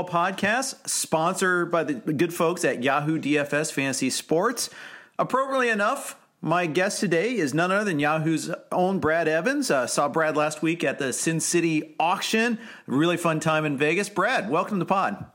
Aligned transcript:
Football 0.00 0.32
Podcast, 0.32 0.88
sponsored 0.88 1.70
by 1.70 1.84
the 1.84 1.94
good 1.94 2.32
folks 2.32 2.64
at 2.64 2.82
Yahoo 2.82 3.18
DFS 3.18 3.70
Fantasy 3.70 4.08
Sports. 4.08 4.70
Appropriately 5.18 5.68
enough, 5.68 6.16
my 6.40 6.64
guest 6.66 7.00
today 7.00 7.36
is 7.36 7.52
none 7.52 7.70
other 7.70 7.84
than 7.84 7.98
Yahoo's 7.98 8.50
own 8.72 8.98
Brad 8.98 9.28
Evans. 9.28 9.70
Uh, 9.70 9.86
saw 9.86 10.08
Brad 10.08 10.36
last 10.36 10.62
week 10.62 10.82
at 10.84 10.98
the 10.98 11.12
Sin 11.12 11.38
City 11.38 11.94
auction. 12.00 12.58
Really 12.86 13.18
fun 13.18 13.40
time 13.40 13.66
in 13.66 13.76
Vegas. 13.76 14.08
Brad, 14.08 14.48
welcome 14.48 14.78
to 14.78 14.84
the 14.84 14.88
pod. 14.88 15.26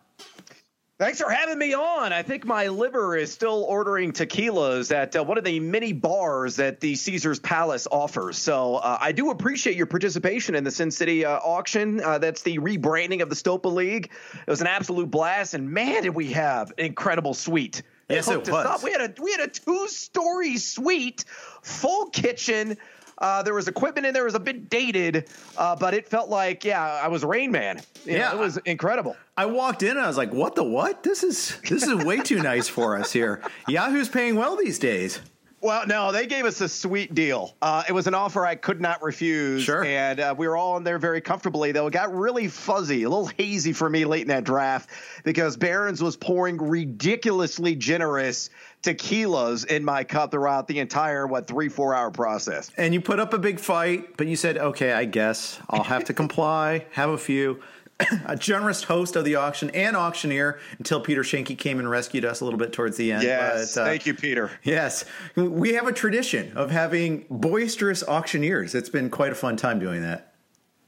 Thanks 0.97 1.19
for 1.19 1.29
having 1.29 1.59
me 1.59 1.73
on. 1.73 2.13
I 2.13 2.23
think 2.23 2.45
my 2.45 2.69
liver 2.69 3.17
is 3.17 3.29
still 3.29 3.66
ordering 3.67 4.13
tequilas 4.13 4.95
at 4.95 5.13
uh, 5.13 5.25
one 5.25 5.38
of 5.38 5.44
the 5.44 5.59
many 5.59 5.91
bars 5.91 6.56
that 6.56 6.79
the 6.79 6.95
Caesars 6.95 7.38
Palace 7.38 7.85
offers. 7.91 8.38
So 8.38 8.75
uh, 8.75 8.97
I 9.01 9.11
do 9.11 9.29
appreciate 9.29 9.75
your 9.75 9.88
participation 9.88 10.55
in 10.55 10.63
the 10.63 10.72
Sin 10.72 10.91
City 10.91 11.25
uh, 11.25 11.31
auction. 11.39 12.00
Uh, 12.00 12.19
that's 12.19 12.44
the 12.44 12.59
rebranding 12.59 13.22
of 13.22 13.28
the 13.28 13.35
Stopa 13.35 13.66
League. 13.66 14.09
It 14.35 14.50
was 14.50 14.61
an 14.61 14.67
absolute 14.67 15.11
blast, 15.11 15.53
and 15.53 15.69
man, 15.69 16.03
did 16.03 16.16
we 16.16 16.31
have 16.31 16.72
an 16.78 16.85
incredible 16.85 17.34
suite. 17.34 17.84
They 18.07 18.16
Yes, 18.16 18.29
it 18.29 18.47
was. 18.50 18.81
We 18.81 18.91
had 18.94 19.01
a 19.01 19.22
we 19.22 19.31
had 19.31 19.41
a 19.41 19.47
two 19.47 19.89
story 19.89 20.57
suite, 20.57 21.25
full 21.61 22.05
kitchen. 22.11 22.78
Uh, 23.18 23.42
there 23.44 23.53
was 23.53 23.68
equipment 23.68 24.06
in 24.06 24.14
there. 24.14 24.24
It 24.24 24.26
was 24.26 24.36
a 24.36 24.40
bit 24.40 24.70
dated, 24.70 25.28
uh, 25.58 25.76
but 25.76 25.94
it 25.94 26.08
felt 26.08 26.30
like, 26.30 26.66
yeah, 26.66 26.81
I 27.02 27.08
was 27.08 27.24
Rain 27.24 27.52
Man. 27.52 27.81
You 28.06 28.14
know, 28.14 28.18
Yeah. 28.18 28.31
it 28.34 28.38
was 28.38 28.58
incredible. 28.66 29.16
I 29.38 29.46
walked 29.46 29.84
in 29.84 29.92
and 29.92 30.00
I 30.02 30.08
was 30.08 30.18
like, 30.18 30.34
"What 30.34 30.56
the 30.56 30.64
what? 30.64 31.03
This 31.03 31.24
is 31.24 31.58
this 31.70 31.84
is 31.84 32.03
way 32.06 32.18
too 32.20 32.42
nice 32.42 32.68
for 32.68 32.98
us 32.98 33.12
here." 33.12 33.42
Yahoo's 33.68 34.09
paying 34.09 34.36
well 34.36 34.56
these 34.58 34.80
days. 34.80 35.20
Well, 35.66 35.88
no, 35.88 36.12
they 36.12 36.28
gave 36.28 36.46
us 36.46 36.62
a 36.62 36.70
sweet 36.70 37.16
deal. 37.16 37.56
Uh, 37.59 37.81
it 37.90 37.92
was 37.92 38.06
an 38.06 38.14
offer 38.14 38.46
I 38.46 38.53
could 38.53 38.80
not 38.80 39.02
refuse. 39.02 39.64
Sure. 39.64 39.84
And 39.84 40.20
uh, 40.20 40.36
we 40.38 40.48
were 40.48 40.56
all 40.56 40.78
in 40.78 40.84
there 40.84 41.00
very 41.00 41.22
comfortably, 41.22 41.72
though. 41.72 41.88
It 41.88 41.92
got 41.92 42.16
really 42.16 42.48
fuzzy, 42.50 43.02
a 43.02 43.09
little 43.09 43.31
hazy 43.40 43.74
for 43.74 43.90
me 43.90 44.06
late 44.06 44.22
in 44.22 44.28
that 44.28 44.44
draft 44.44 44.92
because 45.24 45.58
Behrens 45.58 46.03
was 46.03 46.18
pouring 46.18 46.58
ridiculously 46.58 47.76
generous 47.76 48.52
tequilas 48.84 49.66
in 49.66 49.84
my 49.84 50.03
cup 50.03 50.30
throughout 50.30 50.68
the 50.68 50.78
entire, 50.78 51.26
what, 51.26 51.48
three, 51.48 51.70
four 51.70 51.96
hour 51.96 52.12
process. 52.12 52.70
And 52.78 52.94
you 52.94 53.02
put 53.02 53.20
up 53.20 53.34
a 53.34 53.40
big 53.40 53.59
fight, 53.59 54.18
but 54.18 54.28
you 54.28 54.36
said, 54.36 54.59
"Okay, 54.59 54.94
I 54.94 55.06
guess 55.06 55.59
I'll 55.68 55.82
have 55.82 56.03
to 56.03 56.14
comply, 56.22 56.86
have 56.92 57.09
a 57.09 57.18
few." 57.18 57.59
a 58.25 58.35
generous 58.35 58.83
host 58.83 59.16
of 59.16 59.23
the 59.23 59.35
auction 59.35 59.69
and 59.72 59.96
auctioneer 59.96 60.59
until 60.78 60.99
Peter 60.99 61.22
Schoenke 61.22 61.58
came 61.58 61.79
and 61.79 61.90
rescued 61.90 62.25
us 62.25 62.41
a 62.41 62.43
little 62.43 62.59
bit 62.59 62.73
towards 62.73 62.97
the 62.97 63.11
end. 63.11 63.23
Yes. 63.23 63.75
But, 63.75 63.81
uh, 63.81 63.85
thank 63.85 64.05
you, 64.05 64.14
Peter. 64.14 64.52
Yes, 64.64 65.05
we 65.35 65.73
have 65.73 65.87
a 65.87 65.93
tradition 65.93 66.55
of 66.58 66.72
having 66.72 67.25
boisterous 67.29 68.03
auctioneers. 68.03 68.75
It's 68.75 68.90
been 68.90 69.09
quite 69.09 69.31
a 69.31 69.35
fun 69.35 69.55
time 69.55 69.79
doing 69.79 70.02
that. 70.02 70.34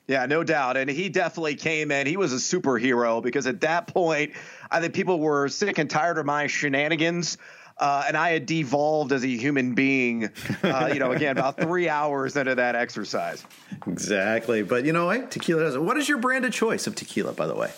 Yeah, 0.07 0.25
no 0.25 0.43
doubt. 0.43 0.77
And 0.77 0.89
he 0.89 1.09
definitely 1.09 1.55
came 1.55 1.91
in. 1.91 2.07
He 2.07 2.15
was 2.15 2.31
a 2.31 2.37
superhero 2.37 3.21
because 3.21 3.45
at 3.45 3.61
that 3.61 3.87
point, 3.87 4.33
I 4.71 4.79
think 4.79 4.93
people 4.93 5.19
were 5.19 5.49
sick 5.49 5.77
and 5.77 5.89
tired 5.89 6.17
of 6.17 6.25
my 6.25 6.47
shenanigans. 6.47 7.37
Uh, 7.79 8.05
and 8.07 8.17
I 8.17 8.31
had 8.31 8.45
devolved 8.45 9.11
as 9.11 9.23
a 9.23 9.27
human 9.27 9.75
being, 9.75 10.31
uh, 10.63 10.89
you 10.91 10.99
know, 10.99 11.11
again, 11.11 11.37
about 11.37 11.57
three 11.61 11.87
hours 11.87 12.35
into 12.35 12.55
that 12.55 12.75
exercise. 12.75 13.45
Exactly. 13.85 14.63
But 14.63 14.85
you 14.85 14.93
know 14.93 15.05
what? 15.05 15.29
Tequila 15.29 15.61
does. 15.61 15.77
What 15.77 15.97
is 15.97 16.09
your 16.09 16.17
brand 16.17 16.45
of 16.45 16.51
choice 16.51 16.87
of 16.87 16.95
tequila, 16.95 17.33
by 17.33 17.45
the 17.45 17.55
way? 17.55 17.71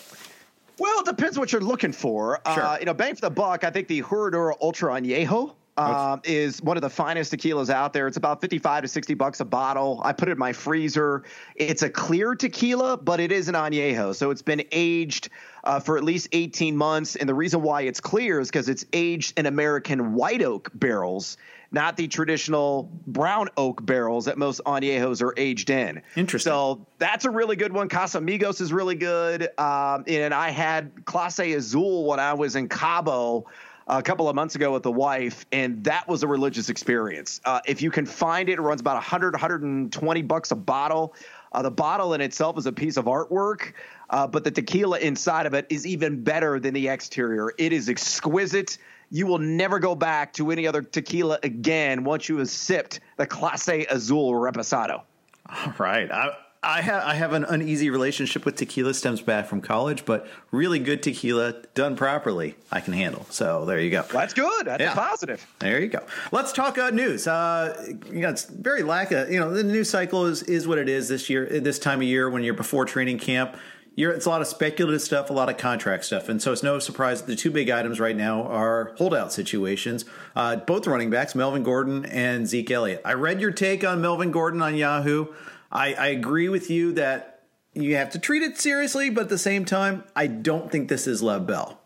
Well, 0.78 1.00
it 1.00 1.06
depends 1.06 1.38
what 1.38 1.52
you're 1.52 1.60
looking 1.60 1.92
for. 1.92 2.40
Sure. 2.54 2.64
Uh, 2.64 2.78
you 2.78 2.86
know, 2.86 2.94
bang 2.94 3.14
for 3.14 3.20
the 3.20 3.30
buck, 3.30 3.64
I 3.64 3.70
think 3.70 3.88
the 3.88 4.02
Herradura 4.02 4.54
Ultra 4.62 4.98
Añejo 4.98 5.54
um, 5.76 6.20
is 6.24 6.62
one 6.62 6.76
of 6.76 6.82
the 6.82 6.90
finest 6.90 7.32
tequilas 7.32 7.70
out 7.70 7.92
there. 7.92 8.06
It's 8.06 8.16
about 8.16 8.40
55 8.40 8.82
to 8.82 8.88
60 8.88 9.14
bucks 9.14 9.40
a 9.40 9.44
bottle. 9.44 10.00
I 10.04 10.12
put 10.12 10.28
it 10.28 10.32
in 10.32 10.38
my 10.38 10.52
freezer. 10.52 11.24
It's 11.54 11.82
a 11.82 11.90
clear 11.90 12.34
tequila, 12.34 12.96
but 12.96 13.20
it 13.20 13.32
is 13.32 13.48
an 13.48 13.54
añejo. 13.54 14.14
So 14.14 14.30
it's 14.30 14.42
been 14.42 14.64
aged 14.72 15.30
uh, 15.64 15.80
for 15.80 15.96
at 15.96 16.04
least 16.04 16.28
18 16.32 16.76
months. 16.76 17.16
And 17.16 17.28
the 17.28 17.34
reason 17.34 17.62
why 17.62 17.82
it's 17.82 18.00
clear 18.00 18.40
is 18.40 18.48
because 18.48 18.68
it's 18.68 18.84
aged 18.92 19.38
in 19.38 19.46
American 19.46 20.14
white 20.14 20.42
oak 20.42 20.70
barrels, 20.74 21.36
not 21.70 21.96
the 21.96 22.08
traditional 22.08 22.90
brown 23.06 23.48
oak 23.56 23.84
barrels 23.84 24.24
that 24.24 24.38
most 24.38 24.60
añejos 24.64 25.22
are 25.22 25.34
aged 25.36 25.70
in. 25.70 26.02
Interesting. 26.16 26.50
So 26.50 26.86
that's 26.98 27.24
a 27.24 27.30
really 27.30 27.56
good 27.56 27.72
one. 27.72 27.88
Casamigos 27.88 28.60
is 28.60 28.72
really 28.72 28.96
good. 28.96 29.42
Um, 29.58 30.04
and 30.06 30.34
I 30.34 30.50
had 30.50 30.94
Clase 31.04 31.56
Azul 31.56 32.06
when 32.06 32.20
I 32.20 32.34
was 32.34 32.56
in 32.56 32.68
Cabo 32.68 33.46
a 33.86 34.02
couple 34.02 34.28
of 34.28 34.36
months 34.36 34.54
ago 34.54 34.72
with 34.72 34.84
the 34.84 34.92
wife, 34.92 35.46
and 35.50 35.82
that 35.84 36.06
was 36.06 36.22
a 36.22 36.28
religious 36.28 36.68
experience. 36.68 37.40
Uh, 37.44 37.60
if 37.66 37.82
you 37.82 37.90
can 37.90 38.06
find 38.06 38.48
it, 38.48 38.52
it 38.58 38.62
runs 38.62 38.80
about 38.80 38.94
100, 38.94 39.34
120 39.34 40.22
bucks 40.22 40.50
a 40.52 40.54
bottle. 40.54 41.14
Uh, 41.52 41.62
the 41.62 41.70
bottle 41.70 42.14
in 42.14 42.20
itself 42.20 42.56
is 42.56 42.66
a 42.66 42.72
piece 42.72 42.96
of 42.96 43.06
artwork, 43.06 43.72
uh, 44.10 44.26
but 44.26 44.44
the 44.44 44.50
tequila 44.50 44.98
inside 44.98 45.46
of 45.46 45.54
it 45.54 45.66
is 45.70 45.86
even 45.86 46.22
better 46.22 46.60
than 46.60 46.74
the 46.74 46.88
exterior. 46.88 47.52
It 47.58 47.72
is 47.72 47.88
exquisite. 47.88 48.76
You 49.10 49.26
will 49.26 49.38
never 49.38 49.78
go 49.78 49.94
back 49.94 50.32
to 50.34 50.50
any 50.50 50.66
other 50.66 50.82
tequila 50.82 51.38
again 51.42 52.04
once 52.04 52.28
you 52.28 52.36
have 52.38 52.48
sipped 52.48 53.00
the 53.16 53.26
Clase 53.26 53.86
Azul 53.88 54.32
Reposado. 54.32 55.02
All 55.48 55.74
right. 55.78 56.10
I, 56.12 56.36
I 56.62 56.82
have 56.82 57.02
I 57.04 57.14
have 57.14 57.32
an 57.32 57.44
uneasy 57.44 57.88
relationship 57.88 58.44
with 58.44 58.54
tequila 58.56 58.92
stems 58.92 59.22
back 59.22 59.46
from 59.46 59.62
college, 59.62 60.04
but 60.04 60.28
really 60.50 60.78
good 60.78 61.02
tequila 61.02 61.54
done 61.74 61.96
properly, 61.96 62.54
I 62.70 62.80
can 62.80 62.92
handle. 62.92 63.26
So 63.30 63.64
there 63.64 63.80
you 63.80 63.90
go. 63.90 64.02
That's 64.12 64.34
good. 64.34 64.66
That's 64.66 64.80
Yeah. 64.82 64.92
a 64.92 64.94
positive. 64.94 65.44
There 65.58 65.80
you 65.80 65.88
go. 65.88 66.04
Let's 66.32 66.52
talk 66.52 66.76
uh, 66.76 66.90
news. 66.90 67.26
Uh, 67.26 67.94
you 68.12 68.20
know, 68.20 68.28
it's 68.28 68.44
very 68.44 68.82
lack 68.82 69.10
of 69.10 69.30
you 69.32 69.40
know 69.40 69.50
the 69.54 69.64
news 69.64 69.88
cycle 69.88 70.26
is 70.26 70.42
is 70.42 70.68
what 70.68 70.76
it 70.78 70.88
is 70.88 71.08
this 71.08 71.30
year. 71.30 71.46
This 71.60 71.78
time 71.78 72.00
of 72.00 72.04
year 72.06 72.28
when 72.28 72.44
you're 72.44 72.52
before 72.54 72.84
training 72.84 73.18
camp, 73.18 73.56
you're 74.00 74.12
it's 74.12 74.26
a 74.26 74.30
lot 74.30 74.40
of 74.40 74.46
speculative 74.46 75.02
stuff, 75.02 75.28
a 75.28 75.32
lot 75.32 75.50
of 75.50 75.58
contract 75.58 76.06
stuff, 76.06 76.28
and 76.28 76.40
so 76.40 76.52
it's 76.52 76.62
no 76.62 76.78
surprise 76.78 77.20
that 77.20 77.26
the 77.26 77.36
two 77.36 77.50
big 77.50 77.68
items 77.68 78.00
right 78.00 78.16
now 78.16 78.42
are 78.44 78.94
holdout 78.96 79.32
situations. 79.32 80.06
Uh, 80.34 80.56
both 80.56 80.86
running 80.86 81.10
backs, 81.10 81.34
Melvin 81.34 81.62
Gordon 81.62 82.06
and 82.06 82.48
Zeke 82.48 82.70
Elliott. 82.70 83.02
I 83.04 83.12
read 83.12 83.40
your 83.40 83.50
take 83.50 83.84
on 83.84 84.00
Melvin 84.00 84.30
Gordon 84.30 84.62
on 84.62 84.74
Yahoo. 84.74 85.26
I, 85.70 85.94
I 85.94 86.06
agree 86.08 86.48
with 86.48 86.70
you 86.70 86.92
that 86.92 87.42
you 87.74 87.96
have 87.96 88.10
to 88.10 88.18
treat 88.18 88.42
it 88.42 88.58
seriously, 88.58 89.10
but 89.10 89.24
at 89.24 89.28
the 89.28 89.38
same 89.38 89.64
time, 89.64 90.04
I 90.16 90.26
don't 90.26 90.72
think 90.72 90.88
this 90.88 91.06
is 91.06 91.22
Lev 91.22 91.46
Bell. 91.46 91.78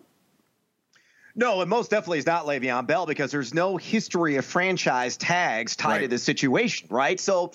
No, 1.36 1.60
it 1.62 1.68
most 1.68 1.90
definitely 1.90 2.18
is 2.18 2.26
not 2.26 2.46
Le'Veon 2.46 2.86
Bell 2.86 3.06
because 3.06 3.32
there's 3.32 3.52
no 3.52 3.76
history 3.76 4.36
of 4.36 4.44
franchise 4.44 5.16
tags 5.16 5.74
tied 5.74 6.02
to 6.02 6.08
this 6.08 6.22
situation, 6.22 6.86
right? 6.90 7.18
So 7.18 7.52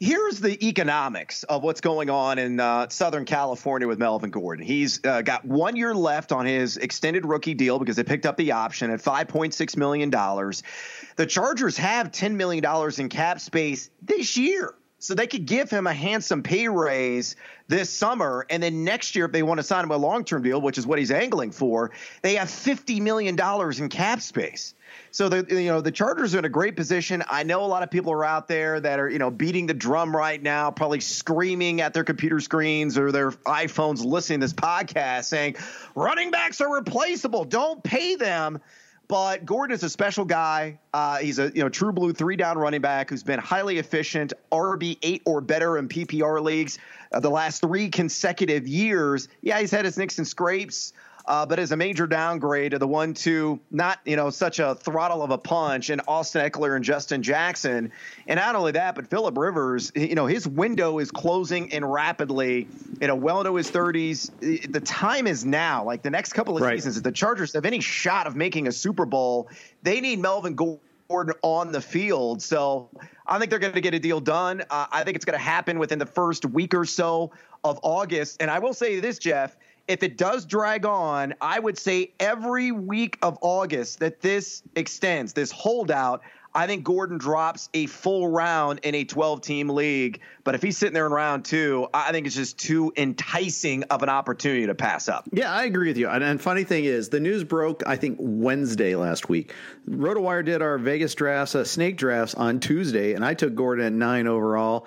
here's 0.00 0.40
the 0.40 0.66
economics 0.66 1.42
of 1.44 1.62
what's 1.62 1.80
going 1.80 2.08
on 2.08 2.38
in 2.38 2.60
uh, 2.60 2.88
Southern 2.88 3.24
California 3.24 3.88
with 3.88 3.98
Melvin 3.98 4.30
Gordon. 4.30 4.64
He's 4.64 5.00
uh, 5.04 5.22
got 5.22 5.44
one 5.44 5.76
year 5.76 5.94
left 5.94 6.30
on 6.32 6.46
his 6.46 6.76
extended 6.76 7.26
rookie 7.26 7.54
deal 7.54 7.78
because 7.78 7.96
they 7.96 8.04
picked 8.04 8.26
up 8.26 8.36
the 8.36 8.52
option 8.52 8.90
at 8.90 9.00
$5.6 9.00 9.76
million. 9.76 10.10
The 10.10 11.26
Chargers 11.26 11.76
have 11.78 12.12
$10 12.12 12.34
million 12.34 12.64
in 12.98 13.08
cap 13.08 13.40
space 13.40 13.90
this 14.02 14.36
year. 14.36 14.74
So 15.00 15.14
they 15.14 15.26
could 15.26 15.46
give 15.46 15.70
him 15.70 15.86
a 15.86 15.92
handsome 15.92 16.42
pay 16.42 16.68
raise 16.68 17.36
this 17.68 17.88
summer, 17.88 18.46
and 18.50 18.62
then 18.62 18.82
next 18.84 19.14
year, 19.14 19.26
if 19.26 19.32
they 19.32 19.44
want 19.44 19.58
to 19.58 19.62
sign 19.62 19.84
him 19.84 19.92
a 19.92 19.96
long-term 19.96 20.42
deal, 20.42 20.60
which 20.60 20.76
is 20.76 20.86
what 20.86 20.98
he's 20.98 21.12
angling 21.12 21.52
for, 21.52 21.92
they 22.22 22.34
have 22.34 22.50
fifty 22.50 22.98
million 22.98 23.36
dollars 23.36 23.78
in 23.78 23.88
cap 23.88 24.20
space. 24.20 24.74
So 25.10 25.28
the 25.28 25.46
you 25.54 25.68
know 25.68 25.80
the 25.80 25.92
Chargers 25.92 26.34
are 26.34 26.40
in 26.40 26.44
a 26.44 26.48
great 26.50 26.74
position. 26.74 27.22
I 27.28 27.44
know 27.44 27.64
a 27.64 27.66
lot 27.66 27.82
of 27.82 27.90
people 27.90 28.12
are 28.12 28.24
out 28.24 28.48
there 28.48 28.80
that 28.80 28.98
are 28.98 29.08
you 29.08 29.18
know 29.18 29.30
beating 29.30 29.66
the 29.66 29.74
drum 29.74 30.16
right 30.16 30.42
now, 30.42 30.70
probably 30.70 31.00
screaming 31.00 31.80
at 31.80 31.94
their 31.94 32.04
computer 32.04 32.40
screens 32.40 32.98
or 32.98 33.12
their 33.12 33.30
iPhones, 33.30 34.04
listening 34.04 34.40
to 34.40 34.44
this 34.44 34.54
podcast, 34.54 35.24
saying 35.24 35.56
running 35.94 36.30
backs 36.30 36.60
are 36.60 36.74
replaceable. 36.74 37.44
Don't 37.44 37.82
pay 37.84 38.16
them. 38.16 38.60
But 39.08 39.46
Gordon 39.46 39.74
is 39.74 39.82
a 39.82 39.88
special 39.88 40.26
guy. 40.26 40.78
Uh, 40.92 41.16
he's 41.16 41.38
a 41.38 41.50
you 41.54 41.62
know 41.62 41.70
true 41.70 41.92
blue 41.92 42.12
three 42.12 42.36
down 42.36 42.58
running 42.58 42.82
back 42.82 43.08
who's 43.08 43.22
been 43.22 43.40
highly 43.40 43.78
efficient, 43.78 44.34
RB 44.52 44.98
eight 45.02 45.22
or 45.24 45.40
better 45.40 45.78
in 45.78 45.88
PPR 45.88 46.42
leagues 46.42 46.78
uh, 47.12 47.20
the 47.20 47.30
last 47.30 47.62
three 47.62 47.88
consecutive 47.88 48.68
years. 48.68 49.28
Yeah, 49.40 49.58
he's 49.60 49.70
had 49.70 49.86
his 49.86 49.96
nicks 49.96 50.18
and 50.18 50.28
scrapes. 50.28 50.92
Uh, 51.28 51.44
but 51.44 51.58
as 51.58 51.72
a 51.72 51.76
major 51.76 52.06
downgrade 52.06 52.70
to 52.70 52.78
the 52.78 52.88
one 52.88 53.12
two, 53.12 53.60
not 53.70 54.00
you 54.06 54.16
know 54.16 54.30
such 54.30 54.60
a 54.60 54.74
throttle 54.74 55.22
of 55.22 55.30
a 55.30 55.36
punch, 55.36 55.90
and 55.90 56.00
Austin 56.08 56.50
Ekeler 56.50 56.74
and 56.74 56.82
Justin 56.82 57.22
Jackson, 57.22 57.92
and 58.26 58.38
not 58.38 58.56
only 58.56 58.72
that, 58.72 58.94
but 58.94 59.08
Philip 59.10 59.36
Rivers, 59.36 59.92
you 59.94 60.14
know 60.14 60.24
his 60.24 60.48
window 60.48 60.98
is 60.98 61.10
closing 61.10 61.68
in 61.70 61.84
rapidly. 61.84 62.66
You 63.00 63.08
know, 63.08 63.14
well 63.14 63.40
into 63.40 63.54
his 63.56 63.68
thirties. 63.68 64.30
The 64.40 64.80
time 64.82 65.26
is 65.26 65.44
now. 65.44 65.84
Like 65.84 66.02
the 66.02 66.10
next 66.10 66.32
couple 66.32 66.56
of 66.56 66.62
Right. 66.62 66.78
seasons, 66.78 66.96
if 66.96 67.02
the 67.02 67.12
Chargers 67.12 67.52
have 67.52 67.66
any 67.66 67.80
shot 67.80 68.26
of 68.26 68.34
making 68.34 68.66
a 68.66 68.72
Super 68.72 69.04
Bowl, 69.04 69.50
they 69.82 70.00
need 70.00 70.20
Melvin 70.20 70.54
Gordon 70.54 71.34
on 71.42 71.72
the 71.72 71.82
field. 71.82 72.40
So 72.40 72.88
I 73.26 73.38
think 73.38 73.50
they're 73.50 73.58
going 73.58 73.74
to 73.74 73.80
get 73.82 73.92
a 73.92 73.98
deal 73.98 74.20
done. 74.20 74.62
Uh, 74.70 74.86
I 74.90 75.04
think 75.04 75.16
it's 75.16 75.26
going 75.26 75.38
to 75.38 75.44
happen 75.44 75.78
within 75.78 75.98
the 75.98 76.06
first 76.06 76.46
week 76.46 76.72
or 76.72 76.86
so 76.86 77.32
of 77.64 77.78
August. 77.82 78.38
And 78.40 78.50
I 78.50 78.58
will 78.60 78.72
say 78.72 78.98
this, 79.00 79.18
Jeff. 79.18 79.56
If 79.88 80.02
it 80.02 80.18
does 80.18 80.44
drag 80.44 80.84
on, 80.84 81.34
I 81.40 81.58
would 81.58 81.78
say 81.78 82.12
every 82.20 82.72
week 82.72 83.18
of 83.22 83.38
August 83.40 84.00
that 84.00 84.20
this 84.20 84.62
extends, 84.76 85.32
this 85.32 85.50
holdout, 85.50 86.20
I 86.54 86.66
think 86.66 86.84
Gordon 86.84 87.18
drops 87.18 87.70
a 87.72 87.86
full 87.86 88.28
round 88.28 88.80
in 88.82 88.94
a 88.94 89.04
12 89.04 89.40
team 89.40 89.70
league. 89.70 90.20
But 90.44 90.54
if 90.54 90.62
he's 90.62 90.76
sitting 90.76 90.92
there 90.92 91.06
in 91.06 91.12
round 91.12 91.44
two, 91.44 91.88
I 91.94 92.12
think 92.12 92.26
it's 92.26 92.36
just 92.36 92.58
too 92.58 92.92
enticing 92.96 93.84
of 93.84 94.02
an 94.02 94.08
opportunity 94.10 94.66
to 94.66 94.74
pass 94.74 95.08
up. 95.08 95.28
Yeah, 95.32 95.52
I 95.52 95.64
agree 95.64 95.88
with 95.88 95.96
you. 95.96 96.08
And, 96.08 96.22
and 96.22 96.40
funny 96.40 96.64
thing 96.64 96.84
is, 96.84 97.08
the 97.08 97.20
news 97.20 97.44
broke, 97.44 97.82
I 97.86 97.96
think, 97.96 98.18
Wednesday 98.20 98.94
last 98.94 99.28
week. 99.28 99.54
RotoWire 99.88 100.44
did 100.44 100.60
our 100.60 100.78
Vegas 100.78 101.14
drafts, 101.14 101.54
uh, 101.54 101.64
snake 101.64 101.96
drafts 101.96 102.34
on 102.34 102.60
Tuesday, 102.60 103.14
and 103.14 103.24
I 103.24 103.34
took 103.34 103.54
Gordon 103.54 103.86
at 103.86 103.92
nine 103.92 104.26
overall. 104.26 104.86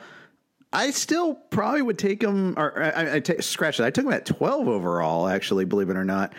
I 0.73 0.91
still 0.91 1.35
probably 1.35 1.81
would 1.81 2.00
take 2.00 2.21
him, 2.21 2.57
or 2.57 2.81
I, 2.81 3.21
scratch 3.39 3.79
it. 3.79 3.83
I 3.83 3.89
took 3.89 4.06
him 4.06 4.13
at 4.13 4.25
12 4.25 4.68
overall, 4.68 5.27
actually, 5.27 5.65
believe 5.65 5.89
it 5.89 5.97
or 5.97 6.06
not. 6.06 6.33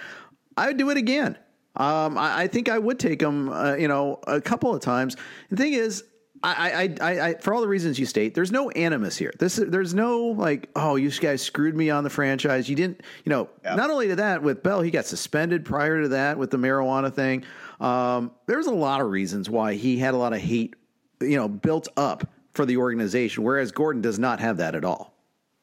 I 0.56 0.68
would 0.68 0.78
do 0.78 0.90
it 0.90 0.96
again. 0.96 1.36
Um, 1.76 2.16
I, 2.16 2.42
I 2.42 2.46
think 2.46 2.68
I 2.68 2.78
would 2.78 2.98
take 2.98 3.20
him, 3.20 3.50
uh, 3.50 3.74
you 3.74 3.88
know, 3.88 4.20
a 4.26 4.40
couple 4.40 4.74
of 4.74 4.80
times. 4.80 5.16
The 5.50 5.56
thing 5.56 5.74
is, 5.74 6.04
I, 6.44 6.94
I, 7.00 7.10
I, 7.10 7.20
I, 7.28 7.34
for 7.34 7.54
all 7.54 7.60
the 7.60 7.68
reasons 7.68 7.98
you 7.98 8.06
state, 8.06 8.34
there's 8.34 8.50
no 8.50 8.70
animus 8.70 9.16
here. 9.16 9.32
This, 9.38 9.56
there's 9.56 9.94
no 9.94 10.18
like, 10.24 10.70
oh, 10.74 10.96
you 10.96 11.10
guys 11.10 11.40
screwed 11.40 11.76
me 11.76 11.90
on 11.90 12.02
the 12.02 12.10
franchise. 12.10 12.68
You 12.68 12.74
didn't, 12.74 13.02
you 13.24 13.30
know. 13.30 13.48
Not 13.64 13.90
only 13.90 14.08
did 14.08 14.18
that 14.18 14.42
with 14.42 14.62
Bell, 14.62 14.80
he 14.80 14.90
got 14.90 15.06
suspended 15.06 15.64
prior 15.64 16.02
to 16.02 16.08
that 16.08 16.38
with 16.38 16.50
the 16.50 16.56
marijuana 16.56 17.12
thing. 17.12 17.44
Um, 17.80 18.32
there's 18.46 18.66
a 18.66 18.74
lot 18.74 19.00
of 19.00 19.10
reasons 19.10 19.48
why 19.48 19.74
he 19.74 19.98
had 19.98 20.14
a 20.14 20.16
lot 20.16 20.32
of 20.32 20.40
hate, 20.40 20.74
you 21.20 21.36
know, 21.36 21.48
built 21.48 21.88
up 21.96 22.26
for 22.54 22.66
the 22.66 22.76
organization, 22.76 23.42
whereas 23.44 23.72
Gordon 23.72 24.02
does 24.02 24.18
not 24.18 24.40
have 24.40 24.58
that 24.58 24.74
at 24.74 24.84
all. 24.84 25.14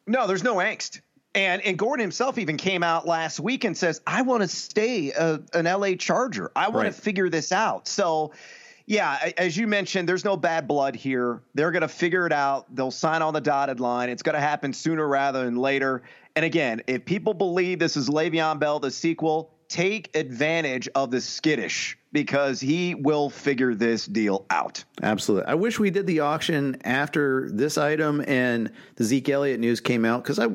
No, 0.07 0.25
there's 0.27 0.43
no 0.43 0.55
angst. 0.55 1.01
And 1.35 1.61
and 1.61 1.77
Gordon 1.77 2.01
himself 2.03 2.39
even 2.39 2.57
came 2.57 2.81
out 2.81 3.05
last 3.07 3.39
week 3.39 3.63
and 3.63 3.77
says, 3.77 4.01
"I 4.07 4.23
want 4.23 4.41
to 4.41 4.47
stay 4.47 5.11
a, 5.11 5.39
an 5.53 5.65
LA 5.67 5.93
Charger. 5.93 6.51
I 6.55 6.69
want 6.69 6.85
Right. 6.85 6.93
to 6.95 7.01
figure 7.01 7.29
this 7.29 7.51
out." 7.51 7.87
So, 7.87 8.31
yeah, 8.87 9.31
as 9.37 9.55
you 9.55 9.67
mentioned, 9.67 10.09
there's 10.09 10.25
no 10.25 10.35
bad 10.35 10.67
blood 10.67 10.95
here. 10.95 11.43
They're 11.53 11.69
going 11.69 11.83
to 11.83 11.87
figure 11.87 12.25
it 12.25 12.33
out. 12.33 12.73
They'll 12.75 12.89
sign 12.89 13.21
on 13.21 13.35
the 13.35 13.41
dotted 13.41 13.79
line. 13.79 14.09
It's 14.09 14.23
going 14.23 14.33
to 14.33 14.41
happen 14.41 14.73
sooner 14.73 15.07
rather 15.07 15.45
than 15.45 15.55
later. 15.57 16.01
And 16.35 16.43
again, 16.43 16.81
if 16.87 17.05
people 17.05 17.35
believe 17.35 17.77
this 17.77 17.95
is 17.95 18.09
Le'Veon 18.09 18.59
Bell, 18.59 18.79
the 18.79 18.89
sequel, 18.89 19.53
take 19.69 20.15
advantage 20.17 20.89
of 20.95 21.11
the 21.11 21.21
skittish 21.21 21.97
because 22.11 22.59
he 22.59 22.95
will 22.95 23.29
figure 23.29 23.75
this 23.75 24.05
deal 24.07 24.45
out. 24.49 24.83
Absolutely. 25.03 25.47
I 25.47 25.53
wish 25.53 25.79
we 25.79 25.91
did 25.91 26.07
the 26.07 26.19
auction 26.21 26.75
after 26.83 27.49
this 27.51 27.77
item 27.77 28.23
and 28.27 28.71
the 28.95 29.03
Zeke 29.03 29.29
Elliott 29.29 29.59
news 29.59 29.79
came 29.79 30.03
out 30.05 30.23
because 30.23 30.39
I 30.39 30.47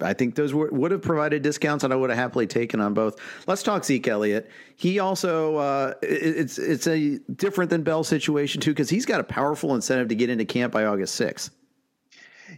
I 0.00 0.14
think 0.14 0.34
those 0.34 0.52
would 0.54 0.72
would 0.72 0.90
have 0.90 1.02
provided 1.02 1.42
discounts 1.42 1.84
and 1.84 1.92
I 1.92 1.96
would 1.96 2.10
have 2.10 2.18
happily 2.18 2.46
taken 2.46 2.80
on 2.80 2.92
both. 2.94 3.20
Let's 3.46 3.62
talk 3.62 3.84
Zeke 3.84 4.08
Elliott. 4.08 4.50
He 4.76 4.98
also 4.98 5.56
uh, 5.58 5.94
it- 6.02 6.08
it's 6.38 6.58
it's 6.58 6.86
a 6.88 7.18
different 7.36 7.70
than 7.70 7.82
Bell 7.82 8.02
situation 8.02 8.60
too 8.60 8.72
because 8.72 8.88
he's 8.90 9.06
got 9.06 9.20
a 9.20 9.24
powerful 9.24 9.74
incentive 9.74 10.08
to 10.08 10.14
get 10.16 10.28
into 10.30 10.44
camp 10.46 10.72
by 10.72 10.86
August 10.86 11.14
sixth. 11.14 11.50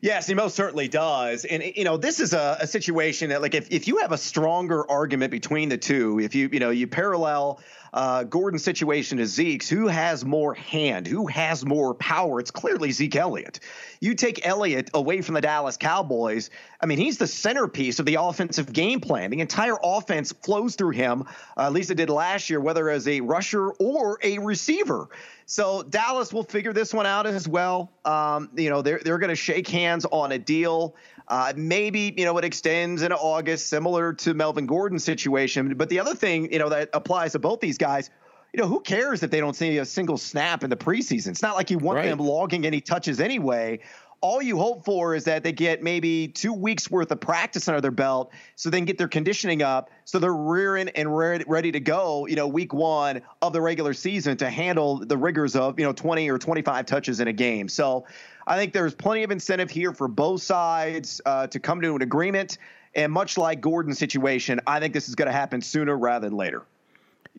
Yes, 0.00 0.26
he 0.26 0.34
most 0.34 0.54
certainly 0.54 0.88
does. 0.88 1.44
And 1.44 1.62
you 1.62 1.84
know, 1.84 1.96
this 1.96 2.20
is 2.20 2.32
a, 2.32 2.58
a, 2.60 2.66
situation 2.66 3.30
that 3.30 3.42
like 3.42 3.54
if, 3.54 3.70
if 3.70 3.86
you 3.88 3.98
have 3.98 4.12
a 4.12 4.18
stronger 4.18 4.88
argument 4.90 5.30
between 5.30 5.68
the 5.68 5.78
two, 5.78 6.18
if 6.20 6.34
you 6.34 6.48
you 6.52 6.60
know 6.60 6.70
you 6.70 6.86
parallel 6.86 7.60
uh, 7.94 8.24
Gordon's 8.24 8.64
situation 8.64 9.18
to 9.18 9.26
Zeke's, 9.26 9.68
who 9.68 9.86
has 9.86 10.24
more 10.24 10.52
hand, 10.52 11.06
who 11.06 11.28
has 11.28 11.64
more 11.64 11.94
power? 11.94 12.40
It's 12.40 12.50
clearly 12.50 12.90
Zeke 12.90 13.14
Elliott. 13.14 13.60
You 14.00 14.16
take 14.16 14.44
Elliott 14.44 14.90
away 14.92 15.20
from 15.20 15.36
the 15.36 15.40
Dallas 15.40 15.76
Cowboys. 15.76 16.50
I 16.80 16.86
mean, 16.86 16.98
he's 16.98 17.18
the 17.18 17.28
centerpiece 17.28 18.00
of 18.00 18.06
the 18.06 18.16
offensive 18.16 18.72
game 18.72 19.00
plan. 19.00 19.30
The 19.30 19.40
entire 19.40 19.76
offense 19.80 20.32
flows 20.32 20.74
through 20.74 20.90
him, 20.90 21.22
uh, 21.56 21.66
at 21.66 21.72
least 21.72 21.92
it 21.92 21.94
did 21.94 22.10
last 22.10 22.50
year, 22.50 22.60
whether 22.60 22.90
as 22.90 23.06
a 23.06 23.20
rusher 23.20 23.70
or 23.70 24.18
a 24.24 24.40
receiver. 24.40 25.08
So 25.46 25.84
Dallas 25.84 26.32
will 26.32 26.42
figure 26.42 26.72
this 26.72 26.92
one 26.92 27.06
out 27.06 27.26
as 27.26 27.46
well. 27.46 27.92
Um, 28.04 28.50
you 28.56 28.70
know, 28.70 28.82
they're 28.82 29.00
they're 29.04 29.18
going 29.18 29.30
to 29.30 29.36
shake 29.36 29.68
hands 29.68 30.04
on 30.04 30.32
a 30.32 30.38
deal. 30.38 30.96
Uh, 31.26 31.52
maybe 31.56 32.12
you 32.16 32.24
know 32.24 32.36
it 32.38 32.44
extends 32.44 33.02
into 33.02 33.16
August, 33.16 33.68
similar 33.68 34.12
to 34.12 34.34
Melvin 34.34 34.66
Gordon's 34.66 35.04
situation. 35.04 35.74
But 35.74 35.88
the 35.88 36.00
other 36.00 36.14
thing 36.14 36.52
you 36.52 36.58
know 36.58 36.68
that 36.68 36.90
applies 36.92 37.32
to 37.32 37.38
both 37.38 37.60
these 37.60 37.78
guys, 37.78 38.10
you 38.52 38.60
know, 38.60 38.68
who 38.68 38.80
cares 38.80 39.22
if 39.22 39.30
they 39.30 39.40
don't 39.40 39.56
see 39.56 39.78
a 39.78 39.84
single 39.86 40.18
snap 40.18 40.64
in 40.64 40.70
the 40.70 40.76
preseason? 40.76 41.28
It's 41.28 41.42
not 41.42 41.56
like 41.56 41.70
you 41.70 41.78
want 41.78 41.96
right. 41.96 42.08
them 42.08 42.18
logging 42.18 42.66
any 42.66 42.80
touches 42.80 43.20
anyway 43.20 43.80
all 44.24 44.40
you 44.40 44.56
hope 44.56 44.86
for 44.86 45.14
is 45.14 45.24
that 45.24 45.42
they 45.42 45.52
get 45.52 45.82
maybe 45.82 46.28
two 46.28 46.54
weeks 46.54 46.90
worth 46.90 47.10
of 47.10 47.20
practice 47.20 47.68
under 47.68 47.82
their 47.82 47.90
belt 47.90 48.32
so 48.56 48.70
they 48.70 48.78
can 48.78 48.86
get 48.86 48.96
their 48.96 49.06
conditioning 49.06 49.60
up 49.60 49.90
so 50.06 50.18
they're 50.18 50.32
rearing 50.32 50.88
and 50.88 51.14
ready 51.14 51.70
to 51.70 51.78
go 51.78 52.24
you 52.24 52.34
know 52.34 52.48
week 52.48 52.72
one 52.72 53.20
of 53.42 53.52
the 53.52 53.60
regular 53.60 53.92
season 53.92 54.34
to 54.34 54.48
handle 54.48 54.96
the 54.96 55.18
rigors 55.18 55.54
of 55.54 55.78
you 55.78 55.84
know 55.84 55.92
20 55.92 56.30
or 56.30 56.38
25 56.38 56.86
touches 56.86 57.20
in 57.20 57.28
a 57.28 57.34
game. 57.34 57.68
So 57.68 58.06
i 58.46 58.56
think 58.56 58.72
there's 58.72 58.94
plenty 58.94 59.24
of 59.24 59.30
incentive 59.30 59.68
here 59.68 59.92
for 59.92 60.08
both 60.08 60.40
sides 60.40 61.20
uh, 61.26 61.46
to 61.48 61.60
come 61.60 61.82
to 61.82 61.94
an 61.94 62.00
agreement. 62.00 62.56
And 62.94 63.12
much 63.12 63.36
like 63.36 63.60
gordon's 63.60 63.98
situation 63.98 64.58
i 64.66 64.80
think 64.80 64.94
this 64.94 65.10
is 65.10 65.16
going 65.16 65.26
to 65.26 65.32
happen 65.32 65.60
sooner 65.60 65.98
rather 65.98 66.30
than 66.30 66.38
later 66.38 66.64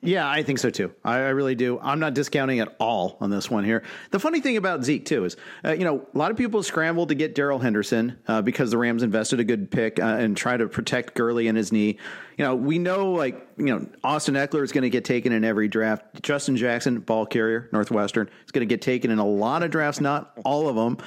yeah, 0.02 0.30
I 0.30 0.44
think 0.44 0.60
so 0.60 0.70
too. 0.70 0.94
I, 1.04 1.16
I, 1.16 1.30
really 1.30 1.56
do. 1.56 1.80
I'm 1.80 2.00
not 2.00 2.14
discounting 2.14 2.60
at 2.60 2.76
all 2.80 3.18
on 3.22 3.30
this 3.30 3.50
one 3.50 3.64
here. 3.64 3.82
The 4.12 4.20
funny 4.20 4.42
thing 4.42 4.58
about 4.58 4.84
Zeke 4.84 5.06
too 5.06 5.26
is, 5.26 5.38
uh, 5.64 5.72
you 5.72 5.84
know, 5.84 6.06
a 6.14 6.18
lot 6.18 6.32
of 6.32 6.38
people 6.38 6.62
scrambled 6.64 7.10
to 7.10 7.16
get 7.16 7.34
Darrell 7.34 7.60
Henderson 7.60 8.20
uh, 8.28 8.42
because 8.42 8.72
the 8.72 8.78
Rams 8.78 9.04
invested 9.04 9.40
a 9.40 9.44
good 9.44 9.72
pick 9.72 10.00
uh, 10.00 10.04
and 10.04 10.36
try 10.36 10.58
to 10.58 10.68
protect 10.68 11.16
Gurley 11.16 11.48
and 11.48 11.58
his 11.58 11.72
knee. 11.72 11.98
You 12.38 12.46
know, 12.46 12.56
we 12.56 12.78
know 12.78 13.14
like 13.14 13.48
you 13.58 13.66
know 13.66 13.88
Austin 14.04 14.36
Ekeler 14.36 14.64
is 14.64 14.72
going 14.72 14.84
to 14.84 14.90
get 14.90 15.06
taken 15.06 15.32
in 15.32 15.44
every 15.44 15.68
draft. 15.68 16.22
Justin 16.22 16.58
Jackson, 16.58 17.00
ball 17.00 17.26
carrier, 17.26 17.70
Northwestern, 17.72 18.30
is 18.46 18.52
going 18.52 18.68
to 18.68 18.72
get 18.72 18.82
taken 18.82 19.12
in 19.12 19.20
a 19.20 19.26
lot 19.26 19.64
of 19.64 19.72
drafts, 19.72 20.02
not 20.02 20.38
all 20.44 20.68
of 20.68 20.76
them, 20.76 20.98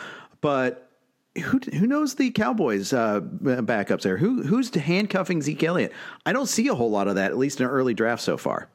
but 0.41 0.91
who 1.39 1.61
who 1.73 1.87
knows 1.87 2.15
the 2.15 2.31
Cowboys 2.31 2.93
uh, 2.93 3.21
backups 3.21 4.03
there? 4.03 4.17
Who 4.17 4.43
who's 4.43 4.75
handcuffing 4.75 5.43
Zeke 5.43 5.63
Elliott? 5.63 5.93
I 6.25 6.33
don't 6.33 6.49
see 6.49 6.69
a 6.69 6.75
whole 6.75 6.91
lot 6.91 7.07
of 7.07 7.17
that, 7.17 7.31
at 7.31 7.39
least 7.39 7.61
in 7.61 7.67
early 7.67 7.95
draft 7.95 8.23
so 8.23 8.37
far. 8.37 8.69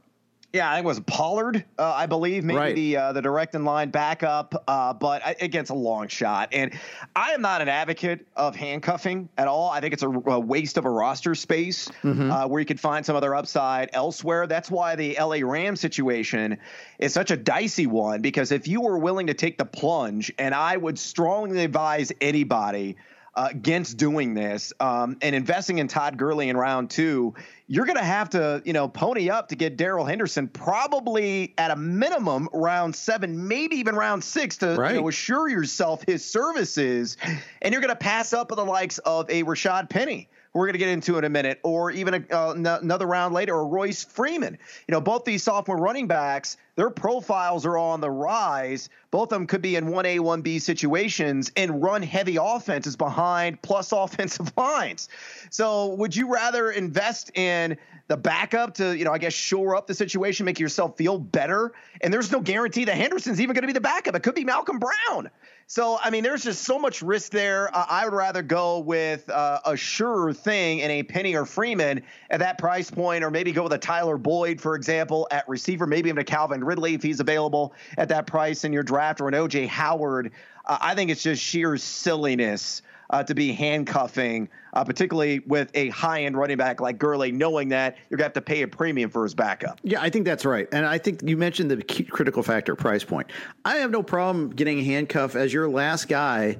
Yeah, 0.53 0.69
I 0.69 0.75
think 0.75 0.86
it 0.86 0.88
was 0.88 1.00
Pollard, 1.00 1.65
uh, 1.79 1.93
I 1.93 2.05
believe, 2.05 2.43
maybe 2.43 2.60
right. 2.60 2.75
the 2.75 2.98
uh, 2.98 3.13
the 3.13 3.24
direct 3.24 3.55
in 3.55 3.65
line 3.65 3.89
backup, 3.89 4.63
uh, 4.67 4.93
but 4.93 5.41
against 5.41 5.72
a 5.72 5.74
long 5.74 6.10
shot. 6.10 6.50
And 6.51 6.77
I 7.15 7.31
am 7.31 7.41
not 7.41 7.63
an 7.63 7.69
advocate 7.69 8.27
of 8.36 8.55
handcuffing 8.55 9.29
at 9.36 9.48
all. 9.48 9.72
I 9.72 9.81
think 9.81 9.93
it's 9.93 10.03
a, 10.03 10.10
a 10.10 10.39
waste 10.39 10.77
of 10.77 10.86
a 10.86 10.91
roster 10.91 11.33
space 11.33 11.89
mm-hmm. 12.03 12.29
Uh, 12.29 12.48
where 12.48 12.60
you 12.60 12.67
could 12.67 12.79
find 12.79 13.03
some 13.03 13.15
other 13.15 13.33
upside 13.33 13.89
elsewhere. 13.93 14.45
That's 14.45 14.69
why 14.69 14.95
the 14.95 15.17
LA 15.19 15.38
Rams 15.41 15.81
situation 15.81 16.60
is 17.00 17.15
such 17.15 17.31
a 17.31 17.38
dicey 17.38 17.88
one 17.88 18.22
because 18.22 18.51
if 18.51 18.67
you 18.67 18.81
were 18.81 19.00
willing 19.00 19.27
to 19.27 19.33
take 19.33 19.57
the 19.57 19.65
plunge, 19.65 20.31
and 20.38 20.53
I 20.53 20.77
would 20.77 21.00
strongly 21.00 21.63
advise 21.63 22.12
anybody 22.22 22.95
uh, 23.36 23.48
against 23.50 23.98
doing 23.98 24.34
this 24.34 24.74
um, 24.80 25.18
and 25.22 25.36
investing 25.36 25.80
in 25.80 25.88
Todd 25.88 26.18
Gurley 26.18 26.50
in 26.50 26.58
round 26.58 26.90
two, 26.90 27.34
you're 27.68 27.86
going 27.86 27.98
to 27.98 28.04
have 28.04 28.30
to, 28.32 28.62
you 28.66 28.74
know, 28.74 28.88
pony 28.88 29.30
up 29.30 29.50
to 29.50 29.56
get 29.56 29.78
Darrell 29.78 30.06
Henderson 30.06 30.48
probably 30.48 31.54
at 31.58 31.72
a 31.72 31.75
minimum 31.75 32.48
round 32.54 32.96
seven, 32.96 33.48
maybe 33.48 33.78
even 33.78 33.96
round 33.96 34.24
six 34.24 34.58
to 34.58 34.75
right. 34.75 34.94
you 34.94 35.02
know, 35.02 35.08
assure 35.08 35.48
yourself 35.48 36.04
his 36.06 36.24
services. 36.24 37.18
And 37.62 37.72
you're 37.72 37.82
going 37.82 37.90
to 37.90 37.96
pass 37.96 38.34
up 38.34 38.52
on 38.52 38.58
the 38.58 38.66
likes 38.66 39.00
of 39.00 39.30
a 39.30 39.44
Rashad 39.44 39.90
Penny 39.90 40.30
we're 40.53 40.65
going 40.65 40.74
to 40.74 40.79
get 40.79 40.89
into 40.89 41.17
in 41.17 41.24
a 41.24 41.29
minute, 41.29 41.60
or 41.63 41.89
even 41.91 42.13
a, 42.13 42.24
uh, 42.31 42.51
n- 42.51 42.65
another 42.65 43.07
round 43.07 43.33
later, 43.33 43.55
or 43.55 43.67
Royce 43.67 44.03
Freeman. 44.03 44.57
You 44.88 44.91
know, 44.91 45.01
both 45.01 45.25
these 45.25 45.41
sophomore 45.41 45.77
running 45.77 46.07
backs, 46.07 46.57
their 46.75 46.91
profiles 46.91 47.65
are 47.65 47.77
on 47.77 48.01
the 48.01 48.12
rise. 48.12 48.89
Both 49.10 49.24
of 49.24 49.29
them 49.29 49.48
could 49.48 49.62
be 49.62 49.75
in 49.75 49.86
1A, 49.86 50.19
1B 50.19 50.62
situations 50.62 51.51
and 51.55 51.81
run 51.81 52.03
heavy 52.03 52.38
offenses 52.39 52.95
behind 52.95 53.62
plus 53.62 53.91
offensive 53.91 54.53
lines. 54.55 55.10
So, 55.50 55.95
would 55.95 56.15
you 56.15 56.31
rather 56.31 56.69
invest 56.69 57.36
in 57.36 57.77
the 58.07 58.17
backup 58.17 58.75
to, 58.75 58.95
you 58.95 59.05
know, 59.05 59.12
I 59.12 59.17
guess 59.17 59.33
shore 59.33 59.75
up 59.75 59.88
the 59.88 59.95
situation, 59.95 60.45
make 60.45 60.60
yourself 60.60 60.98
feel 60.98 61.17
better? 61.17 61.74
And 62.01 62.13
there's 62.13 62.31
no 62.31 62.41
guarantee 62.41 62.86
that 62.86 62.95
Henderson's 62.95 63.41
even 63.41 63.55
going 63.55 63.62
to 63.62 63.67
be 63.67 63.74
the 63.74 63.81
backup. 63.81 64.15
It 64.15 64.22
could 64.22 64.36
be 64.36 64.43
Malcolm 64.43 64.79
Brown. 64.79 65.29
So, 65.67 65.98
I 66.01 66.10
mean, 66.10 66.24
there's 66.24 66.43
just 66.43 66.63
so 66.63 66.77
much 66.77 67.01
risk 67.01 67.32
there. 67.32 67.75
Uh, 67.75 67.86
I 67.89 68.05
would 68.05 68.13
rather 68.13 68.41
go 68.41 68.79
with 68.79 69.29
uh, 69.29 69.60
a 69.65 69.77
sure 69.77 70.34
thing 70.34 70.79
in 70.79 70.91
a 70.91 71.03
Penny 71.03 71.36
or 71.36 71.46
Freeman 71.46 72.03
at 72.29 72.39
that 72.39 72.58
price 72.58 72.91
point, 72.91 73.24
or 73.24 73.32
maybe 73.32 73.51
go 73.51 73.63
with 73.63 73.74
a 73.74 73.77
Tyler 73.77 74.17
Boyd, 74.17 74.60
for 74.60 74.75
example, 74.75 75.27
at 75.32 75.48
receiver, 75.48 75.88
maybe 75.88 76.10
even 76.10 76.20
a 76.20 76.24
Calvin 76.24 76.63
Ridley 76.63 76.93
if 76.93 77.03
he's 77.03 77.20
available 77.20 77.74
at 77.98 78.10
that 78.10 78.27
price 78.27 78.63
in 78.63 78.74
your 78.74 78.84
draft, 78.84 79.22
or 79.22 79.27
an 79.27 79.34
OJ 79.34 79.67
Howard. 79.67 80.32
Uh, 80.65 80.77
I 80.82 80.96
think 80.96 81.12
it's 81.12 81.24
just 81.24 81.41
sheer 81.41 81.77
silliness 81.77 82.82
uh, 83.10 83.24
to 83.24 83.36
be 83.36 83.51
handcuffing, 83.51 84.50
uh, 84.74 84.84
particularly 84.84 85.39
with 85.39 85.70
a 85.75 85.89
high 85.89 86.24
end 86.24 86.38
running 86.38 86.58
back 86.58 86.82
like 86.82 86.98
Gurley, 86.98 87.32
knowing 87.32 87.70
that 87.70 87.98
you're 88.10 88.17
going 88.17 88.24
to 88.24 88.24
have 88.25 88.34
to 88.34 88.41
pay 88.41 88.63
a 88.63 88.67
premium 88.67 89.10
for 89.10 89.24
his 89.24 89.36
backup. 89.36 89.79
Yeah, 89.84 90.01
I 90.01 90.10
think 90.10 90.25
that's 90.25 90.46
right. 90.46 90.67
And 90.72 90.86
I 90.86 90.98
think 90.98 91.22
you 91.24 91.38
mentioned 91.38 91.70
the 91.70 91.84
critical 91.84 92.41
factor 92.41 92.75
price 92.75 93.03
point. 93.03 93.27
I 93.65 93.77
have 93.77 93.91
no 93.91 94.01
problem 94.01 94.50
getting 94.50 94.79
a 94.79 94.84
handcuff 94.84 95.36
as 95.36 95.53
your 95.53 95.70
last 95.70 96.08
guy 96.08 96.58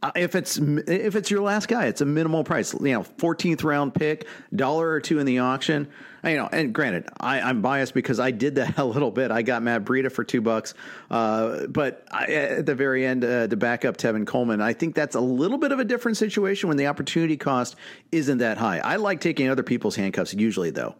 uh, 0.00 0.12
if 0.14 0.36
it's 0.36 0.58
if 0.58 1.16
it's 1.16 1.30
your 1.30 1.42
last 1.42 1.66
guy, 1.66 1.86
it's 1.86 2.00
a 2.00 2.04
minimal 2.04 2.44
price. 2.44 2.72
You 2.74 2.92
know, 2.92 3.02
fourteenth 3.02 3.64
round 3.64 3.94
pick, 3.94 4.28
dollar 4.54 4.88
or 4.88 5.00
two 5.00 5.18
in 5.18 5.26
the 5.26 5.40
auction. 5.40 5.88
You 6.22 6.36
know, 6.36 6.48
and 6.50 6.72
granted, 6.72 7.08
I, 7.18 7.50
am 7.50 7.62
biased 7.62 7.94
because 7.94 8.20
I 8.20 8.30
did 8.30 8.56
that 8.56 8.78
a 8.78 8.84
little 8.84 9.10
bit. 9.10 9.30
I 9.30 9.42
got 9.42 9.62
Matt 9.62 9.84
Breida 9.84 10.10
for 10.10 10.22
two 10.22 10.40
bucks, 10.40 10.74
uh, 11.10 11.66
but 11.66 12.06
I, 12.10 12.26
at 12.26 12.66
the 12.66 12.74
very 12.74 13.04
end 13.06 13.24
uh, 13.24 13.48
to 13.48 13.56
back 13.56 13.84
up 13.84 13.96
Tevin 13.96 14.26
Coleman, 14.26 14.60
I 14.60 14.72
think 14.72 14.94
that's 14.94 15.16
a 15.16 15.20
little 15.20 15.58
bit 15.58 15.72
of 15.72 15.80
a 15.80 15.84
different 15.84 16.16
situation 16.16 16.68
when 16.68 16.76
the 16.76 16.86
opportunity 16.86 17.36
cost 17.36 17.74
isn't 18.12 18.38
that 18.38 18.58
high. 18.58 18.78
I 18.78 18.96
like 18.96 19.20
taking 19.20 19.48
other 19.48 19.62
people's 19.64 19.96
handcuffs 19.96 20.34
usually, 20.34 20.70
though. 20.70 20.94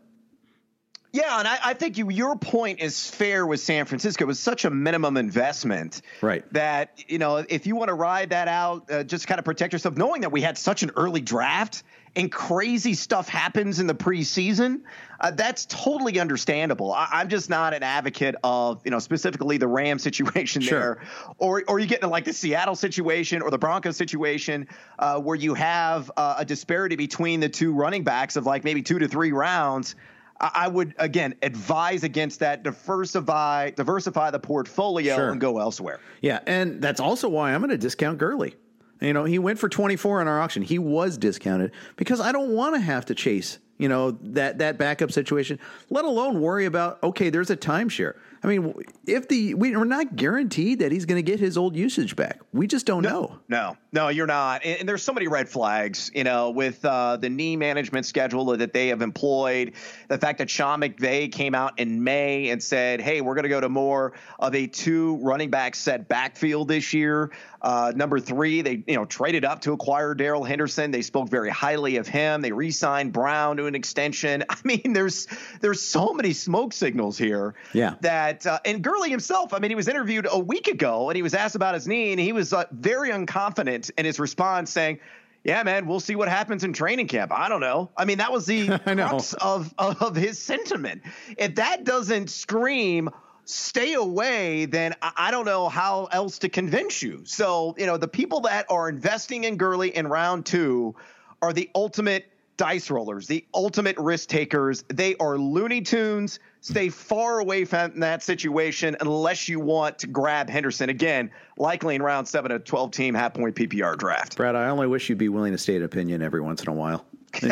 Yeah, 1.10 1.38
and 1.38 1.48
I, 1.48 1.58
I, 1.64 1.74
think 1.74 1.96
you, 1.96 2.10
your 2.10 2.36
point 2.36 2.80
is 2.80 3.08
fair 3.08 3.46
with 3.46 3.60
San 3.60 3.86
Francisco. 3.86 4.24
It 4.24 4.26
was 4.26 4.38
such 4.38 4.66
a 4.66 4.70
minimum 4.70 5.16
investment, 5.16 6.02
right? 6.20 6.50
That 6.52 7.02
you 7.08 7.18
know, 7.18 7.36
if 7.36 7.66
you 7.66 7.76
want 7.76 7.88
to 7.88 7.94
ride 7.94 8.30
that 8.30 8.46
out, 8.46 8.90
uh, 8.90 9.04
just 9.04 9.26
kind 9.26 9.38
of 9.38 9.44
protect 9.44 9.72
yourself, 9.72 9.96
knowing 9.96 10.20
that 10.20 10.32
we 10.32 10.42
had 10.42 10.58
such 10.58 10.82
an 10.82 10.90
early 10.96 11.22
draft 11.22 11.82
and 12.14 12.32
crazy 12.32 12.94
stuff 12.94 13.28
happens 13.28 13.80
in 13.80 13.86
the 13.86 13.94
preseason. 13.94 14.82
Uh, 15.20 15.30
that's 15.30 15.66
totally 15.66 16.18
understandable. 16.20 16.92
I, 16.92 17.20
am 17.20 17.28
just 17.28 17.48
not 17.48 17.74
an 17.74 17.82
advocate 17.82 18.34
of 18.44 18.82
you 18.84 18.90
know 18.90 18.98
specifically 18.98 19.56
the 19.56 19.68
Ram 19.68 19.98
situation 20.08 20.60
sure. 20.60 20.78
there, 20.78 21.02
or 21.38 21.62
or 21.68 21.78
you 21.78 21.86
get 21.86 21.98
into 21.98 22.08
like 22.08 22.24
the 22.24 22.32
Seattle 22.32 22.76
situation 22.76 23.40
or 23.40 23.50
the 23.50 23.58
Broncos 23.58 23.96
situation 23.96 24.68
uh, 24.98 25.18
where 25.20 25.36
you 25.36 25.54
have 25.54 26.10
uh, 26.16 26.36
a 26.38 26.44
disparity 26.44 26.96
between 26.96 27.40
the 27.40 27.48
two 27.48 27.72
running 27.72 28.04
backs 28.04 28.36
of 28.36 28.44
like 28.44 28.64
maybe 28.64 28.82
two 28.82 28.98
to 28.98 29.08
three 29.08 29.32
rounds. 29.32 29.96
I 30.40 30.68
would 30.68 30.94
again 30.98 31.34
advise 31.42 32.04
against 32.04 32.40
that. 32.40 32.62
Diversify, 32.62 33.70
diversify 33.70 34.30
the 34.30 34.38
portfolio 34.38 35.16
sure. 35.16 35.30
and 35.30 35.40
go 35.40 35.58
elsewhere. 35.58 36.00
Yeah, 36.22 36.40
and 36.46 36.80
that's 36.80 37.00
also 37.00 37.28
why 37.28 37.52
I'm 37.52 37.60
going 37.60 37.70
to 37.70 37.78
discount 37.78 38.18
Gurley. 38.18 38.54
You 39.00 39.12
know, 39.12 39.24
he 39.24 39.38
went 39.38 39.58
for 39.58 39.68
24 39.68 40.22
in 40.22 40.28
our 40.28 40.40
auction. 40.40 40.62
He 40.62 40.78
was 40.78 41.18
discounted 41.18 41.72
because 41.96 42.20
I 42.20 42.32
don't 42.32 42.50
want 42.50 42.74
to 42.74 42.80
have 42.80 43.06
to 43.06 43.14
chase 43.14 43.58
you 43.78 43.88
know 43.88 44.12
that 44.22 44.58
that 44.58 44.76
backup 44.76 45.12
situation. 45.12 45.58
Let 45.88 46.04
alone 46.04 46.40
worry 46.40 46.66
about 46.66 47.02
okay, 47.02 47.30
there's 47.30 47.50
a 47.50 47.56
timeshare. 47.56 48.16
I 48.42 48.46
mean, 48.46 48.74
if 49.06 49.28
the 49.28 49.54
we, 49.54 49.74
are 49.74 49.84
not 49.84 50.14
guaranteed 50.14 50.80
that 50.80 50.92
he's 50.92 51.06
going 51.06 51.22
to 51.22 51.28
get 51.28 51.40
his 51.40 51.58
old 51.58 51.74
usage 51.74 52.14
back, 52.14 52.40
we 52.52 52.66
just 52.66 52.86
don't 52.86 53.02
no, 53.02 53.10
know. 53.10 53.38
No, 53.48 53.76
no, 53.92 54.08
you're 54.08 54.26
not. 54.26 54.64
And, 54.64 54.80
and, 54.80 54.88
there's 54.88 55.02
so 55.02 55.12
many 55.12 55.26
red 55.26 55.48
flags, 55.48 56.10
you 56.14 56.24
know, 56.24 56.50
with 56.50 56.84
uh, 56.84 57.16
the 57.16 57.28
knee 57.28 57.56
management 57.56 58.06
schedule 58.06 58.44
that 58.56 58.72
they 58.72 58.88
have 58.88 59.02
employed. 59.02 59.72
The 60.08 60.18
fact 60.18 60.38
that 60.38 60.48
Sean 60.48 60.80
McVay 60.80 61.32
came 61.32 61.54
out 61.54 61.78
in 61.78 62.04
May 62.04 62.50
and 62.50 62.62
said, 62.62 63.00
"Hey, 63.00 63.20
we're 63.20 63.34
going 63.34 63.44
to 63.44 63.48
go 63.48 63.60
to 63.60 63.68
more 63.68 64.12
of 64.38 64.54
a 64.54 64.66
two 64.66 65.16
running 65.16 65.50
back 65.50 65.74
set 65.74 66.08
backfield 66.08 66.68
this 66.68 66.92
year." 66.92 67.30
Uh, 67.60 67.92
number 67.94 68.20
three, 68.20 68.62
they 68.62 68.82
you 68.86 68.94
know 68.94 69.04
traded 69.04 69.44
up 69.44 69.60
to 69.62 69.72
acquire 69.72 70.14
Darrell 70.14 70.44
Henderson. 70.44 70.90
They 70.90 71.02
spoke 71.02 71.28
very 71.28 71.50
highly 71.50 71.96
of 71.96 72.06
him. 72.06 72.40
They 72.40 72.52
re-signed 72.52 73.12
Brown 73.12 73.56
to 73.56 73.66
an 73.66 73.74
extension. 73.74 74.44
I 74.48 74.56
mean, 74.64 74.92
there's 74.92 75.26
there's 75.60 75.82
so 75.82 76.12
many 76.12 76.32
smoke 76.32 76.72
signals 76.72 77.18
here. 77.18 77.54
Yeah. 77.72 77.94
That 78.02 78.46
uh, 78.46 78.60
and 78.64 78.82
Gurley 78.82 79.10
himself. 79.10 79.52
I 79.52 79.58
mean, 79.58 79.70
he 79.70 79.74
was 79.74 79.88
interviewed 79.88 80.28
a 80.30 80.38
week 80.38 80.68
ago 80.68 81.10
and 81.10 81.16
he 81.16 81.22
was 81.22 81.34
asked 81.34 81.56
about 81.56 81.74
his 81.74 81.88
knee 81.88 82.12
and 82.12 82.20
he 82.20 82.32
was 82.32 82.52
uh, 82.52 82.64
very 82.70 83.10
unconfident 83.10 83.90
in 83.98 84.04
his 84.04 84.18
response, 84.18 84.70
saying. 84.70 85.00
Yeah, 85.44 85.62
man, 85.62 85.86
we'll 85.86 86.00
see 86.00 86.16
what 86.16 86.28
happens 86.28 86.64
in 86.64 86.72
training 86.72 87.06
camp. 87.06 87.32
I 87.32 87.48
don't 87.48 87.60
know. 87.60 87.90
I 87.96 88.04
mean, 88.04 88.18
that 88.18 88.32
was 88.32 88.44
the 88.44 88.78
crux 88.84 89.34
of, 89.34 89.72
of 89.78 90.16
his 90.16 90.38
sentiment. 90.38 91.02
If 91.38 91.54
that 91.54 91.84
doesn't 91.84 92.28
scream 92.28 93.08
stay 93.48 93.94
away, 93.94 94.66
then 94.66 94.94
I 95.00 95.30
don't 95.30 95.46
know 95.46 95.70
how 95.70 96.04
else 96.12 96.38
to 96.40 96.50
convince 96.50 97.02
you. 97.02 97.22
So, 97.24 97.74
you 97.78 97.86
know, 97.86 97.96
the 97.96 98.06
people 98.06 98.40
that 98.40 98.66
are 98.68 98.90
investing 98.90 99.44
in 99.44 99.56
Gurley 99.56 99.96
in 99.96 100.06
round 100.06 100.44
two 100.44 100.94
are 101.40 101.54
the 101.54 101.70
ultimate 101.74 102.30
dice 102.58 102.90
rollers, 102.90 103.26
the 103.26 103.46
ultimate 103.54 103.96
risk 103.96 104.28
takers. 104.28 104.84
They 104.88 105.16
are 105.16 105.38
Looney 105.38 105.80
Tunes. 105.80 106.40
Stay 106.60 106.90
far 106.90 107.38
away 107.38 107.64
from 107.64 108.00
that 108.00 108.22
situation 108.22 108.98
unless 109.00 109.48
you 109.48 109.60
want 109.60 110.00
to 110.00 110.08
grab 110.08 110.50
Henderson 110.50 110.90
again, 110.90 111.30
likely 111.56 111.94
in 111.94 112.02
round 112.02 112.28
seven, 112.28 112.52
a 112.52 112.58
12 112.58 112.90
team 112.90 113.14
half 113.14 113.32
point 113.32 113.54
PPR 113.54 113.96
draft. 113.96 114.36
Brad, 114.36 114.56
I 114.56 114.68
only 114.68 114.88
wish 114.88 115.08
you'd 115.08 115.16
be 115.16 115.30
willing 115.30 115.52
to 115.52 115.58
state 115.58 115.76
an 115.76 115.84
opinion 115.84 116.20
every 116.20 116.42
once 116.42 116.62
in 116.62 116.68
a 116.68 116.74
while. 116.74 117.06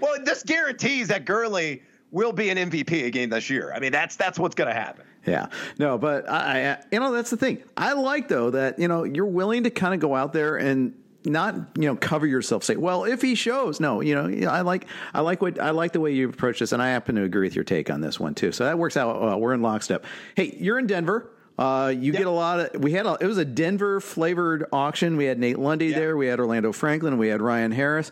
well, 0.00 0.16
this 0.24 0.42
guarantees 0.42 1.08
that 1.08 1.26
Gurley 1.26 1.82
will 2.14 2.32
be 2.32 2.48
an 2.48 2.56
MVP 2.56 3.04
again 3.04 3.28
this 3.28 3.50
year. 3.50 3.72
I 3.74 3.80
mean, 3.80 3.92
that's 3.92 4.16
that's 4.16 4.38
what's 4.38 4.54
going 4.54 4.68
to 4.68 4.74
happen. 4.74 5.04
Yeah, 5.26 5.48
no, 5.78 5.98
but 5.98 6.30
I, 6.30 6.70
I, 6.70 6.78
you 6.92 7.00
know, 7.00 7.12
that's 7.12 7.30
the 7.30 7.36
thing. 7.36 7.62
I 7.76 7.94
like 7.94 8.28
though 8.28 8.50
that 8.50 8.78
you 8.78 8.88
know 8.88 9.04
you're 9.04 9.26
willing 9.26 9.64
to 9.64 9.70
kind 9.70 9.92
of 9.92 10.00
go 10.00 10.14
out 10.14 10.32
there 10.32 10.56
and 10.56 10.94
not 11.24 11.54
you 11.76 11.86
know 11.86 11.96
cover 11.96 12.26
yourself 12.26 12.62
say 12.62 12.76
well 12.76 13.04
if 13.04 13.22
he 13.22 13.34
shows 13.34 13.80
no 13.80 14.02
you 14.02 14.14
know 14.14 14.46
i 14.46 14.60
like 14.60 14.84
i 15.14 15.22
like 15.22 15.40
what 15.40 15.58
i 15.58 15.70
like 15.70 15.90
the 15.92 16.00
way 16.00 16.12
you 16.12 16.28
approach 16.28 16.58
this 16.58 16.72
and 16.72 16.82
i 16.82 16.88
happen 16.88 17.14
to 17.14 17.22
agree 17.22 17.46
with 17.46 17.54
your 17.54 17.64
take 17.64 17.88
on 17.88 18.02
this 18.02 18.20
one 18.20 18.34
too 18.34 18.52
so 18.52 18.62
that 18.64 18.78
works 18.78 18.94
out 18.94 19.22
well 19.22 19.40
we're 19.40 19.54
in 19.54 19.62
lockstep 19.62 20.04
hey 20.34 20.54
you're 20.60 20.78
in 20.78 20.86
denver 20.86 21.30
uh, 21.58 21.92
you 21.96 22.12
yep. 22.12 22.18
get 22.18 22.26
a 22.26 22.30
lot 22.30 22.58
of. 22.58 22.82
We 22.82 22.92
had 22.92 23.06
a, 23.06 23.16
it 23.20 23.26
was 23.26 23.38
a 23.38 23.44
Denver 23.44 24.00
flavored 24.00 24.66
auction. 24.72 25.16
We 25.16 25.26
had 25.26 25.38
Nate 25.38 25.58
Lundy 25.58 25.86
yep. 25.86 25.96
there. 25.96 26.16
We 26.16 26.26
had 26.26 26.40
Orlando 26.40 26.72
Franklin. 26.72 27.16
We 27.16 27.28
had 27.28 27.40
Ryan 27.40 27.70
Harris. 27.70 28.10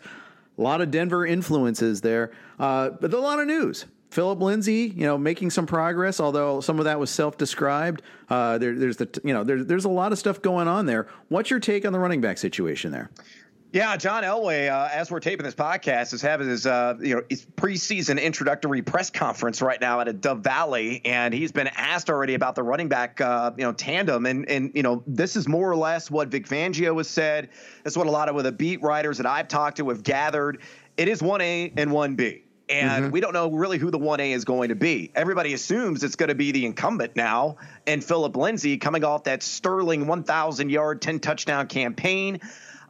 A 0.57 0.61
lot 0.61 0.81
of 0.81 0.91
Denver 0.91 1.25
influences 1.25 2.01
there, 2.01 2.31
uh, 2.59 2.91
but 2.91 3.13
a 3.13 3.19
lot 3.19 3.39
of 3.39 3.47
news. 3.47 3.85
Philip 4.11 4.39
Lindsay, 4.41 4.93
you 4.95 5.07
know, 5.07 5.17
making 5.17 5.49
some 5.49 5.65
progress, 5.65 6.19
although 6.19 6.61
some 6.61 6.77
of 6.77 6.85
that 6.85 6.99
was 6.99 7.09
self-described. 7.09 8.03
Uh, 8.29 8.59
there, 8.59 8.75
there's 8.75 8.97
the, 8.97 9.09
you 9.23 9.33
know, 9.33 9.43
there's 9.43 9.65
there's 9.65 9.85
a 9.85 9.89
lot 9.89 10.11
of 10.11 10.19
stuff 10.19 10.39
going 10.39 10.67
on 10.67 10.85
there. 10.85 11.07
What's 11.29 11.49
your 11.49 11.59
take 11.59 11.83
on 11.83 11.93
the 11.93 11.99
running 11.99 12.21
back 12.21 12.37
situation 12.37 12.91
there? 12.91 13.09
Yeah, 13.73 13.97
John 13.97 14.21
Elway, 14.21 14.69
uh, 14.69 14.87
as 14.93 15.09
we're 15.09 15.19
taping 15.19 15.45
this 15.45 15.55
podcast, 15.55 16.13
is 16.13 16.21
having 16.21 16.47
his 16.47 16.67
uh, 16.67 16.93
you 17.01 17.15
know 17.15 17.23
his 17.27 17.43
preseason 17.43 18.21
introductory 18.21 18.83
press 18.83 19.09
conference 19.09 19.63
right 19.63 19.81
now 19.81 19.99
at 19.99 20.07
a 20.07 20.13
Dove 20.13 20.41
Valley, 20.41 21.01
and 21.03 21.33
he's 21.33 21.51
been 21.51 21.65
asked 21.69 22.07
already 22.11 22.35
about 22.35 22.53
the 22.53 22.61
running 22.61 22.87
back 22.87 23.19
uh, 23.19 23.49
you 23.57 23.63
know 23.63 23.73
tandem, 23.73 24.27
and 24.27 24.47
and 24.47 24.73
you 24.75 24.83
know 24.83 25.01
this 25.07 25.35
is 25.35 25.47
more 25.47 25.71
or 25.71 25.75
less 25.75 26.11
what 26.11 26.27
Vic 26.27 26.47
Fangio 26.47 26.95
has 26.97 27.09
said. 27.09 27.49
That's 27.83 27.97
what 27.97 28.05
a 28.05 28.11
lot 28.11 28.29
of 28.29 28.43
the 28.43 28.51
beat 28.51 28.83
writers 28.83 29.17
that 29.17 29.25
I've 29.25 29.47
talked 29.47 29.77
to 29.77 29.89
have 29.89 30.03
gathered. 30.03 30.61
It 30.95 31.07
is 31.07 31.23
one 31.23 31.41
A 31.41 31.73
and 31.75 31.91
one 31.91 32.13
B 32.13 32.43
and 32.69 33.05
mm-hmm. 33.05 33.11
we 33.11 33.19
don't 33.19 33.33
know 33.33 33.51
really 33.51 33.77
who 33.77 33.91
the 33.91 33.99
1A 33.99 34.33
is 34.33 34.45
going 34.45 34.69
to 34.69 34.75
be. 34.75 35.11
Everybody 35.15 35.53
assumes 35.53 36.03
it's 36.03 36.15
going 36.15 36.29
to 36.29 36.35
be 36.35 36.51
the 36.51 36.65
incumbent 36.65 37.15
now, 37.15 37.57
and 37.85 38.03
Philip 38.03 38.35
Lindsay 38.37 38.77
coming 38.77 39.03
off 39.03 39.25
that 39.25 39.43
sterling 39.43 40.07
1,000 40.07 40.69
yard, 40.69 41.01
10 41.01 41.19
touchdown 41.19 41.67
campaign. 41.67 42.39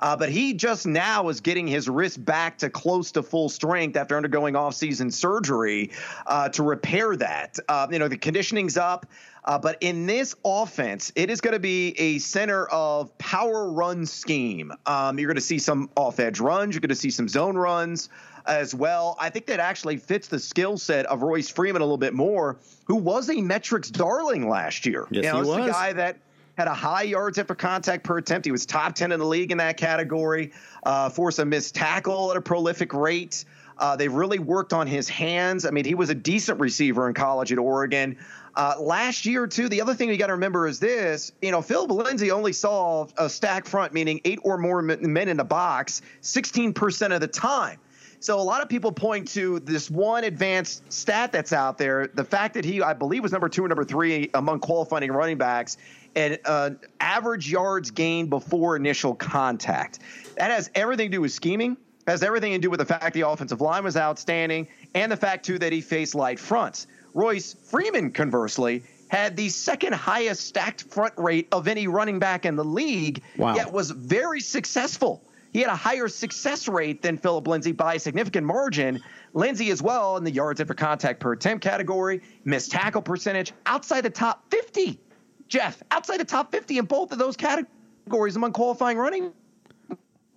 Uh, 0.04 0.18
but 0.18 0.28
he 0.28 0.54
just 0.54 0.86
now 0.86 1.30
is 1.30 1.40
getting 1.40 1.66
his 1.66 1.88
wrist 1.88 2.24
back 2.26 2.58
to 2.58 2.70
close 2.70 3.14
to 3.14 3.24
full 3.24 3.48
strength 3.48 3.96
after 3.96 4.18
undergoing 4.18 4.54
off-season 4.54 5.10
surgery 5.10 5.92
uh, 6.28 6.50
to 6.50 6.62
repair 6.62 7.16
that. 7.16 7.58
Uh, 7.70 7.88
you 7.90 7.98
know, 7.98 8.10
the 8.10 8.18
conditioning's 8.18 8.76
up. 8.76 9.06
Uh, 9.46 9.58
but 9.58 9.78
in 9.80 10.06
this 10.06 10.36
offense, 10.44 11.14
it 11.16 11.30
is 11.30 11.40
going 11.40 11.54
to 11.54 11.60
be 11.60 11.98
a 11.98 12.20
center 12.20 12.66
of 12.68 13.18
power 13.18 13.72
run 13.72 14.06
scheme. 14.06 14.74
Um, 14.86 15.18
you're 15.18 15.30
going 15.30 15.36
to 15.36 15.42
see 15.42 15.60
some 15.60 15.90
off 15.96 16.20
edge 16.20 16.42
runs. 16.42 16.76
You're 16.76 16.82
going 16.82 16.90
to 16.90 16.96
see 16.96 17.10
some 17.10 17.30
zone 17.30 17.56
runs 17.56 18.10
as 18.46 18.76
well. 18.76 19.16
I 19.22 19.30
think 19.30 19.46
that 19.46 19.62
actually 19.62 19.96
fits 19.98 20.28
the 20.28 20.40
skill 20.40 20.78
set 20.78 21.06
of 21.06 21.22
Royce 21.22 21.50
Freeman 21.50 21.82
a 21.82 21.86
little 21.86 21.98
bit 21.98 22.14
more, 22.14 22.58
who 22.84 22.96
was 22.96 23.30
a 23.30 23.42
metrics 23.42 23.90
darling 23.90 24.50
last 24.50 24.86
year. 24.86 25.08
Yes, 25.12 25.24
you 25.24 25.32
know, 25.32 25.42
he 25.44 25.48
was. 25.48 25.68
the 25.68 25.72
guy 25.72 25.94
that 25.94 26.18
had 26.58 26.68
a 26.68 26.74
high 26.74 27.04
yards 27.04 27.38
after 27.38 27.56
contact 27.56 28.04
per 28.04 28.18
attempt. 28.18 28.46
He 28.46 28.52
was 28.52 28.66
top 28.66 28.96
10 28.96 29.12
in 29.12 29.20
the 29.20 29.26
league 29.26 29.52
in 29.52 29.58
that 29.58 29.78
category, 29.78 30.52
uh, 30.84 31.10
forced 31.10 31.40
a 31.40 31.46
missed 31.46 31.76
tackle 31.76 32.32
at 32.32 32.38
a 32.38 32.42
prolific 32.42 32.94
rate. 32.94 33.46
Uh, 33.78 33.96
they 33.96 34.08
really 34.08 34.40
worked 34.40 34.72
on 34.72 34.86
his 34.86 35.10
hands. 35.10 35.66
I 35.66 35.72
mean, 35.72 35.86
he 35.86 35.96
was 35.96 36.10
a 36.10 36.16
decent 36.16 36.60
receiver 36.60 37.08
in 37.08 37.16
college 37.16 37.52
at 37.52 37.58
Oregon. 37.58 38.18
Uh, 38.56 38.76
last 38.80 39.26
year, 39.26 39.48
too, 39.48 39.68
the 39.68 39.82
other 39.82 39.96
thing 39.96 40.10
you 40.10 40.18
got 40.18 40.28
to 40.28 40.34
remember 40.34 40.68
is 40.68 40.80
this 40.80 41.32
you 41.42 41.52
know, 41.52 41.62
Phil 41.62 41.88
Lindsay 41.88 42.30
only 42.30 42.54
saw 42.54 43.08
a 43.18 43.30
stack 43.30 43.66
front, 43.66 43.94
meaning 43.94 44.22
eight 44.26 44.40
or 44.44 44.60
more 44.60 44.82
men 44.82 45.28
in 45.28 45.38
the 45.38 45.44
box, 45.44 46.04
16% 46.22 47.16
of 47.16 47.20
the 47.20 47.28
time. 47.28 47.80
So 48.20 48.40
a 48.40 48.42
lot 48.42 48.62
of 48.62 48.70
people 48.70 48.94
point 48.94 49.28
to 49.30 49.60
this 49.60 49.92
one 49.92 50.24
advanced 50.24 50.90
stat 50.94 51.34
that's 51.34 51.52
out 51.52 51.78
there. 51.78 52.08
The 52.08 52.24
fact 52.24 52.54
that 52.54 52.64
he, 52.64 52.82
I 52.82 52.94
believe, 52.94 53.22
was 53.22 53.34
number 53.34 53.50
two 53.50 53.66
or 53.66 53.68
number 53.68 53.84
three 53.84 54.30
among 54.34 54.62
qualifying 54.62 55.12
running 55.12 55.38
backs, 55.38 55.76
and 56.16 56.40
uh, 56.46 56.72
average 57.00 57.52
yards 57.52 57.92
gained 57.92 58.30
before 58.30 58.76
initial 58.76 59.16
contact. 59.16 60.00
That 60.38 60.52
has 60.52 60.70
everything 60.76 61.12
to 61.12 61.18
do 61.18 61.22
with 61.22 61.32
scheming. 61.32 61.78
Has 62.08 62.22
everything 62.22 62.52
to 62.52 62.60
do 62.60 62.70
with 62.70 62.80
the 62.80 62.86
fact 62.86 63.14
the 63.14 63.22
offensive 63.22 63.62
line 63.62 63.84
was 63.84 63.96
outstanding, 63.96 64.68
and 64.94 65.12
the 65.12 65.18
fact 65.18 65.46
too 65.46 65.58
that 65.60 65.72
he 65.72 65.80
faced 65.80 66.16
light 66.16 66.38
fronts. 66.38 66.88
Royce 67.14 67.54
Freeman, 67.54 68.12
conversely, 68.12 68.84
had 69.08 69.38
the 69.38 69.48
second 69.48 69.94
highest 69.94 70.46
stacked 70.46 70.82
front 70.84 71.14
rate 71.18 71.48
of 71.52 71.68
any 71.68 71.88
running 71.88 72.20
back 72.20 72.46
in 72.46 72.56
the 72.56 72.66
league, 72.66 73.22
wow. 73.38 73.56
yet 73.56 73.72
was 73.72 73.92
very 73.92 74.42
successful. 74.42 75.24
He 75.54 75.60
had 75.60 75.70
a 75.70 75.76
higher 75.76 76.08
success 76.08 76.68
rate 76.68 77.04
than 77.04 77.18
Philip 77.18 77.48
Lindsay 77.48 77.72
by 77.72 77.94
a 77.94 78.00
significant 78.00 78.46
margin. 78.48 79.04
Lindsay 79.34 79.70
as 79.70 79.84
well 79.84 80.18
in 80.18 80.24
the 80.24 80.32
yards 80.32 80.60
after 80.60 80.74
contact 80.74 81.20
per 81.20 81.34
attempt 81.34 81.64
category, 81.64 82.22
missed 82.44 82.72
tackle 82.72 83.04
percentage 83.04 83.54
outside 83.68 84.02
the 84.02 84.10
top 84.10 84.50
50. 84.50 85.00
Jeff, 85.48 85.82
outside 85.92 86.20
the 86.20 86.26
top 86.26 86.52
50 86.52 86.78
in 86.78 86.86
both 86.86 87.12
of 87.12 87.20
those 87.20 87.36
categories 87.38 88.36
among 88.36 88.54
qualifying 88.54 88.98
running 88.98 89.32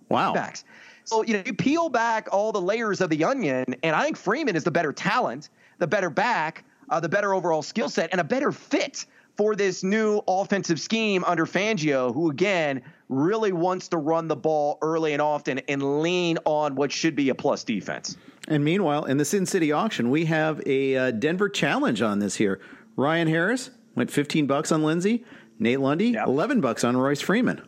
wow. 0.09 0.33
backs. 0.33 0.63
So, 1.03 1.23
you 1.23 1.33
know, 1.33 1.43
you 1.45 1.53
peel 1.53 1.89
back 1.89 2.27
all 2.31 2.51
the 2.51 2.61
layers 2.61 2.99
of 2.99 3.09
the 3.09 3.23
onion, 3.23 3.75
and 3.81 3.95
I 3.95 4.03
think 4.03 4.17
Freeman 4.17 4.55
is 4.55 4.63
the 4.63 4.71
better 4.71 4.91
talent, 4.91 5.49
the 5.77 5.87
better 5.87 6.09
back, 6.09 6.65
uh, 6.89 6.99
the 6.99 7.09
better 7.09 7.33
overall 7.33 7.61
skill 7.61 7.89
set, 7.89 8.09
and 8.11 8.19
a 8.19 8.25
better 8.25 8.51
fit 8.51 9.05
for 9.37 9.55
this 9.55 9.83
new 9.83 10.21
offensive 10.27 10.79
scheme 10.79 11.23
under 11.23 11.45
Fangio, 11.45 12.13
who 12.13 12.29
again 12.29 12.81
really 13.07 13.53
wants 13.53 13.87
to 13.89 13.97
run 13.97 14.27
the 14.27 14.35
ball 14.35 14.77
early 14.81 15.13
and 15.13 15.21
often 15.21 15.59
and 15.69 16.01
lean 16.01 16.37
on 16.43 16.75
what 16.75 16.91
should 16.91 17.15
be 17.15 17.29
a 17.29 17.35
plus 17.35 17.63
defense. 17.63 18.17
And 18.49 18.65
meanwhile, 18.65 19.05
in 19.05 19.17
the 19.17 19.25
Sin 19.25 19.45
City 19.45 19.71
auction, 19.71 20.09
we 20.09 20.25
have 20.25 20.61
a 20.65 20.95
uh, 20.95 21.11
Denver 21.11 21.49
challenge 21.49 22.01
on 22.01 22.19
this 22.19 22.35
here. 22.35 22.59
Ryan 22.95 23.27
Harris 23.27 23.69
went 23.97 24.11
15 24.11 24.47
bucks 24.47 24.71
on 24.71 24.83
Lindsay. 24.83 25.25
Nate 25.59 25.81
Lundy, 25.81 26.09
yep. 26.09 26.27
11 26.27 26.61
bucks 26.61 26.83
on 26.83 26.95
Royce 26.95 27.19
Freeman 27.19 27.61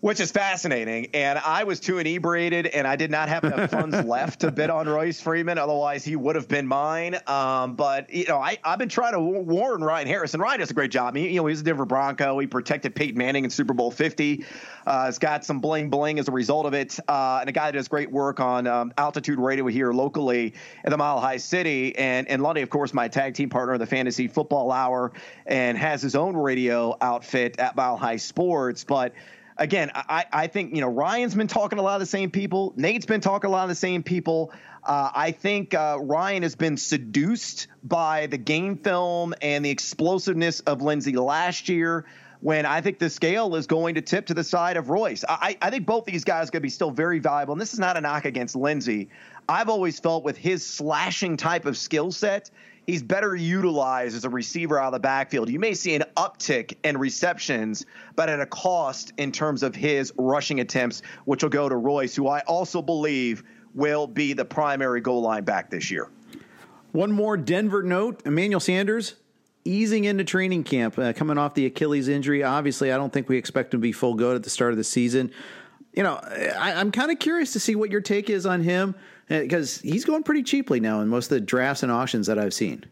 which 0.00 0.18
is 0.18 0.32
fascinating. 0.32 1.08
And 1.12 1.38
I 1.38 1.64
was 1.64 1.78
too 1.78 1.98
inebriated, 1.98 2.66
and 2.66 2.86
I 2.86 2.96
did 2.96 3.10
not 3.10 3.28
have 3.28 3.44
enough 3.44 3.70
funds 3.70 4.02
left 4.04 4.40
to 4.40 4.50
bid 4.50 4.70
on 4.70 4.88
Royce 4.88 5.20
Freeman. 5.20 5.58
Otherwise, 5.58 6.04
he 6.04 6.16
would 6.16 6.36
have 6.36 6.48
been 6.48 6.66
mine. 6.66 7.16
Um, 7.26 7.74
but 7.74 8.12
you 8.12 8.24
know, 8.26 8.38
I, 8.38 8.58
have 8.64 8.78
been 8.78 8.88
trying 8.88 9.12
to 9.12 9.20
warn 9.20 9.84
Ryan 9.84 10.06
Harrison. 10.06 10.40
Ryan 10.40 10.60
does 10.60 10.70
a 10.70 10.74
great 10.74 10.90
job. 10.90 11.16
He, 11.16 11.28
you 11.28 11.36
know, 11.36 11.46
he's 11.46 11.60
a 11.60 11.64
Denver 11.64 11.84
Bronco. 11.84 12.38
He 12.38 12.46
protected 12.46 12.94
Peyton 12.94 13.18
Manning 13.18 13.44
in 13.44 13.50
Super 13.50 13.74
Bowl 13.74 13.90
Fifty. 13.90 14.44
Uh, 14.86 15.04
has 15.04 15.18
got 15.18 15.44
some 15.44 15.60
bling 15.60 15.90
bling 15.90 16.18
as 16.18 16.28
a 16.28 16.32
result 16.32 16.64
of 16.64 16.72
it, 16.72 16.98
uh, 17.06 17.38
and 17.40 17.48
a 17.50 17.52
guy 17.52 17.66
that 17.66 17.76
does 17.76 17.88
great 17.88 18.10
work 18.10 18.40
on 18.40 18.66
um, 18.66 18.92
altitude 18.96 19.38
radio 19.38 19.66
here 19.66 19.92
locally 19.92 20.54
in 20.84 20.90
the 20.90 20.96
Mile 20.96 21.20
High 21.20 21.36
City. 21.36 21.94
And 21.96 22.26
and 22.28 22.42
Lundy, 22.42 22.62
of 22.62 22.70
course, 22.70 22.94
my 22.94 23.08
tag 23.08 23.34
team 23.34 23.50
partner 23.50 23.74
in 23.74 23.80
the 23.80 23.86
Fantasy 23.86 24.28
Football 24.28 24.72
Hour, 24.72 25.12
and 25.44 25.76
has 25.76 26.00
his 26.00 26.14
own 26.14 26.34
radio 26.34 26.96
outfit 27.02 27.58
at 27.58 27.76
Mile 27.76 27.98
High 27.98 28.16
Sports, 28.16 28.84
but 28.84 29.12
again, 29.60 29.92
I, 29.94 30.24
I 30.32 30.46
think, 30.48 30.74
you 30.74 30.80
know, 30.80 30.88
Ryan's 30.88 31.34
been 31.34 31.46
talking 31.46 31.78
a 31.78 31.82
lot 31.82 31.94
of 31.94 32.00
the 32.00 32.06
same 32.06 32.30
people. 32.30 32.72
Nate's 32.76 33.06
been 33.06 33.20
talking 33.20 33.48
a 33.48 33.52
lot 33.52 33.62
of 33.62 33.68
the 33.68 33.74
same 33.74 34.02
people. 34.02 34.52
Uh, 34.82 35.10
I 35.14 35.30
think 35.30 35.74
uh, 35.74 35.98
Ryan 36.00 36.42
has 36.42 36.56
been 36.56 36.78
seduced 36.78 37.68
by 37.84 38.26
the 38.26 38.38
game 38.38 38.78
film 38.78 39.34
and 39.42 39.64
the 39.64 39.70
explosiveness 39.70 40.60
of 40.60 40.80
Lindsay 40.80 41.12
last 41.12 41.68
year 41.68 42.06
when 42.40 42.64
I 42.64 42.80
think 42.80 42.98
the 42.98 43.10
scale 43.10 43.54
is 43.54 43.66
going 43.66 43.96
to 43.96 44.00
tip 44.00 44.26
to 44.26 44.34
the 44.34 44.42
side 44.42 44.78
of 44.78 44.88
Royce. 44.88 45.24
I, 45.28 45.58
I 45.60 45.68
think 45.68 45.84
both 45.84 46.06
these 46.06 46.24
guys 46.24 46.48
are 46.48 46.52
going 46.52 46.60
to 46.60 46.66
be 46.66 46.70
still 46.70 46.90
very 46.90 47.18
valuable. 47.18 47.52
And 47.52 47.60
this 47.60 47.74
is 47.74 47.78
not 47.78 47.98
a 47.98 48.00
knock 48.00 48.24
against 48.24 48.56
Lindsay. 48.56 49.10
I've 49.46 49.68
always 49.68 50.00
felt 50.00 50.24
with 50.24 50.38
his 50.38 50.66
slashing 50.66 51.36
type 51.36 51.66
of 51.66 51.76
skill 51.76 52.10
set, 52.12 52.50
he's 52.90 53.02
better 53.02 53.36
utilized 53.36 54.16
as 54.16 54.24
a 54.24 54.28
receiver 54.28 54.78
out 54.78 54.86
of 54.86 54.92
the 54.92 54.98
backfield. 54.98 55.48
You 55.48 55.60
may 55.60 55.74
see 55.74 55.94
an 55.94 56.04
uptick 56.16 56.74
in 56.82 56.98
receptions, 56.98 57.86
but 58.16 58.28
at 58.28 58.40
a 58.40 58.46
cost 58.46 59.12
in 59.16 59.30
terms 59.30 59.62
of 59.62 59.76
his 59.76 60.12
rushing 60.18 60.58
attempts, 60.60 61.02
which 61.24 61.42
will 61.42 61.50
go 61.50 61.68
to 61.68 61.76
Royce, 61.76 62.16
who 62.16 62.26
I 62.26 62.40
also 62.40 62.82
believe 62.82 63.44
will 63.74 64.08
be 64.08 64.32
the 64.32 64.44
primary 64.44 65.00
goal 65.00 65.22
line 65.22 65.44
back 65.44 65.70
this 65.70 65.90
year. 65.90 66.08
One 66.90 67.12
more 67.12 67.36
Denver 67.36 67.84
note 67.84 68.22
Emmanuel 68.26 68.58
Sanders 68.58 69.14
easing 69.64 70.04
into 70.04 70.24
training 70.24 70.64
camp, 70.64 70.98
uh, 70.98 71.12
coming 71.12 71.38
off 71.38 71.54
the 71.54 71.66
Achilles 71.66 72.08
injury. 72.08 72.42
Obviously, 72.42 72.90
I 72.90 72.96
don't 72.96 73.12
think 73.12 73.28
we 73.28 73.36
expect 73.36 73.72
him 73.72 73.80
to 73.80 73.82
be 73.82 73.92
full 73.92 74.14
go 74.14 74.34
at 74.34 74.42
the 74.42 74.50
start 74.50 74.72
of 74.72 74.78
the 74.78 74.84
season. 74.84 75.30
You 75.92 76.02
know, 76.02 76.14
I, 76.14 76.72
I'm 76.72 76.90
kind 76.90 77.12
of 77.12 77.18
curious 77.20 77.52
to 77.52 77.60
see 77.60 77.76
what 77.76 77.90
your 77.90 78.00
take 78.00 78.30
is 78.30 78.46
on 78.46 78.62
him 78.62 78.96
because 79.30 79.80
he's 79.80 80.04
going 80.04 80.24
pretty 80.24 80.42
cheaply 80.42 80.80
now 80.80 81.00
in 81.00 81.08
most 81.08 81.26
of 81.26 81.30
the 81.30 81.40
drafts 81.40 81.82
and 81.82 81.92
auctions 81.92 82.26
that 82.26 82.38
I've 82.38 82.52
seen. 82.52 82.84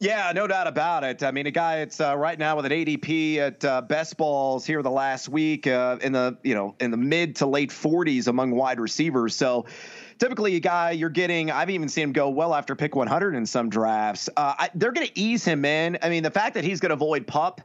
Yeah, 0.00 0.30
no 0.32 0.46
doubt 0.46 0.68
about 0.68 1.02
it. 1.02 1.24
I 1.24 1.32
mean, 1.32 1.46
a 1.46 1.50
guy 1.50 1.78
it's 1.78 2.00
uh, 2.00 2.16
right 2.16 2.38
now 2.38 2.54
with 2.56 2.66
an 2.66 2.72
ADP 2.72 3.36
at 3.38 3.64
uh, 3.64 3.80
best 3.82 4.16
balls 4.16 4.64
here 4.64 4.80
the 4.82 4.90
last 4.90 5.28
week 5.28 5.66
uh, 5.66 5.98
in 6.00 6.12
the 6.12 6.36
you 6.44 6.54
know 6.54 6.74
in 6.78 6.90
the 6.90 6.96
mid 6.96 7.36
to 7.36 7.46
late 7.46 7.70
40s 7.70 8.28
among 8.28 8.52
wide 8.52 8.78
receivers. 8.78 9.34
So 9.34 9.66
typically 10.18 10.54
a 10.56 10.60
guy 10.60 10.92
you're 10.92 11.10
getting. 11.10 11.50
I've 11.50 11.70
even 11.70 11.88
seen 11.88 12.04
him 12.04 12.12
go 12.12 12.28
well 12.28 12.54
after 12.54 12.76
pick 12.76 12.94
100 12.94 13.34
in 13.34 13.44
some 13.46 13.70
drafts. 13.70 14.28
Uh, 14.36 14.54
I, 14.58 14.70
they're 14.74 14.92
going 14.92 15.06
to 15.06 15.18
ease 15.18 15.44
him 15.44 15.64
in. 15.64 15.98
I 16.00 16.10
mean, 16.10 16.22
the 16.22 16.30
fact 16.30 16.54
that 16.54 16.64
he's 16.64 16.78
going 16.78 16.90
to 16.90 16.94
avoid 16.94 17.26
pup 17.26 17.60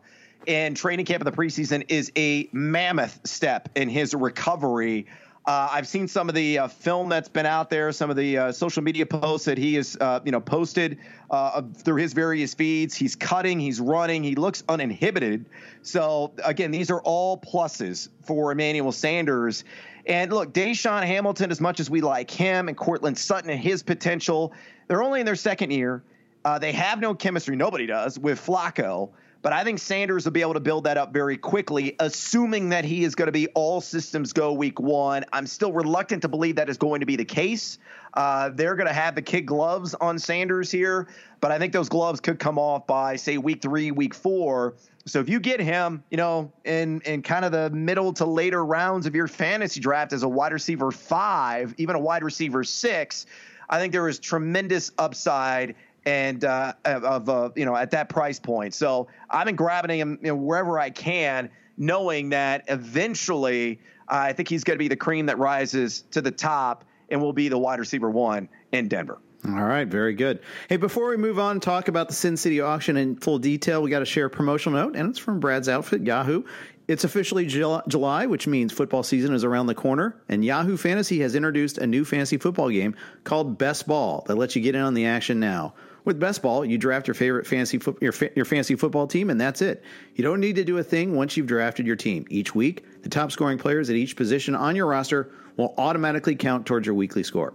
in 0.47 0.73
training 0.73 1.05
camp 1.05 1.21
in 1.21 1.25
the 1.25 1.37
preseason 1.37 1.85
is 1.87 2.11
a 2.15 2.49
mammoth 2.51 3.19
step 3.25 3.69
in 3.75 3.89
his 3.89 4.13
recovery. 4.13 5.05
Uh, 5.45 5.67
I've 5.71 5.87
seen 5.87 6.07
some 6.07 6.29
of 6.29 6.35
the 6.35 6.57
uh, 6.57 6.67
film 6.69 7.09
that's 7.09 7.27
been 7.27 7.45
out 7.45 7.69
there, 7.69 7.91
some 7.91 8.09
of 8.09 8.15
the 8.15 8.37
uh, 8.37 8.51
social 8.53 8.81
media 8.81 9.05
posts 9.05 9.45
that 9.45 9.57
he 9.57 9.73
has, 9.73 9.97
uh, 9.99 10.21
you 10.23 10.31
know, 10.31 10.39
posted 10.39 10.97
uh, 11.31 11.61
through 11.75 11.97
his 11.97 12.13
various 12.13 12.53
feeds. 12.53 12.95
He's 12.95 13.17
cutting, 13.17 13.59
he's 13.59 13.81
running, 13.81 14.23
he 14.23 14.35
looks 14.35 14.63
uninhibited. 14.69 15.45
So 15.81 16.31
again, 16.45 16.71
these 16.71 16.89
are 16.89 17.01
all 17.01 17.37
pluses 17.37 18.07
for 18.23 18.53
Emmanuel 18.53 18.93
Sanders. 18.93 19.65
And 20.05 20.31
look, 20.31 20.53
DaeSean 20.53 21.03
Hamilton, 21.03 21.51
as 21.51 21.59
much 21.59 21.81
as 21.81 21.89
we 21.89 21.99
like 21.99 22.31
him, 22.31 22.69
and 22.69 22.77
Courtland 22.77 23.17
Sutton 23.17 23.49
and 23.49 23.59
his 23.59 23.83
potential, 23.83 24.53
they're 24.87 25.03
only 25.03 25.19
in 25.19 25.25
their 25.25 25.35
second 25.35 25.71
year. 25.71 26.03
Uh, 26.45 26.57
they 26.57 26.71
have 26.71 26.99
no 26.99 27.13
chemistry. 27.13 27.55
Nobody 27.57 27.85
does 27.85 28.17
with 28.17 28.39
Flacco. 28.39 29.09
But 29.43 29.51
I 29.51 29.65
think 29.65 29.79
Sanders 29.79 30.23
will 30.23 30.31
be 30.31 30.39
able 30.39 30.53
to 30.53 30.61
build 30.61 30.85
that 30.85 30.97
up 30.97 31.11
very 31.11 31.37
quickly, 31.37 31.97
assuming 31.99 32.69
that 32.69 32.85
he 32.85 33.03
is 33.03 33.13
going 33.13 33.25
to 33.25 33.33
be 33.33 33.47
all 33.47 33.81
systems 33.81 34.31
go 34.31 34.53
week 34.53 34.79
one. 34.79 35.25
I'm 35.33 35.45
still 35.45 35.73
reluctant 35.73 36.21
to 36.21 36.29
believe 36.29 36.55
that 36.55 36.69
is 36.69 36.77
going 36.77 37.01
to 37.01 37.05
be 37.05 37.17
the 37.17 37.25
case. 37.25 37.77
Uh, 38.13 38.51
they're 38.53 38.75
going 38.75 38.87
to 38.87 38.93
have 38.93 39.15
the 39.15 39.21
kid 39.21 39.41
gloves 39.41 39.95
on 39.95 40.17
Sanders 40.17 40.71
here, 40.71 41.09
but 41.41 41.51
I 41.51 41.59
think 41.59 41.73
those 41.73 41.89
gloves 41.89 42.21
could 42.21 42.39
come 42.39 42.57
off 42.57 42.87
by, 42.87 43.17
say, 43.17 43.37
week 43.37 43.61
three, 43.61 43.91
week 43.91 44.13
four. 44.13 44.75
So 45.05 45.19
if 45.19 45.27
you 45.27 45.41
get 45.41 45.59
him, 45.59 46.05
you 46.09 46.15
know, 46.15 46.49
in 46.63 47.01
in 47.01 47.21
kind 47.21 47.43
of 47.43 47.51
the 47.51 47.69
middle 47.71 48.13
to 48.13 48.25
later 48.25 48.63
rounds 48.63 49.05
of 49.05 49.13
your 49.13 49.27
fantasy 49.27 49.81
draft 49.81 50.13
as 50.13 50.23
a 50.23 50.29
wide 50.29 50.53
receiver 50.53 50.89
five, 50.89 51.75
even 51.77 51.97
a 51.97 51.99
wide 51.99 52.23
receiver 52.23 52.63
six, 52.63 53.25
I 53.69 53.79
think 53.79 53.91
there 53.91 54.07
is 54.07 54.19
tremendous 54.19 54.93
upside 54.97 55.75
and 56.05 56.43
uh, 56.43 56.73
of 56.85 57.29
uh, 57.29 57.49
you 57.55 57.65
know 57.65 57.75
at 57.75 57.91
that 57.91 58.09
price 58.09 58.39
point. 58.39 58.73
So 58.73 59.07
I've 59.29 59.45
been 59.45 59.55
grabbing 59.55 59.99
him 59.99 60.19
you 60.21 60.29
know, 60.29 60.35
wherever 60.35 60.79
I 60.79 60.89
can, 60.89 61.49
knowing 61.77 62.29
that 62.29 62.65
eventually 62.67 63.79
uh, 64.07 64.15
I 64.15 64.33
think 64.33 64.49
he's 64.49 64.63
going 64.63 64.75
to 64.75 64.83
be 64.83 64.87
the 64.87 64.95
cream 64.95 65.27
that 65.27 65.37
rises 65.37 66.03
to 66.11 66.21
the 66.21 66.31
top 66.31 66.85
and 67.09 67.21
will 67.21 67.33
be 67.33 67.49
the 67.49 67.57
wide 67.57 67.79
receiver 67.79 68.09
one 68.09 68.49
in 68.71 68.87
Denver. 68.87 69.19
All 69.45 69.63
right, 69.63 69.85
very 69.85 70.13
good. 70.13 70.39
Hey, 70.69 70.77
before 70.77 71.09
we 71.09 71.17
move 71.17 71.37
on, 71.37 71.51
and 71.53 71.61
talk 71.61 71.89
about 71.89 72.07
the 72.07 72.13
Sin 72.13 72.37
City 72.37 72.61
auction 72.61 72.95
in 72.95 73.17
full 73.17 73.39
detail. 73.39 73.81
We 73.81 73.89
got 73.89 73.99
to 73.99 74.05
share 74.05 74.27
a 74.27 74.29
promotional 74.29 74.81
note, 74.81 74.95
and 74.95 75.09
it's 75.09 75.19
from 75.19 75.41
Brad's 75.41 75.67
Outfit, 75.67 76.03
Yahoo. 76.03 76.43
It's 76.87 77.03
officially 77.03 77.45
July, 77.45 78.25
which 78.25 78.47
means 78.47 78.71
football 78.71 79.03
season 79.03 79.33
is 79.33 79.43
around 79.43 79.67
the 79.67 79.75
corner, 79.75 80.21
and 80.29 80.45
Yahoo 80.45 80.77
Fantasy 80.77 81.19
has 81.19 81.35
introduced 81.35 81.77
a 81.77 81.87
new 81.87 82.05
fantasy 82.05 82.37
football 82.37 82.69
game 82.69 82.95
called 83.25 83.57
Best 83.57 83.85
Ball 83.85 84.23
that 84.27 84.35
lets 84.35 84.55
you 84.55 84.61
get 84.61 84.75
in 84.75 84.81
on 84.81 84.93
the 84.93 85.05
action 85.05 85.39
now. 85.39 85.73
With 86.05 86.19
Best 86.19 86.41
Ball, 86.41 86.65
you 86.65 86.77
draft 86.77 87.07
your 87.07 87.13
favorite 87.15 87.47
fantasy 87.47 87.79
fo- 87.79 87.97
your, 88.01 88.11
fa- 88.11 88.31
your 88.35 88.45
fantasy 88.45 88.75
football 88.75 89.07
team, 89.07 89.29
and 89.29 89.39
that's 89.39 89.61
it. 89.61 89.83
You 90.15 90.23
don't 90.23 90.41
need 90.41 90.57
to 90.57 90.63
do 90.63 90.77
a 90.77 90.83
thing 90.83 91.15
once 91.15 91.37
you've 91.37 91.47
drafted 91.47 91.87
your 91.87 91.95
team. 91.95 92.25
Each 92.29 92.53
week, 92.53 93.03
the 93.03 93.09
top 93.09 93.31
scoring 93.31 93.57
players 93.57 93.89
at 93.89 93.95
each 93.95 94.15
position 94.15 94.55
on 94.55 94.75
your 94.75 94.87
roster 94.87 95.31
will 95.55 95.73
automatically 95.77 96.35
count 96.35 96.65
towards 96.65 96.85
your 96.85 96.95
weekly 96.95 97.23
score. 97.23 97.53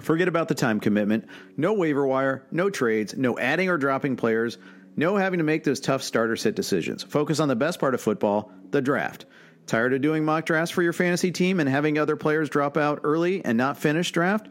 Forget 0.00 0.28
about 0.28 0.48
the 0.48 0.54
time 0.54 0.80
commitment. 0.80 1.26
No 1.56 1.72
waiver 1.72 2.06
wire, 2.06 2.46
no 2.50 2.70
trades, 2.70 3.16
no 3.16 3.38
adding 3.38 3.68
or 3.68 3.78
dropping 3.78 4.16
players, 4.16 4.58
no 4.96 5.16
having 5.16 5.38
to 5.38 5.44
make 5.44 5.64
those 5.64 5.80
tough 5.80 6.02
starter 6.02 6.36
sit 6.36 6.54
decisions. 6.54 7.02
Focus 7.02 7.40
on 7.40 7.48
the 7.48 7.56
best 7.56 7.78
part 7.78 7.94
of 7.94 8.00
football, 8.00 8.52
the 8.70 8.80
draft. 8.80 9.26
Tired 9.66 9.92
of 9.92 10.00
doing 10.00 10.24
mock 10.24 10.46
drafts 10.46 10.70
for 10.70 10.82
your 10.82 10.92
fantasy 10.92 11.32
team 11.32 11.60
and 11.60 11.68
having 11.68 11.98
other 11.98 12.16
players 12.16 12.48
drop 12.48 12.76
out 12.76 13.00
early 13.04 13.44
and 13.44 13.58
not 13.58 13.76
finish 13.76 14.12
draft? 14.12 14.48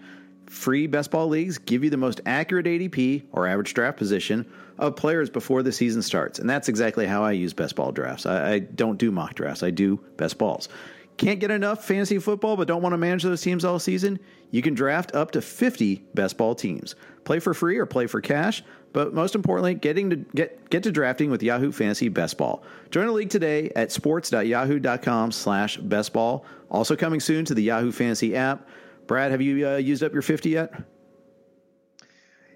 Free 0.48 0.88
best 0.88 1.12
ball 1.12 1.28
leagues 1.28 1.58
give 1.58 1.84
you 1.84 1.90
the 1.90 1.98
most 1.98 2.22
accurate 2.26 2.66
ADP 2.66 3.24
or 3.32 3.48
average 3.48 3.74
draft 3.74 3.98
position 3.98 4.46
of 4.78 4.96
players 4.96 5.30
before 5.30 5.64
the 5.64 5.72
season 5.72 6.02
starts. 6.02 6.40
And 6.40 6.50
that's 6.50 6.70
exactly 6.70 7.06
how 7.06 7.24
I 7.24 7.32
use 7.32 7.54
best 7.54 7.76
ball 7.76 7.92
drafts. 7.92 8.26
I, 8.26 8.54
I 8.54 8.60
don't 8.60 8.98
do 8.98 9.12
mock 9.12 9.36
drafts, 9.36 9.64
I 9.64 9.72
do 9.72 9.98
best 10.18 10.38
balls. 10.38 10.70
Can't 11.18 11.40
get 11.40 11.50
enough 11.50 11.86
fantasy 11.86 12.20
football 12.20 12.58
but 12.58 12.68
don't 12.68 12.82
want 12.82 12.92
to 12.94 12.98
manage 12.98 13.24
those 13.24 13.42
teams 13.42 13.64
all 13.64 13.80
season? 13.80 14.20
You 14.52 14.62
can 14.62 14.74
draft 14.74 15.16
up 15.16 15.32
to 15.32 15.42
50 15.42 16.04
best 16.14 16.38
ball 16.38 16.56
teams. 16.56 16.96
Play 17.24 17.40
for 17.40 17.54
free 17.54 17.78
or 17.78 17.86
play 17.86 18.08
for 18.08 18.20
cash, 18.20 18.64
but 18.92 19.14
most 19.14 19.36
importantly, 19.36 19.76
getting 19.76 20.10
to 20.10 20.18
get 20.18 20.70
get 20.70 20.84
to 20.84 20.92
drafting 20.92 21.32
with 21.32 21.42
Yahoo 21.42 21.72
Fantasy 21.72 22.10
Best 22.10 22.38
Ball. 22.38 22.62
Join 22.92 23.08
the 23.08 23.14
league 23.14 23.30
today 23.30 23.72
at 23.76 23.92
sports.yahoo.com/bestball. 23.92 26.44
Also 26.70 26.96
coming 26.96 27.20
soon 27.20 27.46
to 27.46 27.54
the 27.54 27.64
Yahoo 27.64 27.92
Fantasy 27.92 28.36
app. 28.36 28.68
Brad, 29.08 29.32
have 29.32 29.42
you 29.42 29.68
uh, 29.68 29.76
used 29.78 30.04
up 30.04 30.14
your 30.14 30.22
50 30.22 30.50
yet? 30.50 30.74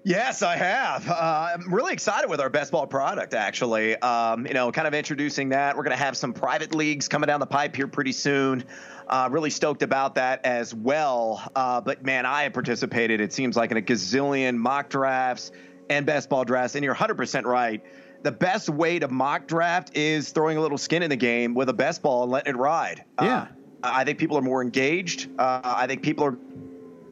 Yes, 0.02 0.42
I 0.42 0.56
have. 0.56 1.08
Uh, 1.08 1.50
I'm 1.54 1.72
really 1.72 1.92
excited 1.92 2.30
with 2.30 2.40
our 2.40 2.48
best 2.48 2.72
ball 2.72 2.86
product, 2.86 3.34
actually. 3.34 3.96
Um, 3.96 4.46
you 4.46 4.54
know, 4.54 4.72
kind 4.72 4.88
of 4.88 4.94
introducing 4.94 5.50
that. 5.50 5.76
We're 5.76 5.82
going 5.82 5.96
to 5.96 6.02
have 6.02 6.16
some 6.16 6.32
private 6.32 6.74
leagues 6.74 7.06
coming 7.06 7.26
down 7.26 7.40
the 7.40 7.46
pipe 7.46 7.76
here 7.76 7.86
pretty 7.86 8.12
soon. 8.12 8.64
Uh, 9.06 9.28
really 9.30 9.50
stoked 9.50 9.82
about 9.82 10.14
that 10.14 10.44
as 10.46 10.74
well. 10.74 11.46
Uh, 11.54 11.80
but 11.82 12.02
man, 12.02 12.24
I 12.24 12.44
have 12.44 12.54
participated, 12.54 13.20
it 13.20 13.32
seems 13.32 13.56
like, 13.56 13.72
in 13.72 13.76
a 13.76 13.82
gazillion 13.82 14.56
mock 14.56 14.88
drafts 14.88 15.52
and 15.90 16.06
best 16.06 16.30
ball 16.30 16.44
drafts. 16.44 16.76
And 16.76 16.84
you're 16.84 16.94
100% 16.94 17.44
right. 17.44 17.84
The 18.22 18.32
best 18.32 18.70
way 18.70 18.98
to 18.98 19.08
mock 19.08 19.46
draft 19.46 19.96
is 19.96 20.30
throwing 20.30 20.56
a 20.56 20.60
little 20.60 20.78
skin 20.78 21.02
in 21.02 21.10
the 21.10 21.16
game 21.16 21.54
with 21.54 21.68
a 21.68 21.74
best 21.74 22.00
ball 22.00 22.22
and 22.22 22.32
letting 22.32 22.54
it 22.54 22.56
ride. 22.56 23.04
Yeah. 23.20 23.48
I 23.82 24.04
think 24.04 24.18
people 24.18 24.36
are 24.36 24.42
more 24.42 24.62
engaged. 24.62 25.28
Uh, 25.38 25.60
I 25.64 25.86
think 25.86 26.02
people 26.02 26.24
are 26.24 26.36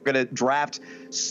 going 0.04 0.26
to 0.26 0.32
draft 0.32 0.80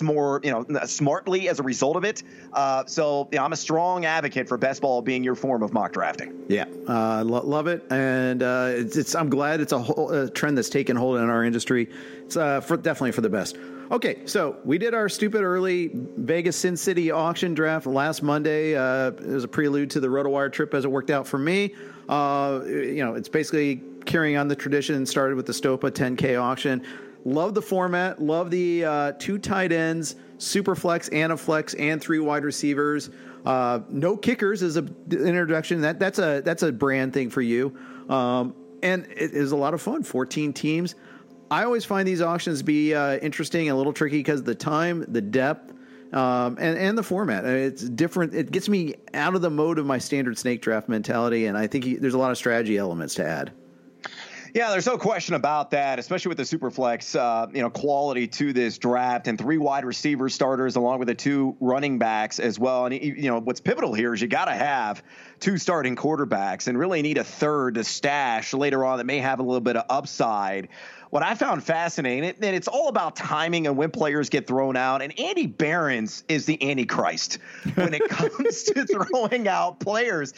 more, 0.02 0.40
you 0.44 0.52
know, 0.52 0.66
smartly 0.86 1.50
as 1.50 1.60
a 1.60 1.64
result 1.64 1.96
of 1.96 2.04
it. 2.04 2.24
Uh, 2.54 2.86
so 2.86 3.28
you 3.32 3.38
know, 3.38 3.44
I'm 3.44 3.54
a 3.54 3.58
strong 3.58 4.06
advocate 4.06 4.48
for 4.48 4.58
best 4.58 4.82
ball 4.82 5.02
being 5.02 5.24
your 5.24 5.36
form 5.36 5.64
of 5.64 5.74
mock 5.74 5.94
drafting. 5.94 6.46
Yeah, 6.48 6.66
uh, 6.88 7.24
lo- 7.24 7.46
love 7.46 7.68
it, 7.68 7.86
and 7.92 8.44
uh, 8.44 8.70
it's, 8.70 8.98
it's, 8.98 9.16
I'm 9.16 9.30
glad 9.30 9.62
it's 9.62 9.72
a 9.74 9.80
whole 9.80 10.12
a 10.12 10.30
trend 10.30 10.58
that's 10.58 10.70
taken 10.70 10.96
hold 10.96 11.18
in 11.18 11.30
our 11.30 11.44
industry. 11.44 11.90
It's 12.26 12.38
uh, 12.38 12.62
for, 12.62 12.78
definitely 12.78 13.12
for 13.12 13.22
the 13.22 13.30
best. 13.30 13.58
Okay, 13.90 14.26
so 14.26 14.58
we 14.66 14.78
did 14.78 14.94
our 14.94 15.08
stupid 15.08 15.44
early 15.44 15.92
Vegas 15.94 16.58
Sin 16.58 16.76
City 16.76 17.10
auction 17.10 17.54
draft 17.54 17.86
last 17.86 18.22
Monday. 18.22 18.76
Uh, 18.76 19.12
it 19.12 19.26
was 19.26 19.46
a 19.46 19.48
prelude 19.48 19.90
to 19.92 20.02
the 20.02 20.08
RotoWire 20.08 20.52
trip 20.52 20.74
as 20.74 20.84
it 20.84 20.92
worked 20.92 21.10
out 21.10 21.26
for 21.26 21.38
me. 21.38 21.74
Uh, 22.10 22.62
you 22.66 23.04
know, 23.04 23.14
it's 23.14 23.30
basically 23.30 23.82
carrying 24.08 24.38
on 24.38 24.48
the 24.48 24.56
tradition. 24.56 25.06
Started 25.06 25.36
with 25.36 25.46
the 25.46 25.54
Stopa 25.54 25.92
10K 25.92 26.42
auction. 26.42 26.84
Love 27.26 27.54
the 27.54 27.62
format. 27.62 28.22
Love 28.22 28.50
the 28.50 28.86
uh, 28.86 29.12
two 29.20 29.38
tight 29.38 29.72
ends, 29.72 30.16
super 30.38 30.76
flex, 30.76 31.10
and 31.10 31.32
a 31.34 31.38
flex, 31.38 31.74
and 31.76 32.02
three 32.02 32.20
wide 32.20 32.44
receivers. 32.44 33.10
Uh, 33.46 33.82
no 33.90 34.18
kickers 34.18 34.64
is 34.64 34.78
an 34.78 34.96
introduction. 35.12 35.82
That 35.82 36.00
that's 36.00 36.20
a 36.20 36.42
that's 36.44 36.64
a 36.64 36.72
brand 36.72 37.14
thing 37.14 37.30
for 37.30 37.42
you. 37.42 37.78
Um, 38.10 38.56
and 38.82 39.06
it 39.06 39.32
is 39.34 39.52
a 39.52 39.56
lot 39.56 39.74
of 39.74 39.82
fun. 39.82 40.04
14 40.04 40.54
teams. 40.54 40.96
I 41.50 41.64
always 41.64 41.86
find 41.86 42.08
these 42.08 42.22
auctions 42.22 42.62
be 42.62 42.94
uh, 42.94 43.18
interesting 43.18 43.68
and 43.68 43.76
a 43.76 43.78
little 43.78 43.94
tricky 43.94 44.18
because 44.18 44.44
the 44.44 44.56
time, 44.56 45.06
the 45.08 45.22
depth, 45.22 45.74
um, 46.14 46.58
and 46.60 46.78
and 46.78 46.98
the 46.98 47.04
format. 47.04 47.46
It's 47.46 47.84
different. 47.84 48.34
It 48.34 48.52
gets 48.52 48.70
me 48.70 48.96
out 49.14 49.36
of 49.36 49.42
the 49.42 49.50
mode 49.50 49.80
of 49.80 49.86
my 49.86 49.98
standard 49.98 50.38
snake 50.38 50.62
draft 50.62 50.90
mentality, 50.90 51.46
and 51.46 51.58
I 51.58 51.68
think 51.68 52.02
there's 52.02 52.14
a 52.14 52.18
lot 52.18 52.32
of 52.32 52.38
strategy 52.38 52.78
elements 52.78 53.16
to 53.16 53.26
add. 53.26 53.52
Yeah, 54.58 54.72
there's 54.72 54.88
no 54.88 54.98
question 54.98 55.36
about 55.36 55.70
that, 55.70 56.00
especially 56.00 56.30
with 56.30 56.40
the 56.40 56.44
superflex, 56.44 57.16
uh, 57.16 57.46
you 57.54 57.62
know, 57.62 57.70
quality 57.70 58.26
to 58.26 58.54
this 58.54 58.80
draft 58.80 59.28
and 59.28 59.38
three 59.38 59.60
wide 59.60 59.86
receiver 59.86 60.30
starters 60.30 60.76
along 60.76 60.98
with 60.98 61.10
the 61.10 61.14
two 61.14 61.56
running 61.60 62.00
backs 62.00 62.40
as 62.40 62.58
well. 62.58 62.88
And 62.88 62.96
you 63.00 63.30
know, 63.30 63.40
what's 63.40 63.60
pivotal 63.60 63.94
here 63.94 64.16
is 64.16 64.22
you 64.24 64.28
got 64.28 64.46
to 64.46 64.56
have 64.56 65.04
two 65.40 65.60
starting 65.60 65.96
quarterbacks 65.96 66.68
and 66.68 66.76
really 66.76 67.04
need 67.04 67.20
a 67.20 67.24
third 67.24 67.76
to 67.76 67.84
stash 67.84 68.52
later 68.52 68.84
on 68.84 68.98
that 68.98 69.04
may 69.04 69.20
have 69.20 69.38
a 69.38 69.44
little 69.44 69.62
bit 69.62 69.76
of 69.76 69.86
upside. 69.92 70.70
What 71.12 71.22
I 71.22 71.36
found 71.36 71.64
fascinating, 71.64 72.28
and 72.28 72.56
it's 72.56 72.68
all 72.68 72.88
about 72.88 73.16
timing 73.16 73.68
and 73.68 73.78
when 73.78 73.92
players 73.92 74.30
get 74.30 74.48
thrown 74.48 74.76
out. 74.76 75.04
And 75.04 75.20
Andy 75.20 75.46
Behrens 75.46 76.24
is 76.28 76.48
the 76.48 76.68
Antichrist 76.68 77.38
when 77.76 77.94
it 77.94 78.02
comes 78.10 78.64
to 78.64 78.86
throwing 78.88 79.48
out 79.48 79.80
players. 79.80 80.34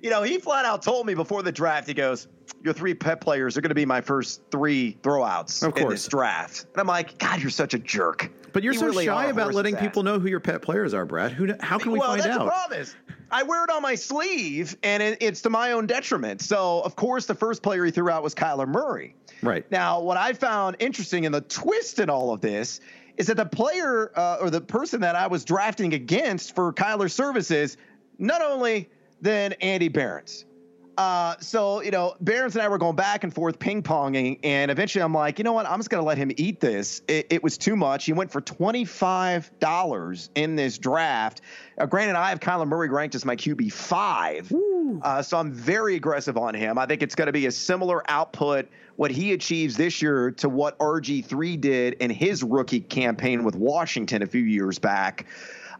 You 0.00 0.10
know, 0.10 0.22
he 0.22 0.38
flat 0.38 0.64
out 0.64 0.82
told 0.82 1.06
me 1.06 1.14
before 1.14 1.42
the 1.42 1.52
draft, 1.52 1.88
he 1.88 1.94
goes, 1.94 2.28
your 2.64 2.72
three 2.72 2.94
pet 2.94 3.20
players 3.20 3.58
are 3.58 3.60
going 3.60 3.68
to 3.68 3.74
be 3.74 3.84
my 3.84 4.00
first 4.00 4.40
three 4.50 4.96
throwouts 5.02 5.62
of 5.62 5.76
in 5.76 5.86
this 5.90 6.08
draft. 6.08 6.64
And 6.72 6.80
I'm 6.80 6.86
like, 6.86 7.18
God, 7.18 7.42
you're 7.42 7.50
such 7.50 7.74
a 7.74 7.78
jerk. 7.78 8.32
But 8.54 8.62
you're 8.62 8.72
You 8.72 8.78
so 8.78 8.86
really 8.86 9.04
shy 9.04 9.26
about 9.26 9.52
letting 9.52 9.76
people 9.76 10.02
know 10.02 10.18
who 10.18 10.28
your 10.28 10.40
pet 10.40 10.62
players 10.62 10.94
are, 10.94 11.04
Brad. 11.04 11.32
Who? 11.32 11.52
How 11.60 11.78
can 11.78 11.92
we 11.92 11.98
well, 11.98 12.08
find 12.08 12.22
that's 12.22 12.34
out? 12.34 12.44
the 12.44 12.50
problem 12.50 12.80
is, 12.80 12.96
I 13.30 13.42
wear 13.42 13.64
it 13.64 13.70
on 13.70 13.82
my 13.82 13.96
sleeve, 13.96 14.76
and 14.82 15.02
it, 15.02 15.18
it's 15.20 15.42
to 15.42 15.50
my 15.50 15.72
own 15.72 15.86
detriment. 15.86 16.40
So, 16.40 16.80
of 16.80 16.96
course, 16.96 17.26
the 17.26 17.34
first 17.34 17.62
player 17.62 17.84
he 17.84 17.90
threw 17.90 18.08
out 18.08 18.22
was 18.22 18.34
Kyler 18.34 18.66
Murray. 18.66 19.14
Right. 19.42 19.70
Now, 19.70 20.00
what 20.00 20.16
I 20.16 20.32
found 20.32 20.76
interesting 20.78 21.24
in 21.24 21.32
the 21.32 21.42
twist 21.42 21.98
in 21.98 22.08
all 22.08 22.32
of 22.32 22.40
this 22.40 22.80
is 23.18 23.26
that 23.26 23.36
the 23.36 23.44
player 23.44 24.10
uh, 24.16 24.38
or 24.40 24.48
the 24.48 24.62
person 24.62 25.02
that 25.02 25.16
I 25.16 25.26
was 25.26 25.44
drafting 25.44 25.92
against 25.92 26.54
for 26.54 26.72
Kyler's 26.72 27.12
services, 27.12 27.76
not 28.18 28.40
only 28.40 28.88
than 29.20 29.52
Andy 29.54 29.88
Behrens. 29.88 30.46
Uh, 30.96 31.34
so, 31.40 31.82
you 31.82 31.90
know, 31.90 32.14
Behrens 32.20 32.54
and 32.54 32.62
I 32.62 32.68
were 32.68 32.78
going 32.78 32.94
back 32.94 33.24
and 33.24 33.34
forth 33.34 33.58
ping 33.58 33.82
ponging, 33.82 34.38
and 34.44 34.70
eventually 34.70 35.02
I'm 35.02 35.12
like, 35.12 35.38
you 35.38 35.44
know 35.44 35.52
what? 35.52 35.66
I'm 35.66 35.78
just 35.78 35.90
going 35.90 36.00
to 36.00 36.06
let 36.06 36.18
him 36.18 36.30
eat 36.36 36.60
this. 36.60 37.02
It, 37.08 37.26
it 37.30 37.42
was 37.42 37.58
too 37.58 37.74
much. 37.74 38.04
He 38.04 38.12
went 38.12 38.30
for 38.30 38.40
$25 38.40 40.28
in 40.34 40.56
this 40.56 40.78
draft. 40.78 41.40
Uh, 41.76 41.86
granted, 41.86 42.16
I 42.16 42.28
have 42.28 42.38
Kyler 42.38 42.68
Murray 42.68 42.88
ranked 42.88 43.14
as 43.14 43.24
my 43.24 43.34
QB 43.34 43.72
five, 43.72 44.52
uh, 45.02 45.22
so 45.22 45.36
I'm 45.38 45.52
very 45.52 45.96
aggressive 45.96 46.36
on 46.36 46.54
him. 46.54 46.78
I 46.78 46.86
think 46.86 47.02
it's 47.02 47.16
going 47.16 47.26
to 47.26 47.32
be 47.32 47.46
a 47.46 47.52
similar 47.52 48.08
output 48.08 48.68
what 48.96 49.10
he 49.10 49.32
achieves 49.32 49.76
this 49.76 50.00
year 50.00 50.30
to 50.30 50.48
what 50.48 50.78
RG3 50.78 51.60
did 51.60 51.94
in 51.94 52.10
his 52.10 52.44
rookie 52.44 52.80
campaign 52.80 53.42
with 53.42 53.56
Washington 53.56 54.22
a 54.22 54.26
few 54.26 54.42
years 54.42 54.78
back. 54.78 55.26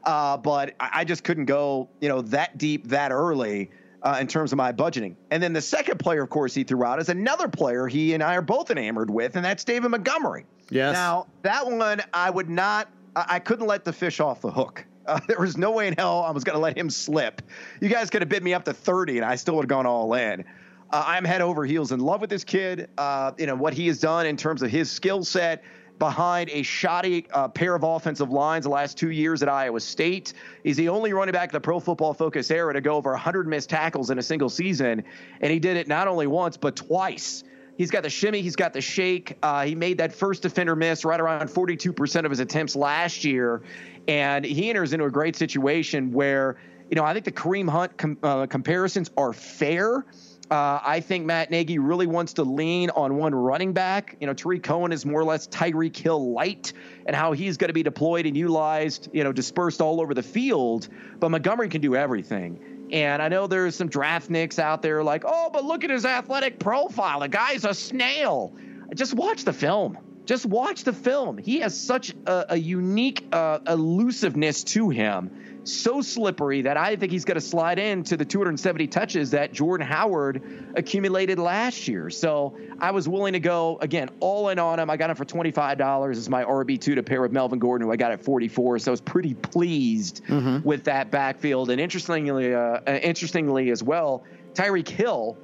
Uh, 0.02 0.36
but 0.36 0.74
I 0.80 0.90
I 0.92 1.04
just 1.04 1.24
couldn't 1.24 1.46
go, 1.46 1.88
you 2.00 2.08
know, 2.08 2.22
that 2.22 2.58
deep 2.58 2.88
that 2.88 3.12
early 3.12 3.70
uh, 4.04 4.18
in 4.20 4.26
terms 4.26 4.52
of 4.52 4.58
my 4.58 4.70
budgeting. 4.70 5.16
And 5.30 5.42
then 5.42 5.52
the 5.52 5.62
second 5.62 5.98
player, 5.98 6.22
of 6.22 6.30
course, 6.30 6.54
he 6.54 6.62
threw 6.62 6.84
out 6.84 7.00
is 7.00 7.08
another 7.08 7.48
player 7.48 7.86
he 7.86 8.12
and 8.12 8.22
I 8.22 8.36
are 8.36 8.42
both 8.42 8.70
enamored 8.70 9.10
with, 9.10 9.34
and 9.34 9.44
that's 9.44 9.64
David 9.64 9.88
Montgomery. 9.88 10.44
Yes. 10.70 10.92
Now 10.92 11.26
that 11.42 11.66
one, 11.66 12.02
I 12.12 12.30
would 12.30 12.50
not, 12.50 12.88
I, 13.16 13.24
I 13.28 13.38
couldn't 13.38 13.66
let 13.66 13.84
the 13.84 13.92
fish 13.92 14.20
off 14.20 14.40
the 14.40 14.50
hook. 14.50 14.84
Uh, 15.06 15.20
there 15.28 15.38
was 15.38 15.58
no 15.58 15.70
way 15.70 15.86
in 15.86 15.92
hell 15.92 16.22
I 16.22 16.30
was 16.30 16.44
going 16.44 16.54
to 16.54 16.62
let 16.62 16.78
him 16.78 16.88
slip. 16.88 17.42
You 17.78 17.90
guys 17.90 18.08
could 18.08 18.22
have 18.22 18.30
bid 18.30 18.42
me 18.42 18.54
up 18.54 18.64
to 18.64 18.72
30 18.72 19.18
and 19.18 19.26
I 19.26 19.34
still 19.34 19.54
would 19.56 19.64
have 19.64 19.68
gone 19.68 19.84
all 19.84 20.14
in. 20.14 20.46
Uh, 20.90 21.04
I'm 21.06 21.26
head 21.26 21.42
over 21.42 21.66
heels 21.66 21.92
in 21.92 22.00
love 22.00 22.22
with 22.22 22.30
this 22.30 22.42
kid. 22.42 22.88
Uh, 22.96 23.32
you 23.36 23.44
know, 23.44 23.54
what 23.54 23.74
he 23.74 23.86
has 23.88 24.00
done 24.00 24.24
in 24.24 24.38
terms 24.38 24.62
of 24.62 24.70
his 24.70 24.90
skill 24.90 25.22
set 25.22 25.62
behind 25.98 26.50
a 26.50 26.62
shoddy 26.62 27.26
uh, 27.32 27.48
pair 27.48 27.74
of 27.74 27.82
offensive 27.82 28.30
lines 28.30 28.64
the 28.64 28.70
last 28.70 28.98
two 28.98 29.10
years 29.10 29.42
at 29.42 29.48
Iowa 29.48 29.80
State. 29.80 30.32
He's 30.62 30.76
the 30.76 30.88
only 30.88 31.12
running 31.12 31.32
back 31.32 31.50
in 31.50 31.52
the 31.52 31.60
pro 31.60 31.80
football 31.80 32.14
focus 32.14 32.50
era 32.50 32.72
to 32.72 32.80
go 32.80 32.94
over 32.94 33.10
100 33.10 33.46
missed 33.46 33.70
tackles 33.70 34.10
in 34.10 34.18
a 34.18 34.22
single 34.22 34.48
season. 34.48 35.04
And 35.40 35.52
he 35.52 35.58
did 35.58 35.76
it 35.76 35.88
not 35.88 36.08
only 36.08 36.26
once, 36.26 36.56
but 36.56 36.76
twice. 36.76 37.44
He's 37.76 37.90
got 37.90 38.04
the 38.04 38.10
shimmy, 38.10 38.40
he's 38.40 38.56
got 38.56 38.72
the 38.72 38.80
shake. 38.80 39.36
Uh, 39.42 39.64
he 39.64 39.74
made 39.74 39.98
that 39.98 40.12
first 40.12 40.42
defender 40.42 40.76
miss 40.76 41.04
right 41.04 41.20
around 41.20 41.48
42% 41.48 42.24
of 42.24 42.30
his 42.30 42.40
attempts 42.40 42.76
last 42.76 43.24
year. 43.24 43.62
And 44.06 44.44
he 44.44 44.68
enters 44.70 44.92
into 44.92 45.06
a 45.06 45.10
great 45.10 45.34
situation 45.34 46.12
where, 46.12 46.56
you 46.90 46.94
know, 46.94 47.04
I 47.04 47.12
think 47.12 47.24
the 47.24 47.32
Kareem 47.32 47.68
Hunt 47.68 47.96
com- 47.96 48.18
uh, 48.22 48.46
comparisons 48.46 49.10
are 49.16 49.32
fair. 49.32 50.04
Uh, 50.50 50.78
I 50.84 51.00
think 51.00 51.24
Matt 51.24 51.50
Nagy 51.50 51.78
really 51.78 52.06
wants 52.06 52.34
to 52.34 52.42
lean 52.42 52.90
on 52.90 53.16
one 53.16 53.34
running 53.34 53.72
back. 53.72 54.16
You 54.20 54.26
know, 54.26 54.34
Tarik 54.34 54.62
Cohen 54.62 54.92
is 54.92 55.06
more 55.06 55.20
or 55.20 55.24
less 55.24 55.46
Tyreek 55.46 55.96
Hill 55.96 56.32
light 56.32 56.72
and 57.06 57.16
how 57.16 57.32
he's 57.32 57.56
going 57.56 57.68
to 57.68 57.74
be 57.74 57.82
deployed 57.82 58.26
and 58.26 58.36
utilized, 58.36 59.08
you 59.12 59.24
know, 59.24 59.32
dispersed 59.32 59.80
all 59.80 60.00
over 60.00 60.12
the 60.12 60.22
field. 60.22 60.88
But 61.18 61.30
Montgomery 61.30 61.68
can 61.70 61.80
do 61.80 61.96
everything. 61.96 62.88
And 62.92 63.22
I 63.22 63.28
know 63.28 63.46
there's 63.46 63.74
some 63.74 63.88
draft 63.88 64.28
nicks 64.28 64.58
out 64.58 64.82
there 64.82 65.02
like, 65.02 65.24
oh, 65.26 65.50
but 65.52 65.64
look 65.64 65.82
at 65.82 65.90
his 65.90 66.04
athletic 66.04 66.58
profile. 66.58 67.20
The 67.20 67.28
guy's 67.28 67.64
a 67.64 67.72
snail. 67.72 68.54
Just 68.94 69.14
watch 69.14 69.44
the 69.44 69.52
film. 69.54 69.98
Just 70.26 70.46
watch 70.46 70.84
the 70.84 70.92
film. 70.92 71.38
He 71.38 71.60
has 71.60 71.78
such 71.78 72.14
a, 72.26 72.46
a 72.50 72.56
unique 72.56 73.26
uh, 73.32 73.60
elusiveness 73.66 74.64
to 74.64 74.90
him 74.90 75.30
so 75.64 76.02
slippery 76.02 76.62
that 76.62 76.76
I 76.76 76.94
think 76.96 77.10
he's 77.10 77.24
going 77.24 77.36
to 77.36 77.40
slide 77.40 77.78
into 77.78 78.16
the 78.16 78.24
270 78.24 78.86
touches 78.88 79.30
that 79.30 79.52
Jordan 79.52 79.86
Howard 79.86 80.42
accumulated 80.76 81.38
last 81.38 81.88
year. 81.88 82.10
So 82.10 82.56
I 82.80 82.90
was 82.90 83.08
willing 83.08 83.32
to 83.32 83.40
go 83.40 83.78
again 83.80 84.10
all 84.20 84.50
in 84.50 84.58
on 84.58 84.78
him. 84.78 84.90
I 84.90 84.96
got 84.96 85.10
him 85.10 85.16
for 85.16 85.24
$25 85.24 86.10
as 86.10 86.28
my 86.28 86.44
RB2 86.44 86.94
to 86.96 87.02
pair 87.02 87.22
with 87.22 87.32
Melvin 87.32 87.58
Gordon, 87.58 87.86
who 87.86 87.92
I 87.92 87.96
got 87.96 88.12
at 88.12 88.22
44. 88.22 88.78
So 88.78 88.90
I 88.90 88.92
was 88.92 89.00
pretty 89.00 89.34
pleased 89.34 90.22
with 90.64 90.84
that 90.84 91.10
backfield. 91.10 91.70
And 91.70 91.80
interestingly, 91.80 92.54
uh, 92.54 92.58
uh, 92.86 92.98
interestingly 93.02 93.70
as 93.70 93.82
well, 93.82 94.24
Tyreek 94.54 94.88
Hill. 94.88 95.36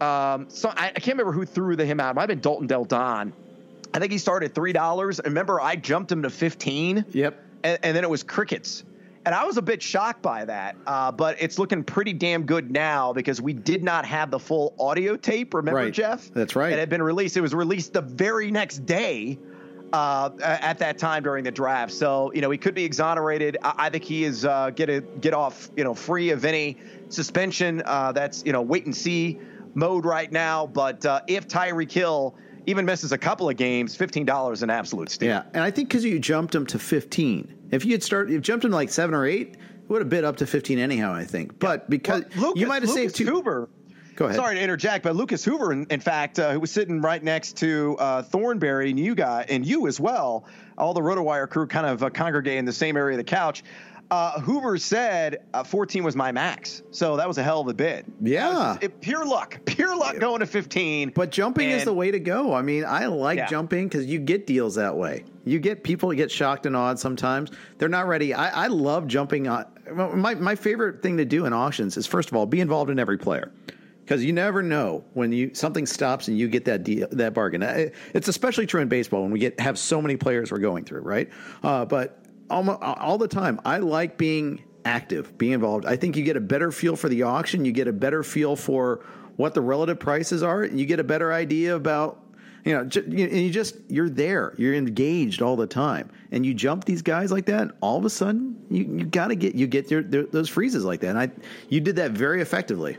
Um, 0.00 0.46
so 0.48 0.68
I, 0.70 0.88
I 0.88 0.90
can't 1.00 1.16
remember 1.18 1.32
who 1.32 1.44
threw 1.44 1.76
the 1.76 1.84
him 1.86 2.00
out. 2.00 2.10
It 2.10 2.14
might 2.16 2.22
have 2.22 2.28
been 2.28 2.40
Dalton 2.40 2.66
Del 2.66 2.84
Don. 2.84 3.32
I 3.94 3.98
think 3.98 4.12
he 4.12 4.18
started 4.18 4.54
three 4.54 4.72
dollars. 4.72 5.20
Remember, 5.24 5.60
I 5.60 5.76
jumped 5.76 6.12
him 6.12 6.22
to 6.22 6.30
fifteen 6.30 7.04
Yep. 7.12 7.42
and, 7.64 7.78
and 7.82 7.96
then 7.96 8.04
it 8.04 8.10
was 8.10 8.22
crickets. 8.22 8.84
And 9.26 9.34
I 9.34 9.44
was 9.44 9.56
a 9.56 9.62
bit 9.62 9.82
shocked 9.82 10.22
by 10.22 10.44
that, 10.44 10.76
uh, 10.86 11.10
but 11.10 11.36
it's 11.42 11.58
looking 11.58 11.82
pretty 11.82 12.12
damn 12.12 12.44
good 12.44 12.70
now 12.70 13.12
because 13.12 13.40
we 13.42 13.52
did 13.52 13.82
not 13.82 14.06
have 14.06 14.30
the 14.30 14.38
full 14.38 14.72
audio 14.78 15.16
tape. 15.16 15.52
Remember, 15.52 15.80
Right. 15.80 15.92
Jeff? 15.92 16.32
That's 16.32 16.54
right. 16.54 16.72
It 16.72 16.78
had 16.78 16.88
been 16.88 17.02
released. 17.02 17.36
It 17.36 17.40
was 17.40 17.52
released 17.52 17.92
the 17.92 18.02
very 18.02 18.52
next 18.52 18.86
day 18.86 19.36
uh, 19.92 20.30
at 20.40 20.78
that 20.78 20.98
time 20.98 21.24
during 21.24 21.42
the 21.42 21.50
draft. 21.50 21.92
So 21.92 22.30
you 22.34 22.40
know 22.40 22.50
he 22.50 22.58
could 22.58 22.74
be 22.74 22.84
exonerated. 22.84 23.56
I, 23.62 23.74
I 23.76 23.90
think 23.90 24.04
he 24.04 24.22
is 24.22 24.44
uh, 24.44 24.70
get 24.70 24.88
a, 24.88 25.00
get 25.00 25.34
off 25.34 25.70
you 25.76 25.82
know 25.82 25.92
free 25.94 26.30
of 26.30 26.44
any 26.44 26.76
suspension. 27.08 27.82
Uh, 27.84 28.12
that's 28.12 28.44
you 28.46 28.52
know 28.52 28.62
wait 28.62 28.84
and 28.86 28.96
see 28.96 29.40
mode 29.74 30.04
right 30.04 30.30
now. 30.30 30.66
But 30.68 31.04
uh, 31.04 31.22
if 31.26 31.48
Tyreek 31.48 31.90
Hill 31.90 32.36
even 32.66 32.84
misses 32.84 33.10
a 33.12 33.18
couple 33.18 33.48
of 33.48 33.56
games, 33.56 33.96
fifteen 33.96 34.24
dollars 34.24 34.58
is 34.58 34.62
an 34.62 34.70
absolute 34.70 35.10
steal. 35.10 35.28
Yeah, 35.30 35.42
and 35.52 35.64
I 35.64 35.70
think 35.72 35.88
because 35.88 36.04
you 36.04 36.18
jumped 36.20 36.54
him 36.54 36.64
to 36.66 36.78
15. 36.78 37.54
If 37.70 37.84
you 37.84 37.92
had 37.92 38.02
started, 38.02 38.32
you 38.32 38.40
jumped 38.40 38.62
to 38.62 38.68
like 38.68 38.90
seven 38.90 39.14
or 39.14 39.26
eight, 39.26 39.54
it 39.54 39.88
would 39.88 40.00
have 40.02 40.08
bid 40.08 40.24
up 40.24 40.36
to 40.38 40.46
15 40.46 40.78
anyhow. 40.78 41.12
I 41.12 41.24
think, 41.24 41.58
but 41.58 41.88
because 41.88 42.24
Well, 42.36 42.48
Lucas, 42.48 42.60
you 42.60 42.66
might 42.66 42.82
have 42.82 42.90
Lucas 42.90 43.12
saved 43.12 43.16
two. 43.16 43.26
Hoover. 43.26 43.68
Go 44.16 44.24
ahead. 44.24 44.36
Sorry 44.36 44.54
to 44.54 44.62
interject, 44.62 45.04
but 45.04 45.14
Lucas 45.14 45.44
Hoover, 45.44 45.72
in, 45.72 45.86
in 45.90 46.00
fact, 46.00 46.38
uh, 46.38 46.52
who 46.52 46.60
was 46.60 46.70
sitting 46.70 47.02
right 47.02 47.22
next 47.22 47.58
to 47.58 47.96
uh, 47.98 48.22
Thornberry 48.22 48.88
and 48.88 48.98
you 48.98 49.14
guy 49.14 49.44
and 49.46 49.66
you 49.66 49.86
as 49.86 50.00
well, 50.00 50.46
all 50.78 50.94
the 50.94 51.02
RotoWire 51.02 51.48
crew 51.50 51.66
kind 51.66 51.86
of 51.86 52.02
uh, 52.02 52.08
congregate 52.08 52.56
in 52.56 52.64
the 52.64 52.72
same 52.72 52.96
area 52.96 53.14
of 53.14 53.18
the 53.18 53.24
couch. 53.24 53.62
Uh, 54.08 54.40
Hoover 54.40 54.78
said 54.78 55.44
uh, 55.52 55.64
14 55.64 56.04
was 56.04 56.14
my 56.14 56.30
max, 56.30 56.82
so 56.92 57.16
that 57.16 57.26
was 57.26 57.38
a 57.38 57.42
hell 57.42 57.60
of 57.60 57.66
a 57.66 57.74
bid. 57.74 58.04
Yeah. 58.22 58.52
Just- 58.52 58.82
it- 58.84 59.00
pure 59.00 59.26
luck, 59.26 59.58
pure 59.66 59.96
luck 59.96 60.18
going 60.20 60.40
to 60.40 60.46
15. 60.46 61.10
But 61.10 61.30
jumping 61.32 61.70
is 61.70 61.84
the 61.84 61.92
way 61.92 62.12
to 62.12 62.20
go. 62.20 62.54
I 62.54 62.62
mean, 62.62 62.84
I 62.84 63.06
like 63.06 63.38
Yeah. 63.38 63.46
jumping 63.46 63.88
because 63.88 64.06
you 64.06 64.20
get 64.20 64.46
deals 64.46 64.76
that 64.76 64.96
way. 64.96 65.24
You 65.44 65.58
get 65.58 65.82
people 65.82 66.12
get 66.12 66.30
shocked 66.30 66.66
and 66.66 66.76
awed 66.76 66.98
sometimes. 67.00 67.50
They're 67.78 67.88
not 67.88 68.06
ready. 68.06 68.32
I, 68.32 68.64
I 68.64 68.66
love 68.68 69.08
jumping. 69.08 69.48
On, 69.48 69.64
my, 69.92 70.34
my 70.34 70.54
favorite 70.54 71.02
thing 71.02 71.16
to 71.16 71.24
do 71.24 71.44
in 71.46 71.52
auctions 71.52 71.96
is, 71.96 72.06
first 72.06 72.28
of 72.30 72.36
all, 72.36 72.46
be 72.46 72.60
involved 72.60 72.90
in 72.90 72.98
every 73.00 73.18
player. 73.18 73.52
Because 74.04 74.24
you 74.24 74.32
never 74.32 74.62
know 74.62 75.04
when 75.14 75.32
you 75.32 75.50
something 75.52 75.84
stops 75.84 76.28
and 76.28 76.38
you 76.38 76.46
get 76.46 76.64
that 76.66 76.84
deal, 76.84 77.08
that 77.10 77.34
bargain. 77.34 77.64
Uh, 77.64 77.86
It's 78.14 78.28
especially 78.28 78.66
true 78.66 78.80
in 78.80 78.86
baseball 78.86 79.22
when 79.22 79.32
we 79.32 79.40
get 79.40 79.58
have 79.58 79.76
so 79.80 80.00
many 80.00 80.16
players 80.16 80.52
we're 80.52 80.58
going 80.58 80.84
through, 80.84 81.00
right? 81.00 81.28
Uh, 81.64 81.84
but 81.84 82.22
almost, 82.50 82.82
all 82.82 83.18
the 83.18 83.28
time, 83.28 83.60
I 83.64 83.78
like 83.78 84.16
being 84.16 84.64
active, 84.84 85.36
being 85.36 85.52
involved. 85.52 85.86
I 85.86 85.96
think 85.96 86.16
you 86.16 86.22
get 86.22 86.36
a 86.36 86.40
better 86.40 86.70
feel 86.70 86.96
for 86.96 87.08
the 87.08 87.22
auction. 87.22 87.64
You 87.64 87.72
get 87.72 87.88
a 87.88 87.92
better 87.92 88.22
feel 88.22 88.56
for 88.56 89.04
what 89.36 89.54
the 89.54 89.60
relative 89.60 89.98
prices 89.98 90.42
are. 90.42 90.62
And 90.62 90.78
you 90.78 90.86
get 90.86 91.00
a 91.00 91.04
better 91.04 91.32
idea 91.32 91.74
about 91.74 92.22
you 92.66 92.72
know, 92.72 92.80
and 92.80 92.92
you 93.14 93.48
just 93.48 93.76
you're 93.86 94.10
there, 94.10 94.52
you're 94.58 94.74
engaged 94.74 95.40
all 95.40 95.54
the 95.54 95.68
time, 95.68 96.10
and 96.32 96.44
you 96.44 96.52
jump 96.52 96.84
these 96.84 97.00
guys 97.00 97.30
like 97.30 97.46
that. 97.46 97.70
All 97.80 97.96
of 97.96 98.04
a 98.04 98.10
sudden, 98.10 98.60
you 98.68 98.82
you 98.82 99.04
got 99.04 99.28
to 99.28 99.36
get 99.36 99.54
you 99.54 99.68
get 99.68 99.88
your, 99.88 100.02
those 100.02 100.48
freezes 100.48 100.84
like 100.84 100.98
that. 101.02 101.10
And 101.10 101.18
I 101.18 101.30
you 101.68 101.80
did 101.80 101.94
that 101.96 102.10
very 102.10 102.42
effectively. 102.42 102.96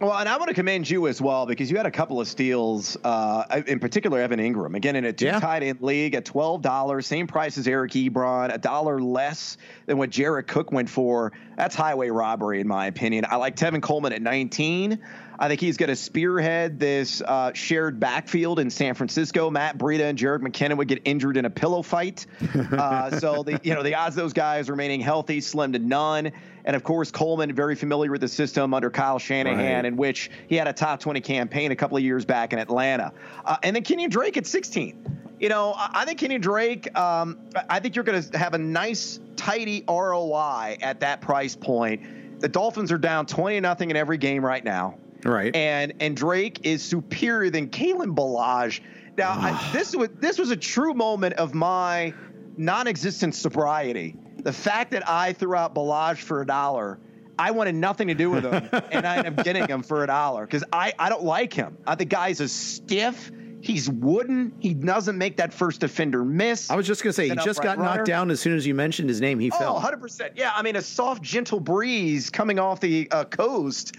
Well, 0.00 0.12
and 0.18 0.28
I 0.28 0.36
want 0.38 0.48
to 0.48 0.54
commend 0.54 0.90
you 0.90 1.06
as 1.06 1.22
well 1.22 1.46
because 1.46 1.70
you 1.70 1.76
had 1.76 1.86
a 1.86 1.90
couple 1.90 2.20
of 2.20 2.26
steals, 2.26 2.96
uh, 3.04 3.62
in 3.68 3.78
particular 3.78 4.20
Evan 4.20 4.40
Engram. 4.40 4.74
Again, 4.74 4.96
in 4.96 5.04
a 5.04 5.12
two 5.12 5.26
Yeah. 5.26 5.38
tight 5.38 5.62
end 5.62 5.82
league 5.82 6.16
at 6.16 6.24
twelve 6.24 6.62
dollars, 6.62 7.06
same 7.06 7.28
price 7.28 7.56
as 7.58 7.68
Eric 7.68 7.92
Ebron, 7.92 8.52
a 8.52 8.58
dollar 8.58 9.00
less 9.00 9.56
than 9.86 9.96
what 9.96 10.10
Jared 10.10 10.48
Cook 10.48 10.72
went 10.72 10.90
for. 10.90 11.32
That's 11.56 11.76
highway 11.76 12.08
robbery, 12.10 12.60
in 12.60 12.66
my 12.66 12.86
opinion. 12.86 13.24
I 13.30 13.36
like 13.36 13.54
Tevin 13.54 13.80
Coleman 13.82 14.12
at 14.12 14.20
nineteen. 14.20 14.98
I 15.38 15.48
think 15.48 15.60
he's 15.60 15.76
going 15.76 15.88
to 15.88 15.96
spearhead 15.96 16.78
this 16.78 17.20
uh, 17.20 17.52
shared 17.54 17.98
backfield 17.98 18.60
in 18.60 18.70
San 18.70 18.94
Francisco. 18.94 19.50
Matt 19.50 19.78
Breida 19.78 20.02
and 20.08 20.18
Jerick 20.18 20.40
McKinnon 20.40 20.76
would 20.76 20.88
get 20.88 21.02
injured 21.04 21.36
in 21.36 21.44
a 21.44 21.50
pillow 21.50 21.82
fight. 21.82 22.26
Uh, 22.74 23.18
so 23.18 23.42
the 23.42 23.60
you 23.62 23.74
know 23.74 23.82
the 23.82 23.94
odds 23.94 24.16
of 24.16 24.22
those 24.22 24.32
guys 24.32 24.68
remaining 24.70 25.00
healthy 25.00 25.40
slim 25.40 25.72
to 25.72 25.78
none. 25.78 26.30
And 26.64 26.74
of 26.76 26.82
course 26.82 27.10
Coleman 27.10 27.54
very 27.54 27.74
familiar 27.74 28.10
with 28.10 28.20
the 28.20 28.28
system 28.28 28.74
under 28.74 28.90
Kyle 28.90 29.18
Shanahan, 29.18 29.58
Right. 29.76 29.84
in 29.84 29.96
which 29.96 30.30
he 30.48 30.56
had 30.56 30.66
a 30.66 30.72
top 30.72 31.00
twenty 31.00 31.20
campaign 31.20 31.70
a 31.72 31.76
couple 31.76 31.96
of 31.96 32.02
years 32.02 32.24
back 32.24 32.52
in 32.52 32.58
Atlanta. 32.58 33.12
Uh, 33.44 33.56
and 33.62 33.76
then 33.76 33.82
Kenyan 33.84 34.10
Drake 34.10 34.36
at 34.36 34.46
sixteen. 34.46 35.18
You 35.40 35.48
know, 35.48 35.74
I 35.76 36.04
think 36.04 36.20
Kenyan 36.20 36.40
Drake. 36.40 36.96
Um, 36.98 37.38
I 37.68 37.80
think 37.80 37.96
you're 37.96 38.04
going 38.04 38.22
to 38.22 38.38
have 38.38 38.54
a 38.54 38.58
nice, 38.58 39.18
tidy 39.36 39.84
ROI 39.88 40.78
at 40.80 41.00
that 41.00 41.20
price 41.20 41.54
point. 41.56 42.40
The 42.40 42.48
Dolphins 42.48 42.92
are 42.92 42.98
down 42.98 43.26
twenty 43.26 43.60
nothing 43.60 43.90
in 43.90 43.96
every 43.96 44.18
game 44.18 44.44
right 44.44 44.64
now. 44.64 44.96
Right. 45.24 45.54
And 45.54 45.94
and 46.00 46.16
Drake 46.16 46.60
is 46.64 46.82
superior 46.82 47.50
than 47.50 47.68
Kalen 47.68 48.14
Ballage. 48.14 48.80
Now, 49.16 49.30
I, 49.30 49.70
this 49.72 49.94
was 49.94 50.10
this 50.18 50.38
was 50.38 50.50
a 50.50 50.56
true 50.56 50.94
moment 50.94 51.34
of 51.34 51.54
my 51.54 52.12
non-existent 52.56 53.34
sobriety. 53.34 54.16
The 54.42 54.52
fact 54.52 54.90
that 54.90 55.08
I 55.08 55.32
threw 55.32 55.54
out 55.54 55.74
Ballage 55.74 56.18
for 56.18 56.42
a 56.42 56.46
dollar, 56.46 56.98
I 57.38 57.50
wanted 57.52 57.74
nothing 57.76 58.08
to 58.08 58.14
do 58.14 58.30
with 58.30 58.44
him, 58.44 58.68
and 58.92 59.06
I 59.06 59.16
ended 59.18 59.38
up 59.38 59.44
getting 59.44 59.66
him 59.66 59.82
for 59.82 60.04
a 60.04 60.06
dollar 60.06 60.44
because 60.46 60.64
I 60.72 60.92
I 60.98 61.08
don't 61.08 61.24
like 61.24 61.52
him. 61.52 61.78
I 61.86 61.94
think 61.94 62.10
guy's 62.10 62.40
a 62.40 62.48
stiff. 62.48 63.30
He's 63.60 63.88
wooden. 63.88 64.52
He 64.58 64.74
doesn't 64.74 65.16
make 65.16 65.38
that 65.38 65.54
first 65.54 65.80
defender 65.80 66.22
miss. 66.22 66.70
I 66.70 66.76
was 66.76 66.86
just 66.86 67.02
going 67.02 67.12
to 67.12 67.14
say, 67.14 67.30
he 67.30 67.34
just 67.36 67.62
got 67.62 67.78
knocked 67.78 68.04
down 68.04 68.30
as 68.30 68.38
soon 68.38 68.54
as 68.54 68.66
you 68.66 68.74
mentioned 68.74 69.08
his 69.08 69.22
name. 69.22 69.38
He 69.38 69.50
oh, 69.52 69.58
fell. 69.58 69.80
100%. 69.80 70.32
Yeah. 70.36 70.52
I 70.54 70.60
mean, 70.60 70.76
a 70.76 70.82
soft, 70.82 71.22
gentle 71.22 71.60
breeze 71.60 72.28
coming 72.28 72.58
off 72.58 72.80
the 72.80 73.08
uh, 73.10 73.24
coast 73.24 73.96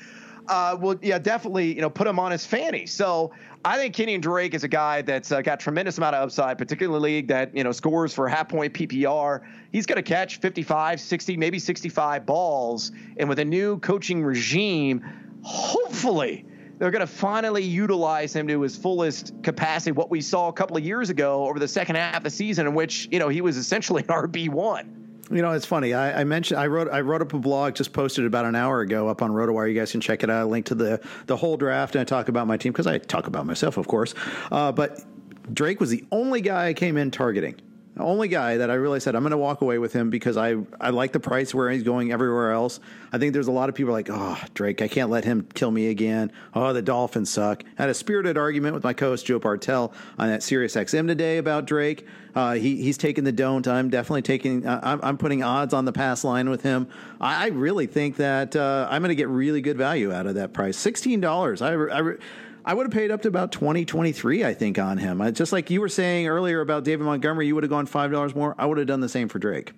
uh, 0.48 0.78
will, 0.80 0.98
yeah, 1.02 1.20
definitely, 1.20 1.74
you 1.76 1.82
know, 1.82 1.90
put 1.90 2.08
him 2.08 2.20
on 2.20 2.32
his 2.32 2.46
fanny. 2.46 2.86
So 2.86 3.32
I 3.64 3.78
think 3.78 3.96
Kenyan 3.96 4.22
Drake 4.22 4.54
is 4.54 4.64
a 4.64 4.68
guy 4.68 5.02
that's 5.02 5.32
uh, 5.32 5.42
got 5.42 5.60
tremendous 5.60 5.98
amount 5.98 6.16
of 6.16 6.24
upside, 6.24 6.58
particularly 6.58 7.14
league 7.14 7.28
that, 7.30 7.56
you 7.56 7.64
know, 7.64 7.72
scores 7.72 8.14
for 8.14 8.28
half 8.28 8.50
point 8.50 8.74
PPR. 8.74 9.42
He's 9.72 9.86
going 9.86 9.98
to 9.98 10.04
catch 10.04 10.38
55, 10.38 11.02
60, 11.02 11.38
maybe 11.38 11.60
65 11.60 12.26
balls. 12.26 12.92
And 13.18 13.28
with 13.28 13.40
a 13.40 13.46
new 13.46 13.80
coaching 13.80 14.24
regime, 14.24 15.04
hopefully, 15.44 16.46
they're 16.78 16.92
going 16.92 17.02
to 17.02 17.08
finally 17.08 17.64
utilize 17.64 18.36
him 18.36 18.48
to 18.48 18.62
his 18.62 18.76
fullest 18.76 19.34
capacity. 19.44 19.92
What 19.92 20.10
we 20.10 20.22
saw 20.22 20.50
a 20.50 20.54
couple 20.54 20.76
of 20.76 20.84
years 20.84 21.10
ago 21.10 21.48
over 21.48 21.58
the 21.58 21.68
second 21.68 21.96
half 21.96 22.18
of 22.18 22.24
the 22.24 22.30
season, 22.30 22.68
in 22.68 22.74
which 22.74 23.08
you 23.12 23.20
know 23.20 23.30
he 23.30 23.42
was 23.42 23.58
essentially 23.58 24.04
an 24.04 24.10
RB 24.10 24.50
one. 24.50 25.05
You 25.32 25.42
know, 25.42 25.52
it's 25.52 25.66
funny. 25.66 25.94
I, 25.94 26.22
I, 26.22 26.24
mentioned 26.24 26.60
I 26.60 26.68
wrote 26.68 26.88
I 26.92 27.02
wrote 27.02 27.22
up 27.22 27.34
a 27.34 27.40
blog 27.40 27.76
just 27.76 27.94
posted 27.94 28.26
about 28.26 28.46
an 28.46 28.56
hour 28.56 28.82
ago 28.82 29.08
up 29.08 29.22
on 29.22 29.32
RotoWire. 29.32 29.68
You 29.68 29.80
guys 29.80 29.92
can 29.92 30.02
check 30.02 30.24
it 30.24 30.30
out. 30.30 30.42
I 30.42 30.44
link 30.44 30.68
to 30.68 30.76
the 30.76 31.02
the 31.26 31.36
whole 31.36 31.58
draft 31.58 31.96
and 31.96 32.02
I 32.02 32.04
talk 32.04 32.30
about 32.30 32.46
my 32.46 32.58
team 32.58 32.72
because 32.72 32.86
I 32.86 33.00
talk 33.00 33.26
about 33.26 33.46
myself, 33.46 33.78
of 33.78 33.88
course. 33.88 34.14
Uh, 34.52 34.72
but 34.72 35.02
Drake 35.52 35.80
was 35.80 35.90
the 35.90 36.04
only 36.12 36.42
guy 36.42 36.68
I 36.68 36.74
came 36.74 36.98
in 36.98 37.10
targeting. 37.12 37.56
Only 37.98 38.28
guy 38.28 38.58
that 38.58 38.70
I 38.70 38.74
really 38.74 39.00
said 39.00 39.16
I'm 39.16 39.24
going 39.24 39.32
to 39.32 39.38
walk 39.38 39.62
away 39.62 39.78
with 39.78 39.94
him 39.94 40.10
because 40.10 40.36
I 40.36 40.56
I 40.82 40.90
like 40.90 41.14
the 41.14 41.20
price 41.20 41.54
where 41.54 41.70
he's 41.72 41.84
going 41.84 42.12
everywhere 42.12 42.52
else. 42.52 42.82
I 43.14 43.18
think 43.18 43.32
there's 43.32 43.48
a 43.48 43.54
lot 43.54 43.70
of 43.70 43.76
people 43.76 43.94
like, 43.94 44.10
oh 44.12 44.38
Drake, 44.54 44.82
I 44.82 44.90
can't 44.90 45.10
let 45.10 45.24
him 45.24 45.48
kill 45.54 45.72
me 45.72 45.88
again. 45.88 46.32
Oh 46.54 46.74
the 46.74 46.82
Dolphins 46.82 47.30
suck. 47.30 47.64
I 47.78 47.84
had 47.84 47.90
a 47.90 47.94
spirited 47.94 48.38
argument 48.38 48.74
with 48.74 48.84
my 48.84 48.92
co-host 48.92 49.26
Joe 49.26 49.40
Bartel 49.40 49.94
on 50.20 50.28
that 50.28 50.44
Sirius 50.44 50.76
XM 50.76 51.08
today 51.08 51.38
about 51.38 51.68
Drake. 51.68 52.06
Uh, 52.36 52.56
he 52.56 52.76
he's 52.82 52.98
taking 52.98 53.24
the 53.24 53.32
don't. 53.32 53.66
I'm 53.66 53.90
definitely 53.90 54.24
taking. 54.24 54.68
Uh, 54.68 54.82
I'm, 54.84 55.00
I'm, 55.02 55.18
putting 55.18 55.42
odds 55.42 55.74
on 55.74 55.86
the 55.86 55.94
pass 55.94 56.26
line 56.26 56.50
with 56.50 56.64
him. 56.64 56.90
I, 57.22 57.46
I 57.46 57.48
really 57.48 57.88
think 57.88 58.18
that 58.18 58.58
uh, 58.58 58.90
I'm 58.92 59.02
going 59.02 59.10
to 59.10 59.16
get 59.16 59.30
really 59.30 59.62
good 59.62 59.78
value 59.78 60.12
out 60.12 60.28
of 60.28 60.36
that 60.36 60.52
price. 60.52 60.76
Sixteen 60.76 61.22
dollars. 61.22 61.62
I, 61.62 61.76
I 61.76 62.16
I 62.68 62.74
would 62.74 62.88
have 62.88 62.92
paid 62.92 63.12
up 63.12 63.22
to 63.22 63.28
about 63.28 63.52
20, 63.52 63.86
23, 63.86 64.44
I 64.44 64.56
think, 64.56 64.80
on 64.80 64.98
him. 64.98 65.22
I, 65.22 65.30
just 65.30 65.54
like 65.54 65.70
you 65.70 65.82
were 65.82 65.90
saying 65.90 66.28
earlier 66.28 66.62
about 66.62 66.84
David 66.84 67.06
Montgomery, 67.06 67.46
you 67.46 67.54
would 67.54 67.64
have 67.64 67.70
gone 67.70 67.86
$5 67.86 68.36
more. 68.36 68.56
I 68.58 68.66
would 68.66 68.80
have 68.80 68.88
done 68.88 69.02
the 69.02 69.10
same 69.10 69.30
for 69.30 69.38
Drake. 69.38 69.74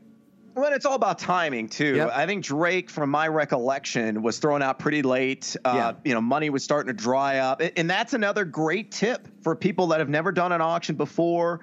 Well, 0.55 0.73
it's 0.73 0.85
all 0.85 0.95
about 0.95 1.19
timing 1.19 1.67
too. 1.67 1.97
Yep. 1.97 2.11
I 2.15 2.25
think 2.25 2.45
Drake, 2.45 2.89
from 2.89 3.11
my 3.11 3.27
recollection, 3.27 4.23
was 4.23 4.39
thrown 4.39 4.61
out 4.61 4.79
pretty 4.79 5.01
late. 5.03 5.55
Uh, 5.63 5.73
yeah. 5.75 5.93
You 6.03 6.13
know, 6.15 6.21
money 6.21 6.49
was 6.49 6.63
starting 6.63 6.87
to 6.87 6.99
dry 6.99 7.39
up, 7.39 7.61
and 7.75 7.87
that's 7.87 8.13
another 8.13 8.43
great 8.43 8.91
tip 8.91 9.27
for 9.43 9.55
people 9.55 9.87
that 9.87 9.99
have 9.99 10.09
never 10.09 10.31
done 10.31 10.51
an 10.51 10.61
auction 10.61 10.95
before, 10.95 11.59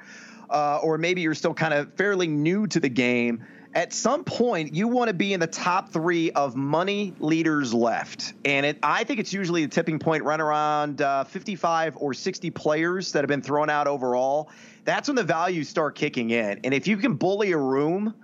uh, 0.48 0.78
or 0.80 0.96
maybe 0.98 1.22
you're 1.22 1.34
still 1.34 1.54
kind 1.54 1.74
of 1.74 1.92
fairly 1.94 2.28
new 2.28 2.68
to 2.68 2.78
the 2.78 2.88
game 2.88 3.44
at 3.74 3.92
some 3.92 4.24
point 4.24 4.74
you 4.74 4.88
want 4.88 5.08
to 5.08 5.14
be 5.14 5.32
in 5.32 5.40
the 5.40 5.46
top 5.46 5.90
three 5.90 6.30
of 6.32 6.54
money 6.54 7.12
leaders 7.18 7.74
left. 7.74 8.34
And 8.44 8.64
it, 8.64 8.78
i 8.82 9.04
think 9.04 9.20
it's 9.20 9.32
usually 9.32 9.64
the 9.66 9.70
tipping 9.70 9.98
point 9.98 10.22
right 10.24 10.40
around 10.40 11.02
uh, 11.02 11.24
55 11.24 11.96
or 11.96 12.14
60 12.14 12.50
players 12.50 13.12
that 13.12 13.20
have 13.20 13.28
been 13.28 13.42
thrown 13.42 13.68
out 13.68 13.86
overall. 13.86 14.50
That's 14.84 15.08
when 15.08 15.16
the 15.16 15.24
values 15.24 15.68
start 15.68 15.94
kicking 15.94 16.30
in. 16.30 16.60
And 16.64 16.72
if 16.72 16.86
you 16.86 16.96
can 16.96 17.14
bully 17.14 17.52
a 17.52 17.58
room 17.58 18.14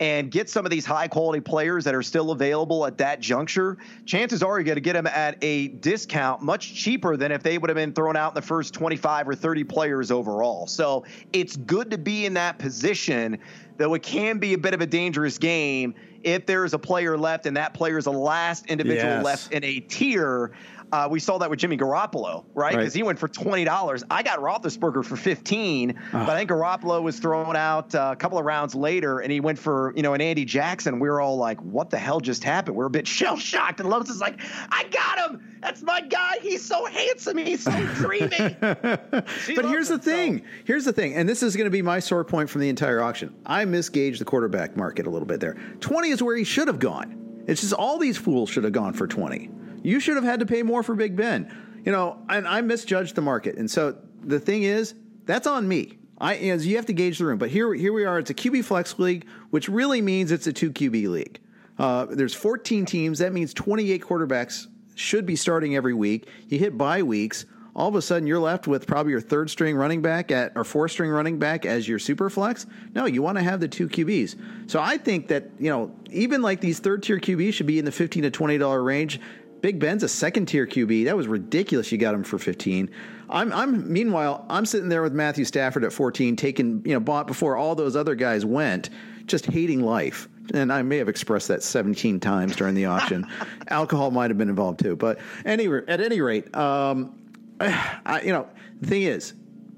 and 0.00 0.30
get 0.30 0.48
some 0.48 0.64
of 0.64 0.70
these 0.70 0.86
high 0.86 1.08
quality 1.08 1.40
players 1.40 1.84
that 1.84 1.94
are 1.94 2.02
still 2.02 2.30
available 2.30 2.86
at 2.86 2.98
that 2.98 3.20
juncture, 3.20 3.78
chances 4.06 4.42
are 4.42 4.58
you're 4.58 4.64
going 4.64 4.76
to 4.76 4.80
get 4.80 4.92
them 4.92 5.06
at 5.06 5.36
a 5.42 5.68
discount 5.68 6.42
much 6.42 6.74
cheaper 6.74 7.16
than 7.16 7.32
if 7.32 7.42
they 7.42 7.58
would 7.58 7.68
have 7.68 7.76
been 7.76 7.92
thrown 7.92 8.16
out 8.16 8.32
in 8.32 8.34
the 8.34 8.42
first 8.42 8.74
25 8.74 9.28
or 9.28 9.34
30 9.34 9.64
players 9.64 10.10
overall. 10.10 10.66
So 10.66 11.04
it's 11.32 11.56
good 11.56 11.90
to 11.90 11.98
be 11.98 12.26
in 12.26 12.34
that 12.34 12.58
position 12.58 13.38
though 13.78 13.94
it 13.94 14.02
can 14.02 14.38
be 14.38 14.52
a 14.52 14.58
bit 14.58 14.74
of 14.74 14.80
a 14.80 14.86
dangerous 14.86 15.38
game 15.38 15.94
if 16.22 16.44
there 16.46 16.64
is 16.64 16.74
a 16.74 16.78
player 16.78 17.16
left 17.16 17.46
and 17.46 17.56
that 17.56 17.72
player 17.72 17.96
is 17.96 18.04
the 18.04 18.12
last 18.12 18.66
individual 18.66 19.14
yes. 19.14 19.24
left 19.24 19.52
in 19.52 19.64
a 19.64 19.80
tier. 19.80 20.50
Uh, 20.92 21.08
we 21.10 21.20
saw 21.20 21.38
that 21.38 21.50
with 21.50 21.58
Jimmy 21.58 21.76
Garoppolo, 21.76 22.44
right? 22.54 22.70
Because 22.70 22.86
right. 22.86 22.92
he 22.92 23.02
went 23.02 23.18
for 23.18 23.28
twenty 23.28 23.64
dollars. 23.64 24.04
I 24.10 24.22
got 24.22 24.38
Roethlisberger 24.38 25.04
for 25.04 25.16
fifteen, 25.16 25.90
uh. 25.90 26.24
but 26.24 26.30
I 26.30 26.38
think 26.38 26.50
Garoppolo 26.50 27.02
was 27.02 27.18
thrown 27.18 27.56
out 27.56 27.94
uh, 27.94 28.10
a 28.12 28.16
couple 28.16 28.38
of 28.38 28.44
rounds 28.44 28.74
later, 28.74 29.20
and 29.20 29.30
he 29.30 29.40
went 29.40 29.58
for 29.58 29.92
you 29.96 30.02
know 30.02 30.14
an 30.14 30.20
Andy 30.20 30.44
Jackson. 30.44 30.98
We 30.98 31.08
were 31.08 31.20
all 31.20 31.36
like, 31.36 31.60
"What 31.60 31.90
the 31.90 31.98
hell 31.98 32.20
just 32.20 32.42
happened?" 32.42 32.76
We 32.76 32.82
are 32.82 32.86
a 32.86 32.90
bit 32.90 33.06
shell 33.18 33.36
shocked, 33.36 33.80
and 33.80 33.88
Loza 33.88 34.10
is 34.10 34.20
like, 34.20 34.40
"I 34.70 34.84
got 34.84 35.30
him! 35.30 35.58
That's 35.60 35.82
my 35.82 36.00
guy. 36.00 36.38
He's 36.40 36.64
so 36.64 36.86
handsome. 36.86 37.36
He's 37.36 37.64
so 37.64 37.72
dreamy." 37.94 38.56
but 38.60 39.24
here's 39.46 39.88
the 39.88 39.98
thing. 39.98 40.38
So. 40.38 40.44
Here's 40.64 40.84
the 40.84 40.92
thing, 40.92 41.14
and 41.14 41.28
this 41.28 41.42
is 41.42 41.54
going 41.54 41.66
to 41.66 41.70
be 41.70 41.82
my 41.82 41.98
sore 41.98 42.24
point 42.24 42.48
from 42.48 42.62
the 42.62 42.68
entire 42.68 43.02
auction. 43.02 43.34
I 43.44 43.64
misgauged 43.64 44.18
the 44.18 44.24
quarterback 44.24 44.76
market 44.76 45.06
a 45.06 45.10
little 45.10 45.26
bit 45.26 45.40
there. 45.40 45.56
Twenty 45.80 46.10
is 46.10 46.22
where 46.22 46.36
he 46.36 46.44
should 46.44 46.68
have 46.68 46.78
gone. 46.78 47.44
It's 47.46 47.60
just 47.60 47.72
all 47.72 47.98
these 47.98 48.16
fools 48.16 48.50
should 48.50 48.64
have 48.64 48.72
gone 48.72 48.94
for 48.94 49.06
twenty. 49.06 49.50
You 49.82 50.00
should 50.00 50.16
have 50.16 50.24
had 50.24 50.40
to 50.40 50.46
pay 50.46 50.62
more 50.62 50.82
for 50.82 50.94
Big 50.94 51.16
Ben. 51.16 51.52
You 51.84 51.92
know, 51.92 52.18
and 52.28 52.46
I 52.46 52.60
misjudged 52.60 53.14
the 53.14 53.22
market. 53.22 53.56
And 53.56 53.70
so 53.70 53.96
the 54.22 54.40
thing 54.40 54.64
is, 54.64 54.94
that's 55.24 55.46
on 55.46 55.66
me. 55.66 55.98
I 56.20 56.36
as 56.36 56.66
you 56.66 56.76
have 56.76 56.86
to 56.86 56.92
gauge 56.92 57.18
the 57.18 57.26
room. 57.26 57.38
But 57.38 57.50
here 57.50 57.72
here 57.74 57.92
we 57.92 58.04
are. 58.04 58.18
It's 58.18 58.30
a 58.30 58.34
QB 58.34 58.64
flex 58.64 58.98
league, 58.98 59.26
which 59.50 59.68
really 59.68 60.02
means 60.02 60.32
it's 60.32 60.46
a 60.46 60.52
two 60.52 60.72
QB 60.72 61.08
league. 61.08 61.40
Uh, 61.78 62.06
there's 62.06 62.34
14 62.34 62.84
teams. 62.86 63.20
That 63.20 63.32
means 63.32 63.54
28 63.54 64.02
quarterbacks 64.02 64.66
should 64.96 65.26
be 65.26 65.36
starting 65.36 65.76
every 65.76 65.94
week. 65.94 66.28
You 66.48 66.58
hit 66.58 66.76
bye 66.76 67.02
weeks. 67.02 67.46
All 67.76 67.86
of 67.86 67.94
a 67.94 68.02
sudden, 68.02 68.26
you're 68.26 68.40
left 68.40 68.66
with 68.66 68.88
probably 68.88 69.12
your 69.12 69.20
third 69.20 69.50
string 69.50 69.76
running 69.76 70.02
back 70.02 70.32
at 70.32 70.50
or 70.56 70.64
fourth 70.64 70.90
string 70.90 71.12
running 71.12 71.38
back 71.38 71.64
as 71.64 71.86
your 71.86 72.00
super 72.00 72.28
flex. 72.28 72.66
No, 72.92 73.06
you 73.06 73.22
want 73.22 73.38
to 73.38 73.44
have 73.44 73.60
the 73.60 73.68
two 73.68 73.88
QBs. 73.88 74.68
So 74.68 74.80
I 74.80 74.98
think 74.98 75.28
that 75.28 75.50
you 75.60 75.70
know 75.70 75.94
even 76.10 76.42
like 76.42 76.60
these 76.60 76.80
third 76.80 77.04
tier 77.04 77.20
QBs 77.20 77.54
should 77.54 77.66
be 77.66 77.78
in 77.78 77.84
the 77.84 77.92
15 77.92 78.24
to 78.24 78.30
20 78.32 78.58
dollar 78.58 78.82
range. 78.82 79.20
Big 79.60 79.78
Ben's 79.78 80.02
a 80.02 80.08
second 80.08 80.46
tier 80.46 80.66
QB. 80.66 81.06
That 81.06 81.16
was 81.16 81.26
ridiculous. 81.26 81.90
You 81.90 81.98
got 81.98 82.14
him 82.14 82.24
for 82.24 82.38
15. 82.38 82.90
I'm, 83.30 83.52
I'm 83.52 83.92
meanwhile, 83.92 84.46
I'm 84.48 84.64
sitting 84.64 84.88
there 84.88 85.02
with 85.02 85.12
Matthew 85.12 85.44
Stafford 85.44 85.84
at 85.84 85.92
14, 85.92 86.36
taking, 86.36 86.82
you 86.84 86.92
know, 86.92 87.00
bought 87.00 87.26
before 87.26 87.56
all 87.56 87.74
those 87.74 87.96
other 87.96 88.14
guys 88.14 88.44
went, 88.44 88.90
just 89.26 89.46
hating 89.46 89.82
life. 89.82 90.28
And 90.54 90.72
I 90.72 90.82
may 90.82 90.96
have 90.96 91.08
expressed 91.08 91.48
that 91.48 91.62
17 91.62 92.20
times 92.20 92.56
during 92.56 92.74
the 92.74 92.86
auction. 92.86 93.26
Alcohol 93.68 94.10
might 94.10 94.30
have 94.30 94.38
been 94.38 94.48
involved 94.48 94.80
too. 94.80 94.96
But 94.96 95.18
any, 95.44 95.66
at 95.66 96.00
any 96.00 96.20
rate, 96.20 96.54
um, 96.56 97.18
I, 97.60 98.22
you 98.24 98.32
know, 98.32 98.48
the 98.80 98.86
thing 98.86 99.02
is, 99.02 99.34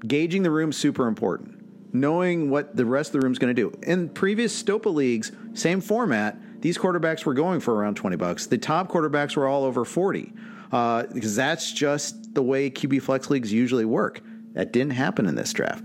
gauging 0.07 0.43
the 0.43 0.51
room 0.51 0.73
super 0.73 1.07
important. 1.07 1.57
Knowing 1.93 2.51
what 2.51 2.77
the 2.77 2.85
rest 2.85 3.09
of 3.09 3.21
the 3.21 3.27
room's 3.27 3.39
going 3.39 3.55
to 3.55 3.61
do. 3.61 3.77
In 3.83 4.09
previous 4.09 4.63
Stopa 4.63 4.95
leagues, 4.95 5.33
same 5.55 5.81
format 5.81 6.39
these 6.61 6.79
quarterbacks 6.79 7.25
were 7.25 7.35
going 7.35 7.61
for 7.61 7.75
around 7.75 7.97
20 7.97 8.17
bucks. 8.17 8.47
The 8.47 8.59
top 8.59 8.89
quarterbacks 8.89 9.37
were 9.37 9.47
all 9.47 9.65
over 9.65 9.85
40 9.85 10.33
uh, 10.73 11.05
because 11.13 11.35
that's 11.35 11.73
just 11.73 12.35
the 12.35 12.43
way 12.43 12.71
QB 12.71 13.03
flex 13.03 13.31
leagues 13.31 13.53
usually 13.53 13.85
work. 13.85 14.21
That 14.53 14.73
didn't 14.73 14.93
happen 14.93 15.27
in 15.27 15.35
this 15.35 15.53
draft. 15.53 15.85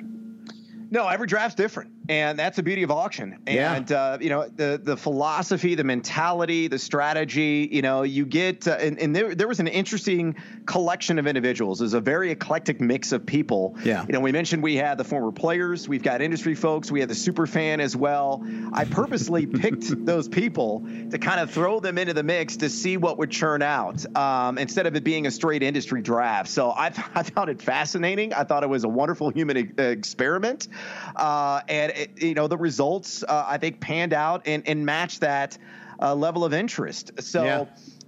No, 0.91 1.07
every 1.07 1.27
draft's 1.27 1.55
different 1.55 1.94
and 2.09 2.37
that's 2.37 2.57
the 2.57 2.63
beauty 2.63 2.83
of 2.83 2.91
auction. 2.91 3.39
And 3.47 3.89
yeah. 3.89 3.97
uh, 3.97 4.17
you 4.21 4.29
know 4.29 4.47
the 4.47 4.79
the 4.81 4.97
philosophy, 4.97 5.75
the 5.75 5.83
mentality, 5.83 6.67
the 6.67 6.79
strategy. 6.79 7.67
You 7.71 7.81
know, 7.81 8.03
you 8.03 8.25
get 8.25 8.67
uh, 8.67 8.71
and, 8.71 8.99
and, 8.99 9.15
there 9.15 9.35
there 9.35 9.47
was 9.47 9.59
an 9.59 9.67
interesting 9.67 10.35
collection 10.65 11.19
of 11.19 11.27
individuals. 11.27 11.79
There's 11.79 11.93
a 11.93 12.01
very 12.01 12.31
eclectic 12.31 12.81
mix 12.81 13.11
of 13.11 13.25
people. 13.25 13.75
Yeah. 13.83 14.05
You 14.05 14.13
know, 14.13 14.19
we 14.19 14.31
mentioned 14.31 14.63
we 14.63 14.75
had 14.75 14.97
the 14.97 15.03
former 15.03 15.31
players, 15.31 15.87
we've 15.87 16.03
got 16.03 16.21
industry 16.21 16.55
folks, 16.55 16.91
we 16.91 16.99
had 16.99 17.09
the 17.09 17.15
super 17.15 17.47
fan 17.47 17.79
as 17.79 17.95
well. 17.95 18.45
I 18.73 18.85
purposely 18.85 19.45
picked 19.45 20.05
those 20.05 20.27
people 20.27 20.85
to 21.11 21.17
kind 21.17 21.39
of 21.39 21.51
throw 21.51 21.79
them 21.79 21.97
into 21.97 22.13
the 22.13 22.23
mix 22.23 22.57
to 22.57 22.69
see 22.69 22.97
what 22.97 23.17
would 23.17 23.31
churn 23.31 23.61
out 23.61 24.05
um, 24.15 24.57
instead 24.57 24.85
of 24.87 24.95
it 24.95 25.03
being 25.03 25.27
a 25.27 25.31
straight 25.31 25.63
industry 25.63 26.01
draft. 26.01 26.49
So 26.49 26.71
I, 26.71 26.87
I 27.15 27.23
found 27.23 27.49
it 27.49 27.61
fascinating. 27.61 28.33
I 28.33 28.43
thought 28.43 28.63
it 28.63 28.69
was 28.69 28.83
a 28.83 28.89
wonderful 28.89 29.29
human 29.29 29.73
experiment, 29.77 30.67
uh, 31.15 31.61
and 31.67 31.94
it, 31.95 32.21
you 32.21 32.34
know 32.34 32.47
the 32.47 32.58
results 32.58 33.23
uh, 33.23 33.45
I 33.47 33.58
think 33.58 33.79
panned 33.79 34.13
out 34.13 34.43
and, 34.45 34.67
and 34.67 34.86
matched 34.86 35.21
that 35.21 35.58
uh, 36.01 36.15
level 36.15 36.43
of 36.45 36.53
interest. 36.53 37.12
So. 37.21 37.43
Yeah. 37.43 37.65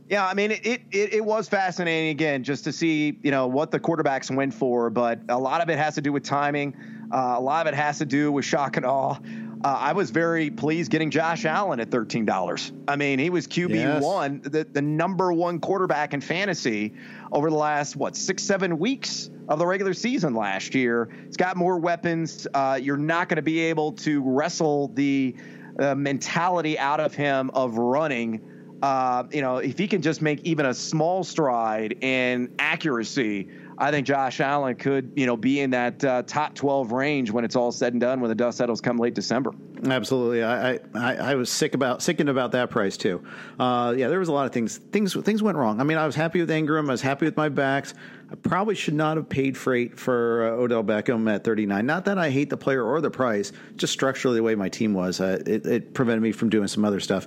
Yeah, 0.10 0.26
I 0.26 0.36
mean, 0.36 0.52
it, 0.52 0.63
it 0.63 0.84
it 1.15 1.26
was 1.26 1.50
fascinating 1.50 2.12
again 2.12 2.41
just 2.41 2.63
to 2.63 2.71
see 2.71 3.19
you 3.23 3.30
know 3.30 3.47
what 3.47 3.71
the 3.71 3.80
quarterbacks 3.82 4.34
went 4.34 4.54
for, 4.54 4.89
but 4.89 5.19
a 5.28 5.38
lot 5.38 5.60
of 5.60 5.69
it 5.69 5.78
has 5.78 5.95
to 5.95 6.02
do 6.02 6.13
with 6.13 6.23
timing. 6.23 6.78
Uh, 7.12 7.36
a 7.38 7.41
lot 7.41 7.67
of 7.67 7.73
it 7.73 7.76
has 7.76 7.97
to 7.97 8.06
do 8.06 8.32
with 8.32 8.45
shock 8.45 8.78
and 8.78 8.86
awe. 8.86 9.17
Uh, 9.63 9.67
I 9.67 9.93
was 9.93 10.12
very 10.12 10.50
pleased 10.50 10.91
getting 10.91 11.10
Josh 11.10 11.46
Allen 11.46 11.80
at 11.80 11.89
thirteen 11.89 12.26
dollars. 12.26 12.72
I 12.88 12.96
mean, 12.96 13.17
he 13.17 13.30
was 13.30 13.48
QB 13.48 13.76
yes. 13.76 14.04
one, 14.04 14.41
the, 14.43 14.63
the 14.65 14.82
number 14.82 15.34
one 15.34 15.60
quarterback 15.60 16.13
in 16.13 16.22
fantasy 16.22 16.93
over 17.32 17.50
the 17.50 17.56
last 17.56 17.96
what 17.96 18.15
six 18.15 18.43
seven 18.43 18.78
weeks 18.78 19.30
of 19.47 19.60
the 19.60 19.66
regular 19.66 19.93
season 19.93 20.36
last 20.36 20.76
year. 20.76 21.10
He's 21.26 21.38
got 21.38 21.58
more 21.58 21.80
weapons. 21.80 22.47
Uh, 22.53 22.80
you're 22.82 22.97
not 22.97 23.30
going 23.30 23.38
to 23.38 23.41
be 23.41 23.62
able 23.62 23.93
to 23.93 24.22
wrestle 24.22 24.89
the 24.89 25.36
uh, 25.80 25.95
mentality 25.95 26.78
out 26.78 26.99
of 26.99 27.16
him 27.16 27.49
of 27.53 27.78
running. 27.78 28.41
Uh, 28.82 29.24
you 29.32 29.41
know, 29.41 29.58
if 29.58 29.78
he 29.78 29.88
can 29.88 30.03
just 30.03 30.22
make 30.22 30.39
even 30.43 30.68
a 30.68 30.74
small 30.74 31.24
stride 31.24 32.03
in 32.03 32.53
accuracy 32.60 33.49
I 33.78 33.91
think 33.91 34.07
Josh 34.07 34.39
Allen 34.39 34.75
could, 34.75 35.11
you 35.15 35.25
know, 35.25 35.38
be 35.38 35.59
in 35.59 35.69
that 35.71 36.03
uh, 36.03 36.23
top 36.23 36.55
12 36.55 36.91
range 36.91 37.32
when 37.32 37.45
it's 37.45 37.55
all 37.55 37.71
said 37.71 37.93
and 37.93 38.01
done 38.01 38.21
when 38.21 38.30
the 38.30 38.36
dust 38.36 38.57
settles 38.57 38.82
come 38.82 38.97
late 38.97 39.13
December. 39.13 39.51
Absolutely, 39.86 40.43
I 40.43 40.80
I, 40.95 41.15
I 41.15 41.36
was 41.36 41.51
sick 41.51 41.75
about 41.75 42.01
sickened 42.01 42.30
about 42.30 42.51
that 42.53 42.71
price 42.71 42.97
too. 42.97 43.23
Uh, 43.59 43.93
yeah, 43.95 44.07
there 44.07 44.19
was 44.19 44.30
a 44.30 44.34
lot 44.34 44.47
of 44.47 44.51
things 44.51 44.78
things 44.91 45.13
things 45.13 45.43
went 45.43 45.57
wrong. 45.57 45.80
I 45.80 45.84
mean, 45.84 45.97
I 45.97 46.05
was 46.05 46.15
happy 46.15 46.39
with 46.39 46.49
Engram. 46.49 46.88
I 46.88 46.91
was 46.91 47.01
happy 47.01 47.25
with 47.25 47.38
my 47.38 47.49
backs. 47.49 47.93
I 48.30 48.36
probably 48.36 48.75
should 48.75 48.93
not 48.93 49.15
have 49.15 49.30
paid 49.30 49.55
freight 49.55 49.97
for 49.97 50.47
uh, 50.47 50.61
Odell 50.61 50.84
Beckham 50.84 51.34
at 51.34 51.45
39. 51.45 51.86
Not 51.86 52.05
that 52.05 52.17
I 52.17 52.30
hate 52.30 52.49
the 52.49 52.57
player 52.57 52.84
or 52.84 52.99
the 52.99 53.09
price, 53.09 53.53
just 53.78 53.93
structurally 53.93 54.36
the 54.36 54.43
way 54.43 54.53
my 54.53 54.67
team 54.67 54.93
was, 54.93 55.21
uh, 55.21 55.41
it, 55.45 55.65
it, 55.65 55.93
prevented 55.93 56.21
me 56.21 56.34
from 56.34 56.49
doing 56.49 56.67
some 56.67 56.84
other 56.84 56.99
stuff. 56.99 57.25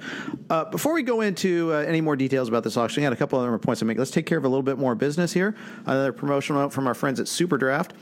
Uh, 0.51 0.65
before 0.67 0.93
we 0.93 1.03
go 1.03 1.23
into 1.23 1.73
uh, 1.73 1.79
any 1.79 2.03
more 2.03 2.17
details 2.17 2.49
about 2.49 2.65
this 2.65 2.77
auction, 2.77 3.03
I 3.03 3.05
had 3.05 3.13
a 3.15 3.17
couple 3.17 3.39
other 3.39 3.57
points 3.59 3.79
to 3.79 3.87
make. 3.87 3.97
Let's 3.97 4.11
take 4.11 4.27
care 4.27 4.37
of 4.37 4.45
a 4.45 4.49
little 4.49 4.63
bit 4.63 4.77
more 4.77 4.95
business 4.95 5.33
here. 5.33 5.57
Another 5.87 6.13
promotional 6.13 6.63
note 6.63 6.73
from 6.73 6.87
our 6.87 6.95
friends 6.95 7.19
at 7.19 7.29
Super 7.29 7.57
Draft. 7.57 7.95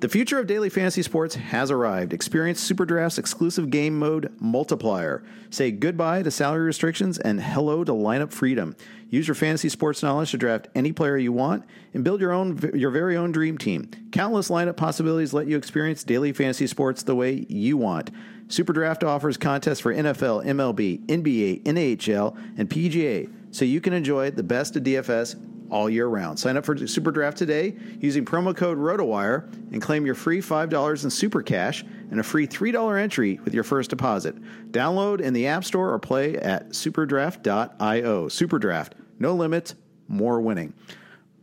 The 0.00 0.08
future 0.08 0.38
of 0.38 0.46
daily 0.46 0.70
fantasy 0.70 1.02
sports 1.02 1.34
has 1.34 1.72
arrived. 1.72 2.12
Experience 2.12 2.66
Superdraft's 2.66 3.18
exclusive 3.18 3.68
game 3.68 3.98
mode 3.98 4.32
multiplier. 4.38 5.24
Say 5.50 5.72
goodbye 5.72 6.22
to 6.22 6.30
salary 6.30 6.64
restrictions 6.64 7.18
and 7.18 7.42
hello 7.42 7.82
to 7.82 7.90
lineup 7.90 8.32
freedom. 8.32 8.76
Use 9.10 9.26
your 9.26 9.34
fantasy 9.34 9.68
sports 9.68 10.02
knowledge 10.02 10.32
to 10.32 10.38
draft 10.38 10.68
any 10.74 10.92
player 10.92 11.16
you 11.16 11.32
want 11.32 11.64
and 11.94 12.04
build 12.04 12.20
your 12.20 12.32
own 12.32 12.58
your 12.74 12.90
very 12.90 13.16
own 13.16 13.32
dream 13.32 13.56
team. 13.56 13.90
Countless 14.12 14.50
lineup 14.50 14.76
possibilities 14.76 15.32
let 15.32 15.46
you 15.46 15.56
experience 15.56 16.04
daily 16.04 16.32
fantasy 16.32 16.66
sports 16.66 17.02
the 17.02 17.14
way 17.14 17.46
you 17.48 17.76
want. 17.76 18.10
Superdraft 18.48 19.06
offers 19.06 19.36
contests 19.36 19.80
for 19.80 19.94
NFL, 19.94 20.44
MLB, 20.44 21.06
NBA, 21.06 21.64
NHL, 21.64 22.36
and 22.58 22.68
PGA, 22.68 23.30
so 23.50 23.64
you 23.64 23.80
can 23.80 23.92
enjoy 23.92 24.30
the 24.30 24.42
best 24.42 24.76
of 24.76 24.82
DFS 24.82 25.36
all 25.70 25.88
year 25.88 26.06
round. 26.06 26.38
Sign 26.38 26.56
up 26.56 26.64
for 26.64 26.86
Super 26.86 27.10
Draft 27.10 27.36
today 27.36 27.76
using 28.00 28.24
promo 28.24 28.56
code 28.56 28.78
ROTOWIRE 28.78 29.48
and 29.72 29.82
claim 29.82 30.06
your 30.06 30.14
free 30.14 30.40
$5 30.40 31.04
in 31.04 31.10
Super 31.10 31.42
Cash 31.42 31.84
and 32.10 32.20
a 32.20 32.22
free 32.22 32.46
$3 32.46 33.00
entry 33.00 33.40
with 33.44 33.54
your 33.54 33.64
first 33.64 33.90
deposit. 33.90 34.36
Download 34.72 35.20
in 35.20 35.34
the 35.34 35.46
App 35.46 35.64
Store 35.64 35.92
or 35.92 35.98
play 35.98 36.36
at 36.36 36.70
superdraft.io. 36.70 38.28
Superdraft, 38.28 38.92
no 39.18 39.34
limits, 39.34 39.74
more 40.08 40.40
winning. 40.40 40.72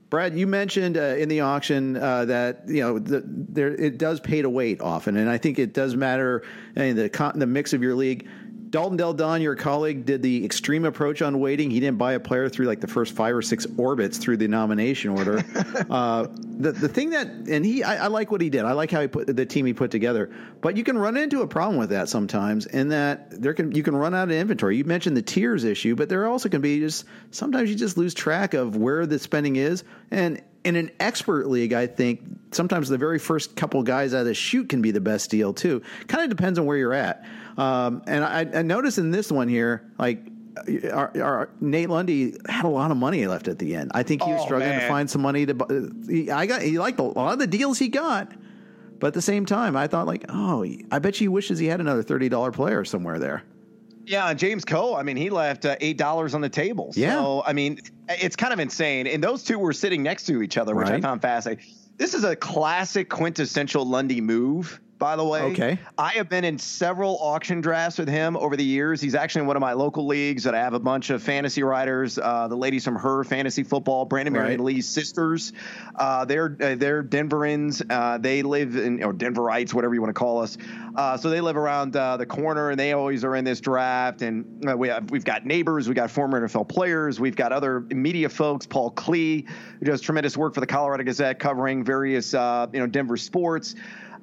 Brad, 0.09 0.37
you 0.37 0.47
mentioned 0.47 0.97
uh, 0.97 1.01
in 1.01 1.29
the 1.29 1.41
auction 1.41 1.97
uh, 1.97 2.25
that 2.25 2.61
you 2.67 2.79
know 2.81 2.99
the, 2.99 3.23
there 3.25 3.69
it 3.69 3.97
does 3.97 4.19
pay 4.19 4.41
to 4.41 4.49
wait 4.49 4.79
often, 4.79 5.17
and 5.17 5.29
I 5.29 5.37
think 5.37 5.57
it 5.57 5.73
does 5.73 5.95
matter 5.95 6.43
in 6.75 6.95
the 6.95 7.33
the 7.35 7.47
mix 7.47 7.73
of 7.73 7.81
your 7.81 7.95
league. 7.95 8.27
Dalton 8.69 8.97
Del 8.97 9.13
Don, 9.13 9.41
your 9.41 9.55
colleague, 9.55 10.05
did 10.05 10.21
the 10.21 10.43
extreme 10.43 10.85
approach 10.85 11.21
on 11.21 11.39
waiting. 11.39 11.69
He 11.69 11.79
didn't 11.79 11.97
buy 11.97 12.13
a 12.13 12.19
player 12.19 12.49
through 12.49 12.65
like 12.65 12.81
the 12.81 12.87
first 12.87 13.13
five 13.13 13.35
or 13.35 13.41
six 13.41 13.67
orbits 13.77 14.17
through 14.17 14.37
the 14.37 14.47
nomination 14.47 15.11
order. 15.11 15.43
uh, 15.89 16.27
the 16.31 16.71
the 16.71 16.89
thing 16.89 17.11
that 17.11 17.27
and 17.27 17.65
he, 17.65 17.83
I, 17.83 18.05
I, 18.05 18.07
like 18.07 18.31
what 18.31 18.41
he 18.41 18.49
did. 18.49 18.65
I 18.65 18.71
like 18.71 18.91
how 18.91 19.01
he 19.01 19.07
put 19.07 19.27
the 19.27 19.45
team 19.45 19.65
he 19.65 19.73
put 19.73 19.91
together. 19.91 20.31
But 20.61 20.77
you 20.77 20.83
can 20.83 20.97
run 20.97 21.17
into 21.17 21.41
a 21.41 21.47
problem 21.47 21.77
with 21.77 21.89
that 21.89 22.09
sometimes, 22.09 22.65
in 22.65 22.89
that 22.89 23.41
there 23.41 23.53
can 23.53 23.71
you 23.71 23.83
can 23.83 23.95
run 23.95 24.15
out 24.15 24.29
of 24.29 24.31
inventory. 24.31 24.77
You 24.77 24.85
mentioned 24.85 25.15
the 25.15 25.21
tiers 25.21 25.63
issue, 25.63 25.95
but 25.95 26.09
there 26.09 26.27
also 26.27 26.49
can 26.49 26.61
be 26.61 26.79
just 26.79 27.05
sometimes 27.31 27.69
you 27.69 27.75
just 27.75 27.97
lose 27.97 28.13
track 28.13 28.53
of 28.53 28.75
where 28.75 29.05
the 29.05 29.19
spending 29.19 29.55
is 29.57 29.83
and 30.11 30.41
in 30.65 30.75
an 30.75 30.89
expert 30.99 31.47
league, 31.47 31.73
I 31.73 31.85
think 31.85 32.21
sometimes 32.51 32.89
the 32.89 32.97
very 32.97 33.19
first 33.19 33.55
couple 33.55 33.83
guys 33.83 34.15
out 34.15 34.21
of 34.21 34.25
the 34.25 34.33
shoot 34.33 34.67
can 34.67 34.81
be 34.81 34.89
the 34.89 34.99
best 34.99 35.29
deal 35.29 35.53
too. 35.53 35.83
Kind 36.07 36.23
of 36.23 36.35
depends 36.35 36.57
on 36.57 36.65
where 36.65 36.75
you're 36.75 36.93
at. 36.93 37.23
Um, 37.57 38.01
and 38.07 38.23
I, 38.23 38.59
I 38.59 38.61
noticed 38.61 38.97
in 38.97 39.11
this 39.11 39.31
one 39.31 39.47
here, 39.47 39.89
like 39.97 40.19
our, 40.91 41.11
our, 41.21 41.49
Nate 41.59 41.89
Lundy 41.89 42.35
had 42.47 42.65
a 42.65 42.69
lot 42.69 42.91
of 42.91 42.97
money 42.97 43.25
left 43.27 43.47
at 43.47 43.59
the 43.59 43.75
end. 43.75 43.91
I 43.93 44.03
think 44.03 44.23
he 44.23 44.31
was 44.31 44.41
oh, 44.41 44.45
struggling 44.45 44.71
man. 44.71 44.81
to 44.81 44.87
find 44.87 45.09
some 45.09 45.21
money 45.21 45.45
to. 45.45 45.91
He, 46.07 46.31
I 46.31 46.45
got 46.45 46.61
he 46.61 46.79
liked 46.79 46.99
a 46.99 47.03
lot 47.03 47.33
of 47.33 47.39
the 47.39 47.47
deals 47.47 47.79
he 47.79 47.87
got, 47.87 48.31
but 48.99 49.07
at 49.07 49.13
the 49.13 49.21
same 49.21 49.45
time, 49.45 49.75
I 49.75 49.87
thought 49.87 50.07
like, 50.07 50.25
oh, 50.29 50.65
I 50.91 50.99
bet 50.99 51.19
you 51.19 51.25
he 51.25 51.27
wishes 51.29 51.59
he 51.59 51.67
had 51.67 51.79
another 51.79 52.03
thirty 52.03 52.29
dollar 52.29 52.51
player 52.51 52.85
somewhere 52.85 53.19
there. 53.19 53.43
Yeah, 54.05 54.33
James 54.33 54.63
Koh. 54.63 54.95
I 54.95 55.03
mean, 55.03 55.17
he 55.17 55.29
left 55.29 55.65
uh, 55.65 55.75
eight 55.81 55.97
dollars 55.97 56.33
on 56.35 56.41
the 56.41 56.49
table. 56.49 56.91
Yeah. 56.95 57.41
I 57.45 57.53
mean, 57.53 57.79
it's 58.07 58.35
kind 58.35 58.53
of 58.53 58.59
insane. 58.59 59.07
And 59.07 59.23
those 59.23 59.43
two 59.43 59.57
were 59.57 59.73
sitting 59.73 60.03
next 60.03 60.25
to 60.27 60.41
each 60.41 60.57
other, 60.57 60.75
which 60.75 60.89
right. 60.89 60.99
I 60.99 61.01
found 61.01 61.21
fascinating. 61.21 61.65
This 61.97 62.13
is 62.13 62.23
a 62.23 62.35
classic 62.35 63.09
quintessential 63.09 63.85
Lundy 63.85 64.21
move 64.21 64.79
by 64.97 65.15
the 65.15 65.23
way. 65.23 65.41
Okay. 65.41 65.79
I 65.97 66.11
have 66.11 66.29
been 66.29 66.43
in 66.43 66.57
several 66.57 67.17
auction 67.19 67.61
drafts 67.61 67.97
with 67.97 68.07
him 68.07 68.37
over 68.37 68.55
the 68.55 68.63
years. 68.63 69.01
He's 69.01 69.15
actually 69.15 69.41
in 69.41 69.47
one 69.47 69.57
of 69.57 69.61
my 69.61 69.73
local 69.73 70.07
leagues 70.07 70.43
that 70.43 70.55
I 70.55 70.59
have 70.59 70.73
a 70.73 70.79
bunch 70.79 71.09
of 71.09 71.21
fantasy 71.21 71.63
writers. 71.63 72.17
Uh, 72.17 72.47
the 72.47 72.55
ladies 72.55 72.83
from 72.83 72.95
her 72.95 73.23
fantasy 73.23 73.63
football, 73.63 74.05
Brandon 74.05 74.33
Mary 74.33 74.49
right. 74.49 74.59
Lee's 74.59 74.87
sisters. 74.87 75.53
Uh, 75.95 76.25
they're 76.25 76.55
uh, 76.61 76.75
they're 76.75 77.03
Denverans. 77.03 77.85
Uh, 77.89 78.17
they 78.17 78.41
live 78.41 78.75
in 78.75 79.03
or 79.03 79.13
Denverites, 79.13 79.73
whatever 79.73 79.93
you 79.93 80.01
want 80.01 80.09
to 80.09 80.19
call 80.19 80.41
us. 80.41 80.57
Uh, 80.95 81.17
so 81.17 81.29
they 81.29 81.41
live 81.41 81.57
around 81.57 81.95
uh, 81.95 82.15
the 82.17 82.25
corner, 82.25 82.69
and 82.69 82.79
they 82.79 82.93
always 82.93 83.23
are 83.25 83.35
in 83.35 83.43
this 83.43 83.59
draft. 83.59 84.21
And 84.21 84.63
we 84.77 84.87
have, 84.87 85.11
we've 85.11 85.25
got 85.25 85.45
neighbors, 85.45 85.89
we 85.89 85.93
got 85.93 86.09
former 86.09 86.47
NFL 86.47 86.69
players, 86.69 87.19
we've 87.19 87.35
got 87.35 87.51
other 87.51 87.81
media 87.81 88.29
folks. 88.29 88.65
Paul 88.65 88.91
Klee, 88.91 89.47
who 89.79 89.85
does 89.85 90.01
tremendous 90.01 90.37
work 90.37 90.53
for 90.53 90.61
the 90.61 90.67
Colorado 90.67 91.03
Gazette, 91.03 91.39
covering 91.39 91.83
various 91.83 92.31
you 92.33 92.39
know 92.39 92.87
Denver 92.87 93.17
sports. 93.17 93.75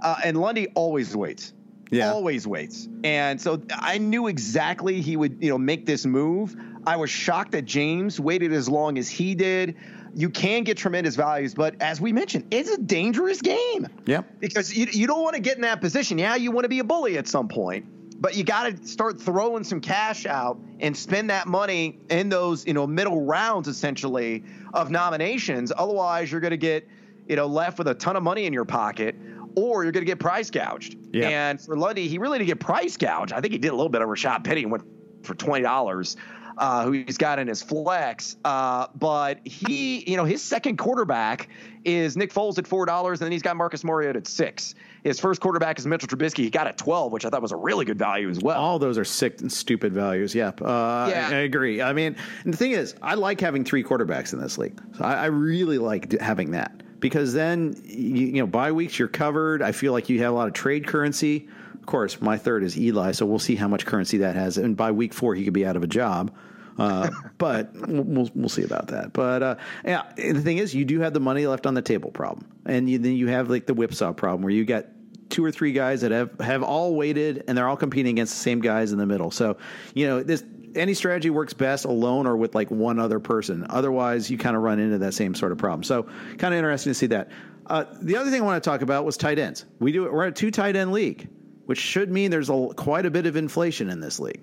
Uh, 0.03 0.17
and 0.25 0.37
Lundy 0.37 0.69
always 0.75 1.17
waits. 1.17 1.55
Yeah. 1.91 2.11
Always 2.11 2.47
waits. 2.47 2.89
And 3.05 3.41
so 3.41 3.63
I 3.71 3.99
knew 3.99 4.27
exactly 4.27 5.01
he 5.01 5.17
would, 5.17 5.39
you 5.43 5.51
know, 5.51 5.59
make 5.59 5.87
this 5.87 6.07
move. 6.07 6.57
I 6.87 6.97
was 6.97 7.11
shocked 7.11 7.53
that 7.53 7.67
James 7.67 8.19
waited 8.19 8.53
as 8.53 8.69
long 8.69 8.99
as 8.99 9.09
he 9.09 9.35
did. 9.35 9.77
You 10.15 10.31
can 10.31 10.65
get 10.65 10.77
tremendous 10.77 11.17
values, 11.17 11.55
but 11.55 11.81
as 11.81 12.01
we 12.01 12.13
mentioned, 12.13 12.47
it's 12.51 12.71
a 12.71 12.79
dangerous 12.79 13.41
game. 13.41 13.89
Yeah. 14.07 14.23
Because 14.41 14.75
you, 14.77 14.87
you 14.91 15.07
don't 15.07 15.23
want 15.23 15.37
to 15.37 15.41
get 15.41 15.57
in 15.57 15.63
that 15.63 15.81
position. 15.81 16.19
Yeah, 16.19 16.35
you 16.37 16.51
want 16.51 16.65
to 16.65 16.69
be 16.69 16.81
a 16.81 16.85
bully 16.85 17.19
at 17.19 17.29
some 17.29 17.49
point 17.49 17.87
but 18.23 18.37
you 18.37 18.45
got 18.45 18.71
to 18.71 18.87
start 18.87 19.21
throwing 19.21 19.65
some 19.65 19.81
cash 19.81 20.27
out 20.27 20.57
and 20.79 20.97
spend 20.97 21.29
that 21.29 21.49
money 21.49 21.99
in 22.09 22.29
those 22.29 22.65
you 22.67 22.73
know 22.73 22.87
middle 22.87 23.25
rounds 23.25 23.67
essentially 23.67 24.45
of 24.73 24.91
nominations 24.93 25.73
otherwise 25.77 26.31
you're 26.31 26.41
going 26.41 26.53
to 26.53 26.57
get 26.57 26.87
you 27.29 27.35
know 27.35 27.47
left 27.47 27.79
with 27.79 27.89
a 27.89 27.95
ton 27.95 28.15
of 28.15 28.23
money 28.23 28.47
in 28.47 28.53
your 28.53 28.65
pocket 28.65 29.17
or 29.57 29.83
you're 29.83 29.93
going 29.93 30.05
to 30.05 30.11
get 30.11 30.19
price 30.19 30.51
gouged. 30.51 30.97
Yeah. 31.13 31.29
And 31.29 31.61
for 31.61 31.77
Lundy, 31.77 32.09
he 32.09 32.19
really 32.19 32.39
didn't 32.39 32.49
get 32.49 32.61
price 32.61 32.97
gouged. 32.97 33.33
I 33.33 33.41
think 33.41 33.53
he 33.53 33.59
did 33.59 33.69
a 33.69 33.77
little 33.77 33.91
bit 33.91 34.03
over 34.03 34.15
Rashaad 34.15 34.45
Penny 34.45 34.63
and 34.63 34.73
went 34.73 34.85
for 35.23 35.35
twenty 35.35 35.63
dollars. 35.63 36.17
Uh, 36.59 36.85
who 36.85 36.93
he's 36.93 37.17
got 37.17 37.39
in 37.39 37.49
his 37.49 37.63
flex. 37.63 38.37
Uh, 38.45 38.87
but 38.97 39.41
he, 39.47 40.09
you 40.09 40.19
know, 40.19 40.25
his 40.27 40.43
second 40.43 40.77
quarterback 40.77 41.49
is 41.85 42.15
Nick 42.15 42.31
Foles 42.31 42.59
at 42.59 42.67
four 42.67 42.85
dollars, 42.85 43.21
and 43.21 43.27
then 43.27 43.33
he's 43.33 43.41
got 43.41 43.57
Marcus 43.57 43.83
Mariota 43.83 44.19
at 44.19 44.27
six. 44.27 44.75
His 45.03 45.19
first 45.19 45.41
quarterback 45.41 45.79
is 45.79 45.87
Mitchell 45.87 46.09
Trubisky. 46.09 46.45
He 46.45 46.51
got 46.51 46.67
at 46.67 46.77
twelve, 46.77 47.11
which 47.11 47.25
I 47.25 47.31
thought 47.31 47.41
was 47.41 47.53
a 47.53 47.57
really 47.57 47.87
good 47.87 47.99
value 47.99 48.29
as 48.29 48.41
well. 48.41 48.61
All 48.61 48.79
those 48.79 48.99
are 48.99 49.05
sick 49.05 49.41
and 49.41 49.51
stupid 49.51 49.95
values. 49.95 50.35
Yep, 50.35 50.61
uh, 50.61 51.07
yeah, 51.11 51.31
I, 51.33 51.37
I, 51.37 51.39
agree. 51.39 51.81
I 51.81 51.95
mean, 51.95 52.17
the 52.45 52.57
thing 52.57 52.73
is, 52.73 52.95
I 53.01 53.15
like 53.15 53.41
having 53.41 53.65
three 53.65 53.83
quarterbacks 53.83 54.35
in 54.35 54.39
this 54.39 54.59
league. 54.59 54.79
So 54.99 55.05
I, 55.05 55.15
I 55.15 55.27
really 55.27 55.79
like 55.79 56.21
having 56.21 56.51
that 56.51 56.82
because 57.03 57.35
then 57.35 57.79
you, 57.85 58.27
you 58.29 58.33
know 58.41 58.47
bye 58.47 58.73
weeks 58.73 58.99
you're 58.99 59.09
covered. 59.09 59.61
I 59.61 59.73
feel 59.73 59.93
like 59.93 60.09
you 60.09 60.21
have 60.21 60.33
a 60.33 60.37
lot 60.37 60.49
of 60.49 60.55
trade 60.55 60.87
currency. 60.87 61.49
Of 61.75 61.85
course, 61.85 62.23
my 62.23 62.39
third 62.39 62.63
is 62.63 62.79
Eli, 62.79 63.11
so 63.13 63.27
we'll 63.27 63.41
see 63.41 63.57
how 63.57 63.69
much 63.69 63.85
currency 63.85 64.19
that 64.19 64.37
has. 64.37 64.57
And 64.57 64.77
by 64.77 64.93
week 64.93 65.13
four, 65.13 65.35
he 65.35 65.45
could 65.45 65.53
be 65.53 65.67
out 65.67 65.77
of 65.77 65.83
a 65.83 65.89
job. 65.89 66.35
Uh, 66.79 67.11
but 67.39 67.73
we'll 67.75 68.31
we'll 68.35 68.49
see 68.49 68.63
about 68.63 68.87
that. 68.87 69.13
But 69.13 69.43
uh, 69.43 69.57
yeah, 69.85 70.05
the 70.17 70.41
thing 70.41 70.57
is, 70.57 70.75
you 70.75 70.87
do 70.87 71.01
have 71.01 71.13
the 71.13 71.21
money 71.21 71.47
left 71.47 71.67
on 71.67 71.75
the 71.75 71.83
table 71.83 72.11
problem, 72.11 72.47
and 72.65 72.89
you, 72.89 72.99
then 72.99 73.13
you 73.13 73.27
have 73.27 73.51
like 73.51 73.67
the 73.67 73.75
whipsaw 73.75 74.13
problem 74.13 74.43
where 74.43 74.53
you 74.53 74.65
got 74.65 74.87
two 75.29 75.45
or 75.45 75.51
three 75.51 75.73
guys 75.73 76.03
that 76.03 76.13
have 76.13 76.39
have 76.41 76.63
all 76.63 76.95
waited 76.95 77.43
and 77.49 77.57
they're 77.57 77.67
all 77.67 77.77
competing 77.77 78.13
against 78.13 78.35
the 78.35 78.41
same 78.41 78.61
guys 78.61 78.93
in 78.93 78.99
the 78.99 79.07
middle. 79.07 79.31
So 79.31 79.57
you 79.95 80.07
know 80.07 80.23
this 80.23 80.45
any 80.75 80.95
strategy 80.95 81.31
works 81.31 81.53
best 81.53 81.85
alone 81.85 82.27
or 82.27 82.37
with 82.37 82.55
like 82.55 82.71
one 82.71 82.99
other 82.99 83.21
person. 83.21 83.67
Otherwise, 83.71 84.31
you 84.31 84.39
kind 84.39 84.57
of 84.57 84.63
run 84.63 84.79
into 84.79 84.99
that 84.99 85.15
same 85.15 85.35
sort 85.35 85.53
of 85.53 85.59
problem. 85.59 85.83
So, 85.83 86.05
kind 86.39 86.55
of 86.55 86.59
interesting 86.59 86.91
to 86.91 86.95
see 86.95 87.07
that. 87.07 87.31
Uh, 87.67 87.85
the 88.01 88.17
other 88.17 88.31
thing 88.31 88.43
I 88.43 88.45
want 88.45 88.63
to 88.63 88.69
talk 88.69 88.83
about 88.83 89.05
was 89.05 89.17
tight 89.17 89.39
ends. 89.39 89.65
We 89.79 89.93
do 89.93 90.07
it, 90.07 90.13
we're 90.13 90.27
a 90.27 90.33
two 90.33 90.51
tight 90.51 90.77
end 90.77 90.93
league, 90.93 91.29
which 91.67 91.79
should 91.79 92.11
mean 92.11 92.31
there's 92.31 92.51
a, 92.51 92.69
quite 92.77 93.07
a 93.07 93.11
bit 93.11 93.27
of 93.27 93.37
inflation 93.37 93.89
in 93.89 94.01
this 94.01 94.19
league. 94.19 94.43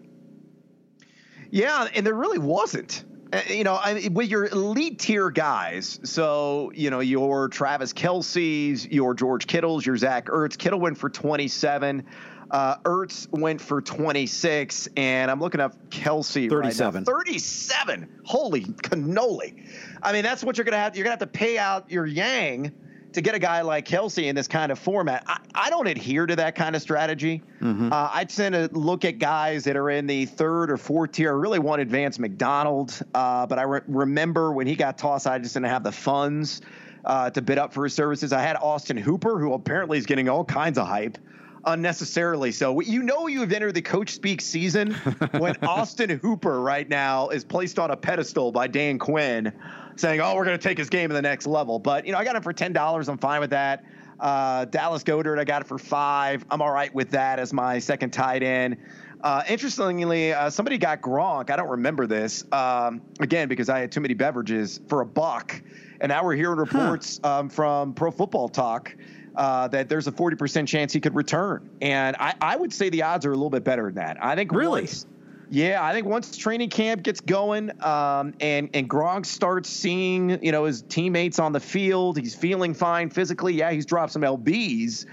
Yeah, 1.51 1.88
and 1.93 2.05
there 2.05 2.13
really 2.13 2.38
wasn't. 2.38 3.03
Uh, 3.32 3.41
you 3.47 3.63
know, 3.63 3.75
I, 3.75 4.09
with 4.11 4.30
your 4.30 4.47
elite 4.47 4.99
tier 4.99 5.30
guys, 5.30 5.99
so 6.03 6.71
you 6.73 6.89
know 6.89 6.99
your 6.99 7.47
Travis 7.47 7.93
Kelce's, 7.93 8.88
your 8.88 9.13
George 9.13 9.45
Kittle's, 9.45 9.86
your 9.86 9.97
Zach 9.97 10.27
Ertz. 10.27 10.57
Kittle 10.57 10.80
went 10.80 10.97
for 10.97 11.09
27. 11.09 12.05
Uh, 12.51 12.77
Ertz 12.79 13.29
went 13.31 13.61
for 13.61 13.81
26, 13.81 14.89
and 14.97 15.29
I'm 15.29 15.39
looking 15.39 15.61
up 15.61 15.89
Kelce. 15.89 16.49
37. 16.49 17.03
Right 17.03 17.25
37. 17.25 18.21
Holy 18.25 18.63
cannoli. 18.65 19.67
I 20.01 20.13
mean, 20.13 20.23
that's 20.23 20.43
what 20.43 20.57
you're 20.57 20.65
going 20.65 20.73
to 20.73 20.79
have. 20.79 20.95
You're 20.95 21.05
to 21.05 21.09
have 21.11 21.19
to 21.19 21.27
pay 21.27 21.57
out 21.57 21.91
your 21.91 22.05
Yang 22.05 22.73
to 23.13 23.21
get 23.21 23.35
a 23.35 23.39
guy 23.39 23.61
like 23.61 23.87
Kelce 23.87 24.23
in 24.23 24.35
this 24.35 24.47
kind 24.47 24.71
of 24.71 24.79
format. 24.79 25.23
I, 25.27 25.39
I 25.53 25.69
don't 25.69 25.87
adhere 25.87 26.25
to 26.25 26.35
that 26.37 26.55
kind 26.55 26.75
of 26.75 26.81
strategy. 26.81 27.41
Mm-hmm. 27.61 27.91
Uh, 27.91 28.09
I 28.11 28.25
tend 28.25 28.53
to 28.53 28.69
look 28.71 29.05
at 29.05 29.19
guys 29.19 29.63
that 29.63 29.75
are 29.75 29.89
in 29.89 30.07
the 30.07 30.25
third 30.25 30.71
or 30.71 30.77
fourth 30.77 31.13
tier. 31.13 31.29
I 31.29 31.35
really 31.35 31.59
want 31.59 31.87
Vance 31.87 32.19
McDonald, 32.19 32.99
uh, 33.13 33.45
but 33.47 33.57
I 33.57 33.63
re- 33.63 33.81
remember 33.87 34.51
when 34.51 34.67
he 34.67 34.75
got 34.75 34.97
tossed, 34.97 35.27
I 35.27 35.39
just 35.39 35.53
didn't 35.53 35.67
have 35.67 35.83
the 35.83 35.91
funds 35.91 36.61
uh, 37.05 37.29
to 37.31 37.41
bid 37.41 37.57
up 37.57 37.73
for 37.73 37.83
his 37.83 37.93
services. 37.93 38.33
I 38.33 38.41
had 38.41 38.57
Austin 38.57 38.97
Hooper, 38.97 39.39
who 39.39 39.53
apparently 39.53 39.97
is 39.97 40.05
getting 40.05 40.29
all 40.29 40.45
kinds 40.45 40.77
of 40.77 40.87
hype 40.87 41.17
unnecessarily. 41.66 42.51
So 42.51 42.80
you 42.82 43.03
know 43.03 43.28
you 43.28 43.41
have 43.41 43.51
entered 43.51 43.74
the 43.74 43.82
coach 43.82 44.12
speak 44.12 44.41
season 44.41 44.93
when 45.38 45.55
Austin 45.64 46.10
Hooper 46.10 46.62
right 46.62 46.88
now 46.88 47.30
is 47.30 47.43
placed 47.43 47.80
on 47.80 47.91
a 47.91 47.97
pedestal 47.97 48.51
by 48.51 48.68
Dan 48.68 48.99
Quinn, 48.99 49.51
saying, 49.95 50.22
"Oh, 50.22 50.36
we're 50.36 50.45
going 50.45 50.57
to 50.57 50.64
take 50.64 50.78
his 50.78 50.89
game 50.89 51.10
to 51.10 51.16
the 51.16 51.22
next 51.22 51.47
level." 51.47 51.80
But 51.80 52.05
you 52.05 52.12
know, 52.12 52.18
I 52.18 52.24
got 52.24 52.36
him 52.36 52.43
for 52.43 52.53
ten 52.53 52.74
dollars. 52.74 53.10
I'm 53.10 53.18
fine 53.18 53.39
with 53.39 53.51
that. 53.51 53.84
Uh, 54.20 54.66
Dallas 54.66 55.03
Goedert, 55.03 55.39
I 55.39 55.45
got 55.45 55.62
it 55.62 55.68
for 55.68 55.78
five. 55.78 56.45
I'm 56.51 56.62
all 56.62 56.72
right 56.72 56.93
with 56.93 57.12
that 57.12 57.39
as 57.39 57.53
my 57.53 57.80
second 57.80 58.12
tight 58.12 58.43
end. 58.43 58.78
Uh, 59.22 59.43
interestingly, 59.49 60.34
uh, 60.34 60.49
somebody 60.49 60.78
got 60.78 61.01
Gronk. 61.01 61.49
I 61.49 61.57
don't 61.57 61.70
remember 61.70 62.07
this 62.07 62.45
um, 62.53 63.01
again 63.20 63.49
because 63.49 63.70
I 63.70 63.80
had 63.80 63.91
too 63.91 63.99
many 63.99 64.14
beverages 64.14 64.80
for 64.88 65.01
a 65.01 65.05
buck, 65.05 65.62
and 65.99 66.10
now 66.10 66.24
we're 66.24 66.36
hearing 66.36 66.57
reports 66.57 67.20
huh. 67.24 67.39
um, 67.39 67.49
from 67.49 67.93
Pro 67.93 68.12
Football 68.12 68.49
Talk 68.49 68.95
uh, 69.39 69.69
that 69.69 69.87
there's 69.87 70.05
a 70.05 70.11
40% 70.11 70.67
chance 70.67 70.91
he 70.91 70.99
could 70.99 71.15
return. 71.15 71.69
And 71.81 72.17
I, 72.19 72.35
I, 72.41 72.57
would 72.57 72.73
say 72.73 72.89
the 72.89 73.03
odds 73.03 73.25
are 73.25 73.31
a 73.31 73.35
little 73.35 73.49
bit 73.49 73.63
better 73.63 73.85
than 73.85 73.95
that. 73.95 74.21
I 74.21 74.35
think 74.35 74.51
really. 74.51 74.81
Once, 74.81 75.07
yeah, 75.49 75.83
I 75.83 75.93
think 75.93 76.05
once 76.05 76.35
training 76.35 76.69
camp 76.69 77.01
gets 77.01 77.21
going 77.21 77.71
um, 77.81 78.35
and 78.39 78.69
and 78.73 78.87
Gronk 78.87 79.25
starts 79.25 79.69
seeing 79.69 80.43
you 80.43 80.51
know 80.51 80.65
his 80.65 80.83
teammates 80.83 81.39
on 81.39 81.53
the 81.53 81.59
field, 81.59 82.19
he's 82.19 82.35
feeling 82.35 82.73
fine 82.73 83.09
physically. 83.09 83.53
Yeah, 83.53 83.71
he's 83.71 83.87
dropped 83.87 84.11
some 84.11 84.21
lbs, 84.21 85.07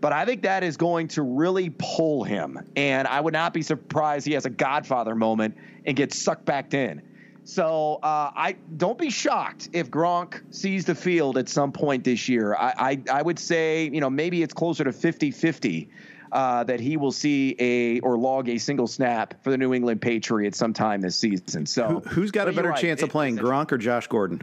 but 0.00 0.12
I 0.12 0.24
think 0.24 0.42
that 0.42 0.64
is 0.64 0.76
going 0.76 1.08
to 1.08 1.22
really 1.22 1.70
pull 1.78 2.24
him. 2.24 2.58
And 2.74 3.06
I 3.06 3.20
would 3.20 3.34
not 3.34 3.52
be 3.52 3.62
surprised 3.62 4.26
he 4.26 4.32
has 4.32 4.46
a 4.46 4.50
Godfather 4.50 5.14
moment 5.14 5.56
and 5.84 5.94
gets 5.94 6.18
sucked 6.18 6.46
back 6.46 6.74
in. 6.74 7.02
So 7.46 8.00
uh, 8.02 8.32
I 8.34 8.56
don't 8.76 8.98
be 8.98 9.08
shocked 9.08 9.68
if 9.72 9.88
Gronk 9.88 10.42
sees 10.50 10.84
the 10.84 10.96
field 10.96 11.38
at 11.38 11.48
some 11.48 11.70
point 11.70 12.02
this 12.02 12.28
year. 12.28 12.56
I, 12.56 12.74
I, 12.76 13.02
I 13.18 13.22
would 13.22 13.38
say, 13.38 13.88
you 13.88 14.00
know, 14.00 14.10
maybe 14.10 14.42
it's 14.42 14.52
closer 14.52 14.82
to 14.82 14.92
50 14.92 15.30
50 15.30 15.88
uh, 16.32 16.64
that 16.64 16.80
he 16.80 16.96
will 16.96 17.12
see 17.12 17.54
a 17.60 18.00
or 18.00 18.18
log 18.18 18.48
a 18.48 18.58
single 18.58 18.88
snap 18.88 19.44
for 19.44 19.50
the 19.50 19.58
New 19.58 19.72
England 19.74 20.02
Patriots 20.02 20.58
sometime 20.58 21.00
this 21.00 21.14
season. 21.14 21.66
So 21.66 22.02
Who, 22.08 22.22
has 22.22 22.32
got 22.32 22.48
a 22.48 22.52
better 22.52 22.72
chance 22.72 23.00
of 23.02 23.10
playing, 23.10 23.36
Gronk 23.36 23.70
or 23.70 23.78
Josh 23.78 24.08
Gordon? 24.08 24.42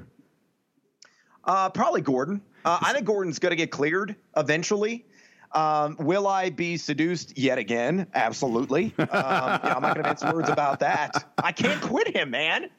Uh, 1.43 1.70
probably 1.72 1.99
Gordon. 1.99 2.41
Uh, 2.64 2.80
I 2.82 2.93
think 2.93 3.06
Gordon's 3.06 3.38
going 3.38 3.51
to 3.51 3.58
get 3.58 3.70
cleared 3.70 4.16
eventually. 4.38 5.06
Um, 5.54 5.97
will 5.99 6.28
I 6.28 6.49
be 6.49 6.78
seduced 6.78 7.38
yet 7.38 7.58
again? 7.58 8.08
Absolutely. 8.14 8.93
Um, 8.97 9.08
I'm 9.12 9.82
not 9.82 9.95
going 9.95 10.04
to 10.04 10.04
mince 10.04 10.24
words 10.24 10.49
about 10.49 10.80
that. 10.80 11.32
I 11.38 11.51
can't 11.51 11.80
quit 11.82 12.16
him, 12.16 12.32
man. 12.32 12.70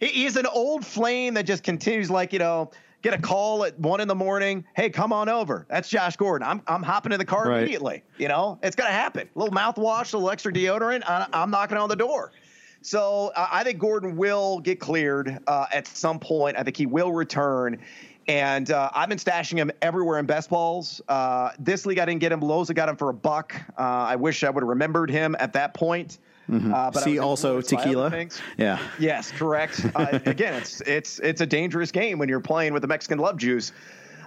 He's 0.00 0.36
an 0.36 0.46
old 0.46 0.86
flame 0.86 1.34
that 1.34 1.44
just 1.44 1.62
continues, 1.62 2.10
like 2.10 2.32
you 2.32 2.38
know, 2.38 2.70
get 3.02 3.14
a 3.14 3.20
call 3.20 3.64
at 3.64 3.78
one 3.78 4.00
in 4.00 4.08
the 4.08 4.14
morning. 4.14 4.64
Hey, 4.74 4.88
come 4.88 5.12
on 5.12 5.28
over. 5.28 5.66
That's 5.68 5.88
Josh 5.88 6.16
Gordon. 6.16 6.48
I'm 6.48 6.62
I'm 6.66 6.82
hopping 6.82 7.12
in 7.12 7.18
the 7.18 7.24
car 7.24 7.48
right. 7.48 7.58
immediately. 7.58 8.02
You 8.16 8.28
know, 8.28 8.58
it's 8.62 8.76
going 8.76 8.88
to 8.88 8.94
happen. 8.94 9.28
A 9.34 9.38
little 9.38 9.54
mouthwash, 9.54 10.14
a 10.14 10.16
little 10.16 10.30
extra 10.30 10.52
deodorant. 10.52 11.02
I, 11.06 11.26
am 11.32 11.50
knocking 11.50 11.76
on 11.76 11.88
the 11.88 11.96
door. 11.96 12.32
So 12.80 13.32
uh, 13.36 13.48
I 13.50 13.64
think 13.64 13.78
Gordon 13.78 14.16
will 14.16 14.58
get 14.60 14.80
cleared 14.80 15.38
uh, 15.46 15.66
at 15.72 15.86
some 15.86 16.18
point. 16.18 16.56
I 16.58 16.62
think 16.62 16.76
he 16.76 16.86
will 16.86 17.12
return. 17.12 17.80
And 18.28 18.70
uh, 18.70 18.90
I've 18.94 19.08
been 19.08 19.18
stashing 19.18 19.56
him 19.56 19.70
everywhere 19.80 20.18
in 20.18 20.26
best 20.26 20.50
balls. 20.50 21.00
Uh, 21.08 21.50
this 21.58 21.86
league, 21.86 21.98
I 21.98 22.04
didn't 22.04 22.20
get 22.20 22.32
him. 22.32 22.40
Loza 22.40 22.74
got 22.74 22.88
him 22.88 22.96
for 22.96 23.08
a 23.08 23.14
buck. 23.14 23.54
Uh, 23.78 23.82
I 23.82 24.16
wish 24.16 24.44
I 24.44 24.50
would 24.50 24.62
have 24.62 24.68
remembered 24.68 25.10
him 25.10 25.34
at 25.38 25.52
that 25.54 25.74
point. 25.74 26.18
Mm-hmm. 26.50 26.72
Uh, 26.72 26.90
but 26.90 27.02
See 27.02 27.18
also 27.18 27.60
tequila. 27.60 28.28
Yeah. 28.58 28.78
Yes, 28.98 29.30
correct. 29.30 29.86
Uh, 29.94 30.18
again, 30.26 30.54
it's 30.54 30.80
it's 30.82 31.18
it's 31.20 31.40
a 31.40 31.46
dangerous 31.46 31.90
game 31.92 32.18
when 32.18 32.28
you're 32.28 32.40
playing 32.40 32.72
with 32.72 32.82
the 32.82 32.88
Mexican 32.88 33.18
love 33.18 33.36
juice. 33.36 33.72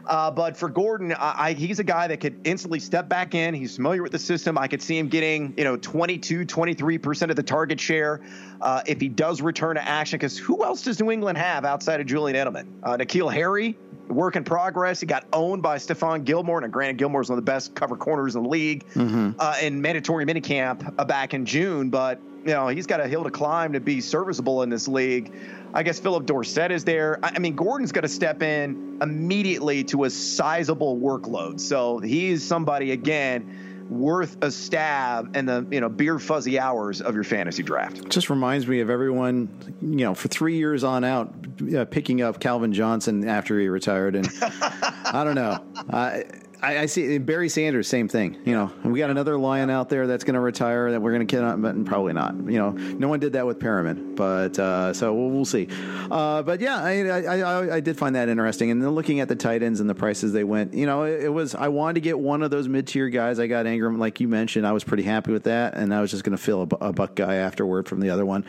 Uh, 0.07 0.29
but 0.29 0.55
for 0.55 0.69
Gordon, 0.69 1.13
I, 1.13 1.47
I, 1.47 1.53
he's 1.53 1.79
a 1.79 1.83
guy 1.83 2.07
that 2.07 2.19
could 2.19 2.39
instantly 2.43 2.79
step 2.79 3.09
back 3.09 3.33
in. 3.33 3.53
He's 3.53 3.75
familiar 3.75 4.03
with 4.03 4.11
the 4.11 4.19
system. 4.19 4.57
I 4.57 4.67
could 4.67 4.81
see 4.81 4.97
him 4.97 5.07
getting, 5.07 5.53
you 5.57 5.63
know, 5.63 5.77
22, 5.77 6.45
23% 6.45 7.29
of 7.29 7.35
the 7.35 7.43
target 7.43 7.79
share 7.79 8.21
uh, 8.61 8.83
if 8.85 9.01
he 9.01 9.09
does 9.09 9.41
return 9.41 9.75
to 9.75 9.87
action. 9.87 10.17
Because 10.17 10.37
who 10.37 10.63
else 10.63 10.83
does 10.83 10.99
New 10.99 11.11
England 11.11 11.37
have 11.37 11.65
outside 11.65 11.99
of 11.99 12.05
Julian 12.05 12.35
Edelman? 12.37 12.67
Uh, 12.83 12.97
N'Keal 12.97 13.33
Harry, 13.33 13.77
work 14.07 14.35
in 14.35 14.43
progress. 14.43 14.99
He 14.99 15.05
got 15.05 15.25
owned 15.33 15.61
by 15.61 15.77
Stephon 15.77 16.23
Gilmore. 16.23 16.63
And 16.63 16.71
granted, 16.71 16.97
Gilmore's 16.97 17.29
one 17.29 17.37
of 17.37 17.45
the 17.45 17.51
best 17.51 17.75
cover 17.75 17.95
corners 17.95 18.35
in 18.35 18.43
the 18.43 18.49
league 18.49 18.87
mm-hmm. 18.89 19.31
uh, 19.39 19.55
in 19.61 19.81
mandatory 19.81 20.25
minicamp 20.25 20.93
uh, 20.97 21.05
back 21.05 21.33
in 21.33 21.45
June. 21.45 21.89
But, 21.89 22.19
you 22.45 22.53
know, 22.53 22.67
he's 22.67 22.87
got 22.87 22.99
a 22.99 23.07
hill 23.07 23.23
to 23.23 23.31
climb 23.31 23.73
to 23.73 23.79
be 23.79 24.01
serviceable 24.01 24.63
in 24.63 24.69
this 24.69 24.87
league. 24.87 25.33
I 25.73 25.83
guess 25.83 25.99
Phillip 25.99 26.25
Dorsett 26.25 26.71
is 26.71 26.85
there. 26.85 27.19
I, 27.21 27.33
I 27.35 27.39
mean, 27.39 27.55
Gordon's 27.55 27.91
got 27.91 28.01
to 28.01 28.07
step 28.07 28.41
in 28.41 28.99
immediately 29.01 29.83
to 29.85 30.05
a 30.05 30.09
sizable 30.09 30.97
workload. 30.97 31.59
So 31.59 31.99
he's 31.99 32.43
somebody, 32.43 32.91
again, 32.91 33.64
worth 33.89 34.37
a 34.43 34.51
stab 34.51 35.35
in 35.35 35.45
the 35.45 35.65
you 35.71 35.81
know 35.81 35.89
beer 35.89 36.19
fuzzy 36.19 36.59
hours 36.59 37.01
of 37.01 37.15
your 37.15 37.23
fantasy 37.23 37.63
draft. 37.63 38.09
Just 38.09 38.29
reminds 38.29 38.67
me 38.67 38.79
of 38.79 38.89
everyone 38.89 39.49
you 39.81 40.05
know 40.05 40.13
for 40.13 40.27
three 40.27 40.57
years 40.57 40.83
on 40.83 41.03
out 41.03 41.33
uh, 41.75 41.85
picking 41.85 42.21
up 42.21 42.39
Calvin 42.39 42.73
Johnson 42.73 43.27
after 43.27 43.59
he 43.59 43.67
retired, 43.67 44.15
and 44.15 44.27
I 44.41 45.23
don't 45.23 45.35
know. 45.35 45.63
I, 45.89 46.25
I, 46.61 46.79
I, 46.79 46.85
see 46.85 47.17
Barry 47.17 47.49
Sanders, 47.49 47.87
same 47.87 48.07
thing. 48.07 48.37
You 48.45 48.53
know, 48.53 48.71
we 48.83 48.99
got 48.99 49.09
another 49.09 49.37
lion 49.37 49.69
out 49.69 49.89
there 49.89 50.07
that's 50.07 50.23
going 50.23 50.35
to 50.35 50.39
retire 50.39 50.91
that 50.91 51.01
we're 51.01 51.13
going 51.13 51.25
to 51.25 51.31
kill, 51.31 51.57
but 51.57 51.85
probably 51.85 52.13
not. 52.13 52.35
You 52.35 52.57
know, 52.57 52.71
no 52.71 53.07
one 53.07 53.19
did 53.19 53.33
that 53.33 53.45
with 53.45 53.59
Perriman, 53.59 54.15
but 54.15 54.57
uh, 54.59 54.93
so 54.93 55.13
we'll, 55.13 55.29
we'll 55.29 55.45
see. 55.45 55.67
Uh, 56.09 56.43
but 56.43 56.59
yeah, 56.59 56.81
I, 56.81 57.01
I, 57.01 57.75
I, 57.75 57.79
did 57.79 57.97
find 57.97 58.15
that 58.15 58.29
interesting. 58.29 58.71
And 58.71 58.81
then 58.81 58.89
looking 58.91 59.19
at 59.19 59.27
the 59.27 59.35
tight 59.35 59.63
ends 59.63 59.79
and 59.79 59.89
the 59.89 59.95
prices 59.95 60.33
they 60.33 60.43
went, 60.43 60.73
you 60.73 60.85
know, 60.85 61.03
it, 61.03 61.23
it 61.23 61.29
was 61.29 61.55
I 61.55 61.67
wanted 61.67 61.95
to 61.95 62.01
get 62.01 62.19
one 62.19 62.43
of 62.43 62.51
those 62.51 62.67
mid 62.67 62.87
tier 62.87 63.09
guys. 63.09 63.39
I 63.39 63.47
got 63.47 63.65
Engram, 63.65 63.97
like 63.97 64.19
you 64.19 64.27
mentioned. 64.27 64.65
I 64.65 64.71
was 64.71 64.83
pretty 64.83 65.03
happy 65.03 65.31
with 65.31 65.43
that, 65.43 65.75
and 65.75 65.93
I 65.93 66.01
was 66.01 66.11
just 66.11 66.23
going 66.23 66.37
to 66.37 66.43
fill 66.43 66.63
a, 66.63 66.87
a 66.87 66.93
buck 66.93 67.15
guy 67.15 67.35
afterward 67.35 67.87
from 67.87 67.99
the 67.99 68.09
other 68.09 68.25
one. 68.25 68.45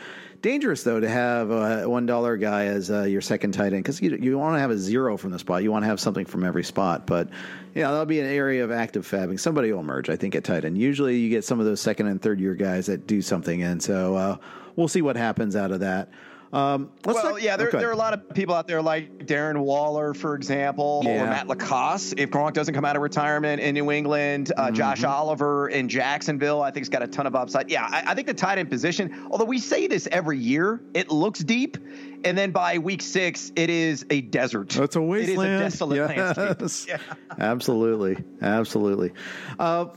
Dangerous 0.47 0.83
though 0.83 1.01
to 1.01 1.09
have 1.09 1.51
a 1.51 1.89
one 1.89 2.05
dollar 2.05 2.37
guy 2.37 2.67
as 2.67 2.89
uh, 2.89 3.03
your 3.03 3.19
second 3.19 3.51
tight 3.51 3.73
end 3.73 3.83
because 3.83 4.01
you 4.01 4.15
you 4.15 4.37
want 4.37 4.55
to 4.55 4.61
have 4.61 4.71
a 4.71 4.77
zero 4.77 5.17
from 5.17 5.31
the 5.31 5.39
spot. 5.39 5.61
You 5.61 5.73
want 5.73 5.83
to 5.83 5.87
have 5.87 5.99
something 5.99 6.25
from 6.25 6.45
every 6.45 6.63
spot, 6.63 7.05
but 7.05 7.27
yeah, 7.75 7.91
that'll 7.91 8.05
be 8.05 8.21
an 8.21 8.27
area 8.27 8.63
of 8.63 8.71
active 8.71 9.05
fabbing. 9.05 9.37
Somebody 9.37 9.73
will 9.73 9.81
emerge, 9.81 10.09
I 10.09 10.15
think, 10.15 10.35
at 10.35 10.45
tight 10.45 10.63
end. 10.63 10.77
Usually, 10.77 11.17
you 11.17 11.29
get 11.29 11.43
some 11.43 11.59
of 11.59 11.65
those 11.65 11.81
second 11.81 12.07
and 12.07 12.21
third 12.21 12.39
year 12.39 12.55
guys 12.55 12.85
that 12.85 13.05
do 13.05 13.21
something, 13.21 13.61
and 13.61 13.83
so 13.83 14.15
uh, 14.15 14.37
we'll 14.77 14.87
see 14.87 15.01
what 15.01 15.17
happens 15.17 15.57
out 15.57 15.71
of 15.73 15.81
that. 15.81 16.07
Um, 16.53 16.91
well, 17.03 17.15
talk, 17.15 17.41
yeah, 17.41 17.57
there, 17.57 17.69
there, 17.71 17.89
are 17.89 17.93
a 17.93 17.97
lot 17.97 18.13
of 18.13 18.33
people 18.33 18.55
out 18.55 18.67
there 18.67 18.81
like 18.81 19.25
Darren 19.25 19.57
Waller, 19.57 20.13
for 20.13 20.35
example, 20.35 21.01
yeah. 21.03 21.23
or 21.23 21.25
Matt 21.25 21.47
LaCosse. 21.47 22.13
If 22.15 22.29
Gronk 22.29 22.53
doesn't 22.53 22.73
come 22.73 22.85
out 22.85 22.95
of 22.95 23.01
retirement 23.01 23.61
in 23.61 23.73
New 23.73 23.91
England, 23.91 24.53
uh, 24.55 24.67
mm-hmm. 24.67 24.75
Josh 24.75 25.03
Oliver 25.03 25.67
in 25.67 25.89
Jacksonville, 25.89 26.61
I 26.61 26.71
think 26.71 26.85
has 26.85 26.89
got 26.89 27.03
a 27.03 27.07
ton 27.07 27.27
of 27.27 27.35
upside. 27.35 27.69
Yeah, 27.69 27.85
I, 27.85 28.11
I, 28.11 28.15
think 28.15 28.27
the 28.27 28.33
tight 28.33 28.59
end 28.59 28.69
position, 28.69 29.27
although 29.29 29.45
we 29.45 29.59
say 29.59 29.87
this 29.87 30.07
every 30.09 30.39
year, 30.39 30.81
it 30.93 31.11
looks 31.11 31.39
deep. 31.39 31.77
And 32.23 32.37
then 32.37 32.51
by 32.51 32.77
week 32.77 33.01
six, 33.01 33.51
it 33.55 33.69
is 33.69 34.05
a 34.09 34.21
desert. 34.21 34.75
It's 34.77 34.95
a 34.95 35.01
wasteland. 35.01 35.51
It 35.51 35.55
is 35.55 35.61
a 35.61 35.63
desolate 35.63 35.97
yes. 35.97 36.37
landscape. 36.37 36.87
Yeah. 36.87 36.97
Absolutely. 37.37 38.23
Absolutely. 38.41 39.11
Uh, 39.59 39.87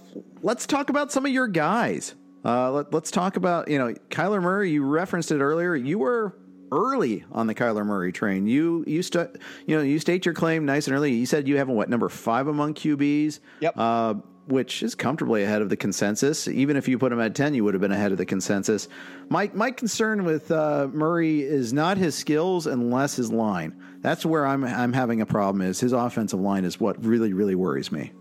let's 0.42 0.66
talk 0.66 0.90
about 0.90 1.12
some 1.12 1.24
of 1.24 1.32
your 1.32 1.46
guys. 1.46 2.14
Uh, 2.44 2.70
let, 2.72 2.94
us 2.94 3.10
talk 3.10 3.36
about, 3.36 3.68
you 3.68 3.78
know, 3.78 3.94
Kyler 4.08 4.42
Murray. 4.42 4.70
You 4.70 4.84
referenced 4.84 5.30
it 5.30 5.40
earlier. 5.40 5.74
You 5.74 5.98
were 5.98 6.34
early 6.72 7.24
on 7.32 7.46
the 7.46 7.54
Kyler 7.54 7.84
Murray 7.84 8.12
train. 8.12 8.46
You 8.46 8.84
you 8.86 9.02
st- 9.02 9.36
you 9.66 9.76
know 9.76 9.82
you 9.82 9.98
state 9.98 10.24
your 10.24 10.34
claim 10.34 10.64
nice 10.64 10.86
and 10.86 10.94
early. 10.94 11.12
You 11.12 11.26
said 11.26 11.48
you 11.48 11.56
have 11.58 11.68
a 11.68 11.72
what 11.72 11.88
number 11.88 12.08
five 12.08 12.46
among 12.46 12.74
QBs. 12.74 13.40
Yep. 13.60 13.74
Uh, 13.76 14.14
which 14.46 14.82
is 14.82 14.96
comfortably 14.96 15.44
ahead 15.44 15.62
of 15.62 15.68
the 15.68 15.76
consensus. 15.76 16.48
Even 16.48 16.76
if 16.76 16.88
you 16.88 16.98
put 16.98 17.12
him 17.12 17.20
at 17.20 17.36
ten, 17.36 17.54
you 17.54 17.62
would 17.62 17.74
have 17.74 17.80
been 17.80 17.92
ahead 17.92 18.10
of 18.10 18.18
the 18.18 18.26
consensus. 18.26 18.88
My 19.28 19.50
my 19.54 19.70
concern 19.70 20.24
with 20.24 20.50
uh, 20.50 20.88
Murray 20.92 21.42
is 21.42 21.72
not 21.72 21.98
his 21.98 22.16
skills, 22.16 22.66
unless 22.66 23.14
his 23.16 23.30
line. 23.30 23.80
That's 24.00 24.26
where 24.26 24.46
I'm 24.46 24.64
I'm 24.64 24.92
having 24.92 25.20
a 25.20 25.26
problem. 25.26 25.62
Is 25.62 25.78
his 25.78 25.92
offensive 25.92 26.40
line 26.40 26.64
is 26.64 26.80
what 26.80 27.04
really 27.04 27.32
really 27.32 27.54
worries 27.54 27.92
me. 27.92 28.12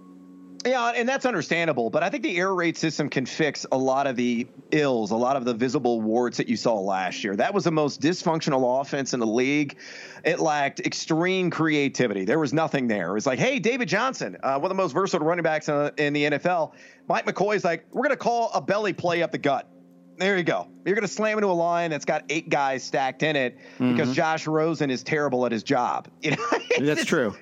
Yeah, 0.65 0.91
and 0.93 1.07
that's 1.07 1.25
understandable. 1.25 1.89
But 1.89 2.03
I 2.03 2.09
think 2.09 2.23
the 2.23 2.37
air 2.37 2.53
raid 2.53 2.75
system 2.75 3.09
can 3.09 3.25
fix 3.25 3.65
a 3.71 3.77
lot 3.77 4.07
of 4.07 4.15
the 4.15 4.45
ills, 4.71 5.11
a 5.11 5.15
lot 5.15 5.37
of 5.37 5.45
the 5.45 5.53
visible 5.53 6.01
warts 6.01 6.37
that 6.37 6.49
you 6.49 6.57
saw 6.57 6.77
last 6.77 7.23
year. 7.23 7.35
That 7.35 7.53
was 7.53 7.63
the 7.63 7.71
most 7.71 8.01
dysfunctional 8.01 8.81
offense 8.81 9.13
in 9.13 9.21
the 9.21 9.27
league. 9.27 9.77
It 10.25 10.39
lacked 10.39 10.81
extreme 10.81 11.49
creativity. 11.49 12.25
There 12.25 12.39
was 12.39 12.51
nothing 12.51 12.87
there. 12.87 13.11
It 13.11 13.13
was 13.13 13.25
like, 13.25 13.39
hey, 13.39 13.59
David 13.59 13.87
Johnson, 13.87 14.37
uh, 14.43 14.55
one 14.55 14.65
of 14.65 14.77
the 14.77 14.81
most 14.81 14.91
versatile 14.91 15.25
running 15.25 15.43
backs 15.43 15.69
in 15.69 15.75
the, 15.75 15.93
in 15.97 16.13
the 16.13 16.23
NFL. 16.25 16.73
Mike 17.07 17.25
McCoy's 17.25 17.63
like, 17.63 17.85
we're 17.91 18.03
going 18.03 18.11
to 18.11 18.17
call 18.17 18.51
a 18.53 18.61
belly 18.61 18.91
play 18.91 19.23
up 19.23 19.31
the 19.31 19.37
gut. 19.37 19.69
There 20.17 20.37
you 20.37 20.43
go. 20.43 20.67
You're 20.85 20.95
going 20.95 21.07
to 21.07 21.13
slam 21.13 21.37
into 21.37 21.47
a 21.47 21.53
line 21.53 21.89
that's 21.89 22.03
got 22.03 22.25
eight 22.27 22.49
guys 22.49 22.83
stacked 22.83 23.23
in 23.23 23.37
it 23.37 23.57
mm-hmm. 23.57 23.93
because 23.95 24.13
Josh 24.13 24.45
Rosen 24.45 24.91
is 24.91 25.01
terrible 25.01 25.45
at 25.45 25.53
his 25.53 25.63
job. 25.63 26.09
You 26.21 26.31
know? 26.31 26.85
that's 26.85 27.05
true. 27.05 27.35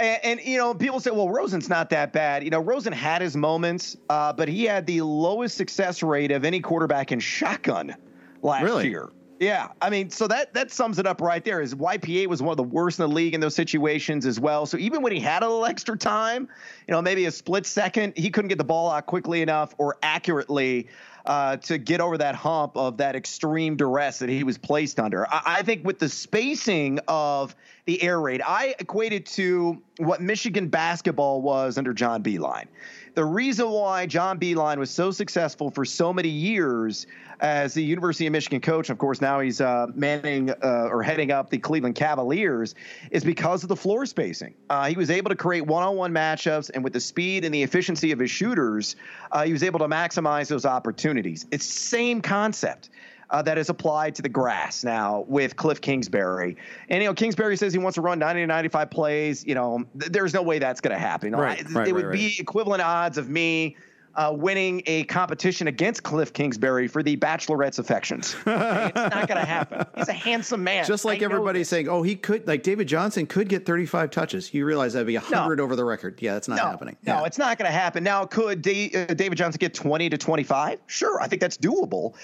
And, 0.00 0.24
and, 0.24 0.40
you 0.40 0.56
know, 0.56 0.74
people 0.74 0.98
say, 0.98 1.10
well, 1.10 1.28
Rosen's 1.28 1.68
not 1.68 1.90
that 1.90 2.12
bad. 2.12 2.42
You 2.42 2.50
know, 2.50 2.60
Rosen 2.60 2.92
had 2.92 3.20
his 3.20 3.36
moments, 3.36 3.96
uh, 4.08 4.32
but 4.32 4.48
he 4.48 4.64
had 4.64 4.86
the 4.86 5.02
lowest 5.02 5.56
success 5.56 6.02
rate 6.02 6.32
of 6.32 6.44
any 6.44 6.60
quarterback 6.60 7.12
in 7.12 7.20
shotgun 7.20 7.94
last 8.42 8.62
really? 8.62 8.88
year. 8.88 9.10
Yeah, 9.40 9.68
I 9.80 9.88
mean, 9.88 10.10
so 10.10 10.26
that 10.28 10.52
that 10.52 10.70
sums 10.70 10.98
it 10.98 11.06
up 11.06 11.22
right 11.22 11.42
there. 11.42 11.62
Is 11.62 11.74
YPA 11.74 12.26
was 12.26 12.42
one 12.42 12.50
of 12.50 12.58
the 12.58 12.62
worst 12.62 12.98
in 12.98 13.08
the 13.08 13.14
league 13.14 13.32
in 13.32 13.40
those 13.40 13.54
situations 13.54 14.26
as 14.26 14.38
well. 14.38 14.66
So 14.66 14.76
even 14.76 15.00
when 15.00 15.12
he 15.12 15.18
had 15.18 15.42
a 15.42 15.46
little 15.46 15.64
extra 15.64 15.96
time, 15.96 16.46
you 16.86 16.92
know, 16.92 17.00
maybe 17.00 17.24
a 17.24 17.30
split 17.30 17.64
second, 17.64 18.12
he 18.18 18.28
couldn't 18.28 18.48
get 18.48 18.58
the 18.58 18.64
ball 18.64 18.90
out 18.90 19.06
quickly 19.06 19.40
enough 19.40 19.74
or 19.78 19.96
accurately 20.02 20.88
uh, 21.26 21.56
to 21.58 21.78
get 21.78 22.00
over 22.00 22.18
that 22.18 22.34
hump 22.34 22.76
of 22.76 22.98
that 22.98 23.16
extreme 23.16 23.76
duress 23.76 24.20
that 24.20 24.28
he 24.28 24.44
was 24.44 24.58
placed 24.58 24.98
under. 24.98 25.26
I, 25.26 25.42
I 25.46 25.62
think 25.62 25.84
with 25.84 25.98
the 25.98 26.08
spacing 26.08 27.00
of 27.08 27.54
the 27.84 28.02
air 28.02 28.20
raid, 28.20 28.42
I 28.46 28.74
equated 28.78 29.26
to 29.26 29.82
what 29.98 30.20
Michigan 30.20 30.68
basketball 30.68 31.42
was 31.42 31.78
under 31.78 31.92
John 31.92 32.22
Beilein. 32.22 32.66
The 33.14 33.24
reason 33.24 33.70
why 33.70 34.06
John 34.06 34.38
Beilein 34.38 34.78
was 34.78 34.90
so 34.90 35.10
successful 35.10 35.70
for 35.70 35.84
so 35.84 36.12
many 36.12 36.28
years 36.28 37.06
as 37.40 37.74
the 37.74 37.82
University 37.82 38.26
of 38.26 38.32
Michigan 38.32 38.60
coach, 38.60 38.90
of 38.90 38.98
course, 38.98 39.20
now 39.20 39.40
he's 39.40 39.60
uh, 39.60 39.86
manning 39.94 40.50
uh, 40.50 40.88
or 40.90 41.02
heading 41.02 41.30
up 41.30 41.50
the 41.50 41.58
Cleveland 41.58 41.94
Cavaliers, 41.94 42.74
is 43.10 43.24
because 43.24 43.62
of 43.62 43.68
the 43.68 43.76
floor 43.76 44.06
spacing. 44.06 44.54
Uh, 44.68 44.88
he 44.88 44.96
was 44.96 45.10
able 45.10 45.30
to 45.30 45.36
create 45.36 45.66
one 45.66 45.82
on 45.82 45.96
one 45.96 46.12
matchups, 46.12 46.70
and 46.72 46.84
with 46.84 46.92
the 46.92 47.00
speed 47.00 47.44
and 47.44 47.54
the 47.54 47.62
efficiency 47.62 48.12
of 48.12 48.18
his 48.18 48.30
shooters, 48.30 48.96
uh, 49.32 49.44
he 49.44 49.52
was 49.52 49.62
able 49.62 49.78
to 49.78 49.88
maximize 49.88 50.48
those 50.48 50.66
opportunities. 50.66 51.46
It's 51.50 51.64
same 51.64 52.20
concept. 52.20 52.90
Uh, 53.30 53.40
that 53.42 53.58
is 53.58 53.68
applied 53.68 54.14
to 54.16 54.22
the 54.22 54.28
grass 54.28 54.82
now 54.82 55.24
with 55.28 55.54
Cliff 55.54 55.80
Kingsbury. 55.80 56.56
And, 56.88 57.00
you 57.02 57.08
know, 57.08 57.14
Kingsbury 57.14 57.56
says 57.56 57.72
he 57.72 57.78
wants 57.78 57.94
to 57.94 58.00
run 58.00 58.18
90 58.18 58.40
to 58.40 58.46
95 58.46 58.90
plays. 58.90 59.46
You 59.46 59.54
know, 59.54 59.84
th- 60.00 60.10
there's 60.10 60.34
no 60.34 60.42
way 60.42 60.58
that's 60.58 60.80
going 60.80 60.94
to 60.94 61.00
happen. 61.00 61.34
Right, 61.36 61.64
I, 61.64 61.70
right, 61.70 61.88
it 61.88 61.92
would 61.92 62.06
right, 62.06 62.12
be 62.12 62.36
equivalent 62.40 62.82
odds 62.82 63.18
of 63.18 63.28
me 63.28 63.76
uh, 64.14 64.32
winning 64.34 64.82
a 64.86 65.04
competition 65.04 65.68
against 65.68 66.02
Cliff 66.02 66.32
Kingsbury 66.32 66.88
for 66.88 67.02
the 67.02 67.16
Bachelorette's 67.16 67.78
affections. 67.78 68.34
it's 68.46 68.46
not 68.46 69.28
going 69.28 69.40
to 69.40 69.46
happen. 69.46 69.86
He's 69.96 70.08
a 70.08 70.12
handsome 70.12 70.64
man. 70.64 70.84
Just 70.84 71.04
like 71.04 71.22
everybody's 71.22 71.68
saying, 71.68 71.88
oh, 71.88 72.02
he 72.02 72.16
could, 72.16 72.46
like 72.46 72.62
David 72.62 72.88
Johnson 72.88 73.26
could 73.26 73.48
get 73.48 73.66
35 73.66 74.10
touches. 74.10 74.52
You 74.52 74.64
realize 74.64 74.94
that'd 74.94 75.06
be 75.06 75.16
100 75.16 75.56
no. 75.56 75.64
over 75.64 75.76
the 75.76 75.84
record. 75.84 76.18
Yeah, 76.20 76.34
that's 76.34 76.48
not 76.48 76.56
no, 76.56 76.64
happening. 76.64 76.96
No, 77.06 77.20
yeah. 77.20 77.24
it's 77.24 77.38
not 77.38 77.58
going 77.58 77.70
to 77.70 77.76
happen. 77.76 78.02
Now, 78.02 78.24
could 78.24 78.62
D- 78.62 78.90
uh, 78.94 79.06
David 79.14 79.36
Johnson 79.36 79.58
get 79.58 79.74
20 79.74 80.10
to 80.10 80.18
25? 80.18 80.80
Sure, 80.86 81.20
I 81.20 81.28
think 81.28 81.40
that's 81.40 81.56
doable. 81.56 82.14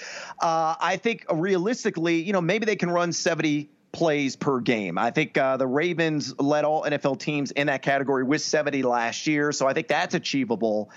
Uh, 0.41 0.75
I 0.79 0.97
think 1.01 1.25
realistically, 1.31 2.21
you 2.21 2.33
know, 2.33 2.41
maybe 2.41 2.65
they 2.65 2.75
can 2.75 2.91
run 2.91 3.13
70 3.13 3.69
plays 3.91 4.35
per 4.35 4.59
game. 4.59 4.97
I 4.97 5.11
think 5.11 5.37
uh, 5.37 5.57
the 5.57 5.67
Ravens 5.67 6.37
led 6.39 6.65
all 6.65 6.83
NFL 6.83 7.19
teams 7.19 7.51
in 7.51 7.67
that 7.67 7.81
category 7.81 8.23
with 8.23 8.41
70 8.41 8.83
last 8.83 9.27
year, 9.27 9.51
so 9.51 9.67
I 9.67 9.73
think 9.73 9.87
that's 9.87 10.13
achievable. 10.13 10.91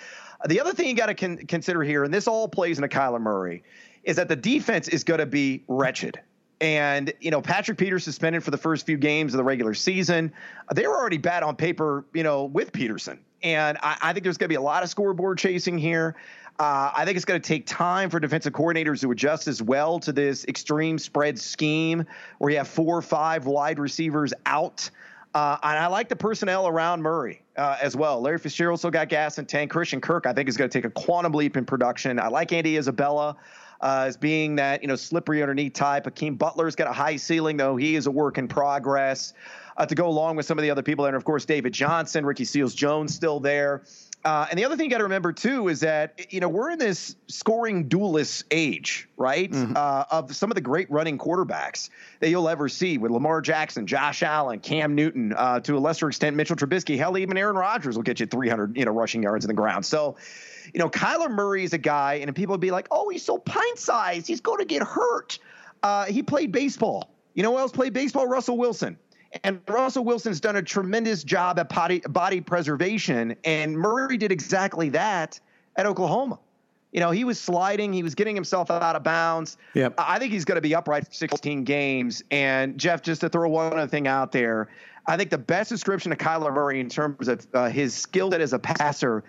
The 0.47 0.61
other 0.61 0.73
thing 0.73 0.89
you 0.89 0.95
got 0.95 1.07
to 1.07 1.15
con- 1.15 1.39
consider 1.47 1.83
here, 1.83 2.05
and 2.05 2.13
this 2.13 2.27
all 2.27 2.49
plays 2.49 2.79
into 2.79 2.89
Kyler 2.89 3.21
Murray, 3.21 3.63
is 4.05 4.17
that 4.17 4.29
the 4.29 4.37
defense 4.37 4.89
is 4.89 5.05
going 5.05 5.21
to 5.21 5.27
be 5.27 5.63
wretched. 5.69 6.21
And, 6.61 7.13
you 7.21 7.31
know, 7.31 7.41
Patrick 7.41 7.79
Peterson 7.79 8.13
suspended 8.13 8.45
for 8.45 8.51
the 8.51 8.59
first 8.59 8.85
few 8.85 8.99
games 8.99 9.33
of 9.33 9.39
the 9.39 9.45
regular 9.45 9.73
season. 9.73 10.33
They 10.75 10.87
were 10.87 10.97
already 10.97 11.19
bad 11.19 11.43
on 11.43 11.57
paper, 11.57 12.05
you 12.13 12.23
know, 12.23 12.45
with 12.45 12.73
Peterson. 12.73 13.21
And 13.43 13.79
I, 13.83 13.97
I 14.03 14.13
think 14.13 14.25
there's 14.25 14.37
going 14.37 14.47
to 14.47 14.53
be 14.53 14.57
a 14.57 14.61
lot 14.61 14.83
of 14.83 14.91
scoreboard 14.91 15.39
chasing 15.39 15.79
here. 15.79 16.17
Uh, 16.59 16.91
I 16.95 17.07
think 17.07 17.17
it's 17.17 17.25
going 17.25 17.41
to 17.41 17.47
take 17.47 17.67
time 17.67 18.11
for 18.11 18.21
defensive 18.21 18.53
coordinators 18.53 19.01
to 19.01 19.11
adjust 19.11 19.49
as 19.49 19.63
well 19.63 19.99
to 20.01 20.13
this 20.13 20.45
extreme 20.45 20.99
spread 20.99 21.39
scheme 21.39 22.05
where 22.37 22.51
you 22.51 22.59
have 22.59 22.69
four 22.69 22.99
or 22.99 23.03
five 23.03 23.47
wide 23.47 23.79
receivers 23.79 24.35
out. 24.45 24.91
Uh, 25.33 25.57
and 25.63 25.79
I 25.79 25.87
like 25.87 26.09
the 26.09 26.17
personnel 26.17 26.67
around 26.67 27.03
Murray 27.03 27.43
uh, 27.57 27.77
as 27.81 27.95
well. 27.95 28.21
Larry 28.21 28.39
Fitzgerald 28.39 28.81
still 28.81 28.91
got 28.91 29.09
gas 29.09 29.39
and 29.39 29.49
tank. 29.49 29.71
Christian 29.71 30.01
Kirk, 30.01 30.27
I 30.27 30.33
think, 30.33 30.49
is 30.49 30.57
going 30.57 30.69
to 30.69 30.77
take 30.77 30.85
a 30.85 30.91
quantum 30.91 31.33
leap 31.33 31.57
in 31.57 31.65
production. 31.65 32.19
I 32.19 32.29
like 32.29 32.53
Andy 32.53 32.77
Isabella 32.77 33.37
uh, 33.81 34.05
as 34.07 34.17
being 34.17 34.57
that 34.57 34.83
you 34.83 34.89
know 34.89 34.97
slippery 34.97 35.43
underneath 35.43 35.73
type. 35.73 36.05
Hakeem 36.05 36.37
Butler's 36.37 36.75
got 36.75 36.89
a 36.89 36.93
high 36.93 37.17
ceiling, 37.17 37.57
though 37.57 37.77
he 37.77 37.95
is 37.95 38.07
a 38.07 38.11
work 38.11 38.39
in 38.39 38.49
progress. 38.49 39.33
Uh, 39.77 39.87
to 39.87 39.95
go 39.95 40.09
along 40.09 40.37
with 40.37 40.45
some 40.45 40.59
of 40.59 40.63
the 40.63 40.71
other 40.71 40.83
people 40.83 41.05
there, 41.05 41.11
and 41.11 41.17
of 41.17 41.25
course 41.25 41.45
David 41.45 41.73
Johnson, 41.73 42.27
Ricky 42.27 42.45
Seals 42.45 42.75
Jones 42.75 43.15
still 43.15 43.41
there. 43.41 43.83
Uh, 44.23 44.47
and 44.51 44.59
the 44.59 44.65
other 44.67 44.77
thing 44.77 44.85
you 44.85 44.91
got 44.91 44.99
to 44.99 45.05
remember 45.05 45.33
too 45.33 45.69
is 45.69 45.81
that 45.81 46.27
you 46.33 46.41
know 46.41 46.49
we're 46.49 46.71
in 46.71 46.79
this 46.79 47.17
scoring 47.29 47.89
duelist 47.89 48.45
age, 48.51 49.09
right? 49.17 49.51
Mm-hmm. 49.51 49.73
Uh, 49.75 50.05
of 50.11 50.37
some 50.37 50.51
of 50.51 50.57
the 50.57 50.61
great 50.61 50.91
running 50.91 51.17
quarterbacks 51.17 51.89
that 52.21 52.29
you'll 52.29 52.49
ever 52.49 52.69
see 52.69 52.99
with 52.99 53.11
Lamar 53.11 53.41
Jackson, 53.41 53.87
Josh 53.87 54.23
Allen, 54.23 54.61
Cam 54.61 54.95
Newton, 54.95 55.33
uh, 55.35 55.61
to 55.61 55.77
a 55.77 55.81
lesser 55.81 56.09
extent 56.09 56.37
Mitchell 56.37 56.57
Trubisky. 56.57 56.99
Hell, 56.99 57.17
even 57.17 57.39
Aaron 57.39 57.57
Rodgers 57.57 57.97
will 57.97 58.03
get 58.03 58.21
you 58.21 58.27
300 58.27 58.77
you 58.77 58.85
know 58.85 58.93
rushing 58.93 59.23
yards 59.23 59.45
in 59.45 59.49
the 59.49 59.55
ground. 59.55 59.87
So, 59.87 60.17
you 60.75 60.81
know, 60.81 60.91
Kyler 60.91 61.31
Murray 61.31 61.65
is 61.65 61.73
a 61.73 61.79
guy, 61.79 62.15
and 62.15 62.35
people 62.37 62.53
would 62.53 62.61
be 62.61 62.73
like, 62.73 62.89
"Oh, 62.91 63.09
he's 63.09 63.25
so 63.25 63.39
pint 63.39 63.79
sized. 63.79 64.27
He's 64.27 64.43
going 64.43 64.59
to 64.59 64.67
get 64.67 64.83
hurt." 64.83 65.39
Uh, 65.83 66.05
he 66.05 66.23
played 66.23 66.53
baseball. 66.53 67.11
You 67.33 67.43
know 67.43 67.53
who 67.53 67.59
else 67.59 67.73
played 67.73 67.95
baseball? 67.95 68.27
Russell 68.27 68.59
Wilson. 68.59 68.99
And 69.45 69.61
Russell 69.69 70.05
Wilson's 70.05 70.41
done 70.41 70.57
a 70.57 70.63
tremendous 70.63 71.23
job 71.23 71.59
at 71.59 71.69
body, 71.69 72.01
body 72.01 72.41
preservation. 72.41 73.37
And 73.45 73.77
Murray 73.77 74.17
did 74.17 74.33
exactly 74.33 74.89
that 74.91 75.39
at 75.77 75.87
Oklahoma. 75.87 76.39
You 76.93 76.99
know, 76.99 77.13
he 77.13 77.23
was 77.23 77.39
sliding, 77.39 77.93
he 77.93 78.03
was 78.03 78.17
getting 78.17 78.35
himself 78.35 78.71
out 78.71 78.97
of 78.97 79.05
bounds. 79.05 79.57
Yep. 79.75 79.95
I 79.97 80.19
think 80.19 80.33
he's 80.33 80.45
going 80.45 80.57
to 80.57 80.61
be 80.61 80.75
upright 80.75 81.07
for 81.07 81.13
16 81.13 81.63
games. 81.63 82.25
And 82.33 82.77
Jeff, 82.79 83.03
just 83.03 83.21
to 83.21 83.29
throw 83.29 83.49
one 83.49 83.73
other 83.73 83.87
thing 83.87 84.09
out 84.09 84.33
there, 84.33 84.69
I 85.07 85.17
think 85.17 85.31
the 85.31 85.39
best 85.39 85.71
description 85.71 86.11
of 86.11 86.19
Kyler 86.19 86.53
Murray 86.53 86.81
in 86.81 86.89
terms 86.89 87.29
of 87.29 87.47
uh, 87.55 87.69
his 87.69 87.95
skill 87.95 88.33
set 88.33 88.41
as 88.41 88.53
a 88.53 88.59
passer, 88.59 89.23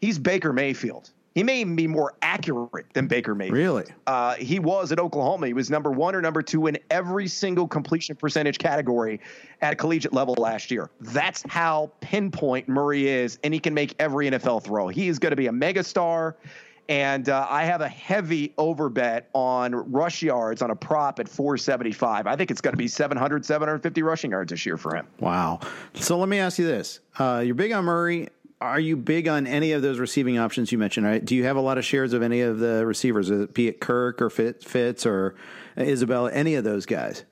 he's 0.00 0.18
Baker 0.18 0.52
Mayfield. 0.52 1.10
He 1.40 1.44
may 1.44 1.62
even 1.62 1.74
be 1.74 1.86
more 1.86 2.12
accurate 2.20 2.92
than 2.92 3.06
Baker 3.06 3.34
Mayfield. 3.34 3.56
Really? 3.56 3.84
Uh, 4.06 4.34
he 4.34 4.58
was 4.58 4.92
at 4.92 4.98
Oklahoma. 4.98 5.46
He 5.46 5.54
was 5.54 5.70
number 5.70 5.90
one 5.90 6.14
or 6.14 6.20
number 6.20 6.42
two 6.42 6.66
in 6.66 6.76
every 6.90 7.28
single 7.28 7.66
completion 7.66 8.14
percentage 8.14 8.58
category 8.58 9.22
at 9.62 9.72
a 9.72 9.76
collegiate 9.76 10.12
level 10.12 10.34
last 10.36 10.70
year. 10.70 10.90
That's 11.00 11.42
how 11.48 11.92
pinpoint 12.02 12.68
Murray 12.68 13.08
is, 13.08 13.38
and 13.42 13.54
he 13.54 13.58
can 13.58 13.72
make 13.72 13.94
every 13.98 14.30
NFL 14.30 14.64
throw. 14.64 14.88
He 14.88 15.08
is 15.08 15.18
going 15.18 15.30
to 15.30 15.36
be 15.36 15.46
a 15.46 15.50
megastar. 15.50 16.34
And 16.90 17.30
uh, 17.30 17.46
I 17.48 17.64
have 17.64 17.80
a 17.80 17.88
heavy 17.88 18.52
overbet 18.58 19.22
on 19.32 19.74
rush 19.92 20.22
yards 20.22 20.60
on 20.60 20.70
a 20.70 20.76
prop 20.76 21.20
at 21.20 21.28
475. 21.28 22.26
I 22.26 22.36
think 22.36 22.50
it's 22.50 22.60
going 22.60 22.72
to 22.74 22.76
be 22.76 22.88
700, 22.88 23.46
750 23.46 24.02
rushing 24.02 24.32
yards 24.32 24.50
this 24.50 24.66
year 24.66 24.76
for 24.76 24.94
him. 24.94 25.06
Wow. 25.20 25.60
So 25.94 26.18
let 26.18 26.28
me 26.28 26.38
ask 26.38 26.58
you 26.58 26.66
this. 26.66 27.00
Uh, 27.18 27.42
you're 27.46 27.54
big 27.54 27.72
on 27.72 27.86
Murray 27.86 28.28
are 28.60 28.80
you 28.80 28.96
big 28.96 29.26
on 29.26 29.46
any 29.46 29.72
of 29.72 29.82
those 29.82 29.98
receiving 29.98 30.38
options 30.38 30.70
you 30.70 30.78
mentioned? 30.78 31.06
Right? 31.06 31.24
Do 31.24 31.34
you 31.34 31.44
have 31.44 31.56
a 31.56 31.60
lot 31.60 31.78
of 31.78 31.84
shares 31.84 32.12
of 32.12 32.22
any 32.22 32.40
of 32.42 32.58
the 32.58 32.84
receivers, 32.86 33.30
uh, 33.30 33.46
be 33.52 33.68
it 33.68 33.80
Kirk 33.80 34.20
or 34.20 34.30
Fitz 34.30 35.06
or 35.06 35.34
Isabella, 35.78 36.30
any 36.32 36.54
of 36.54 36.64
those 36.64 36.86
guys? 36.86 37.24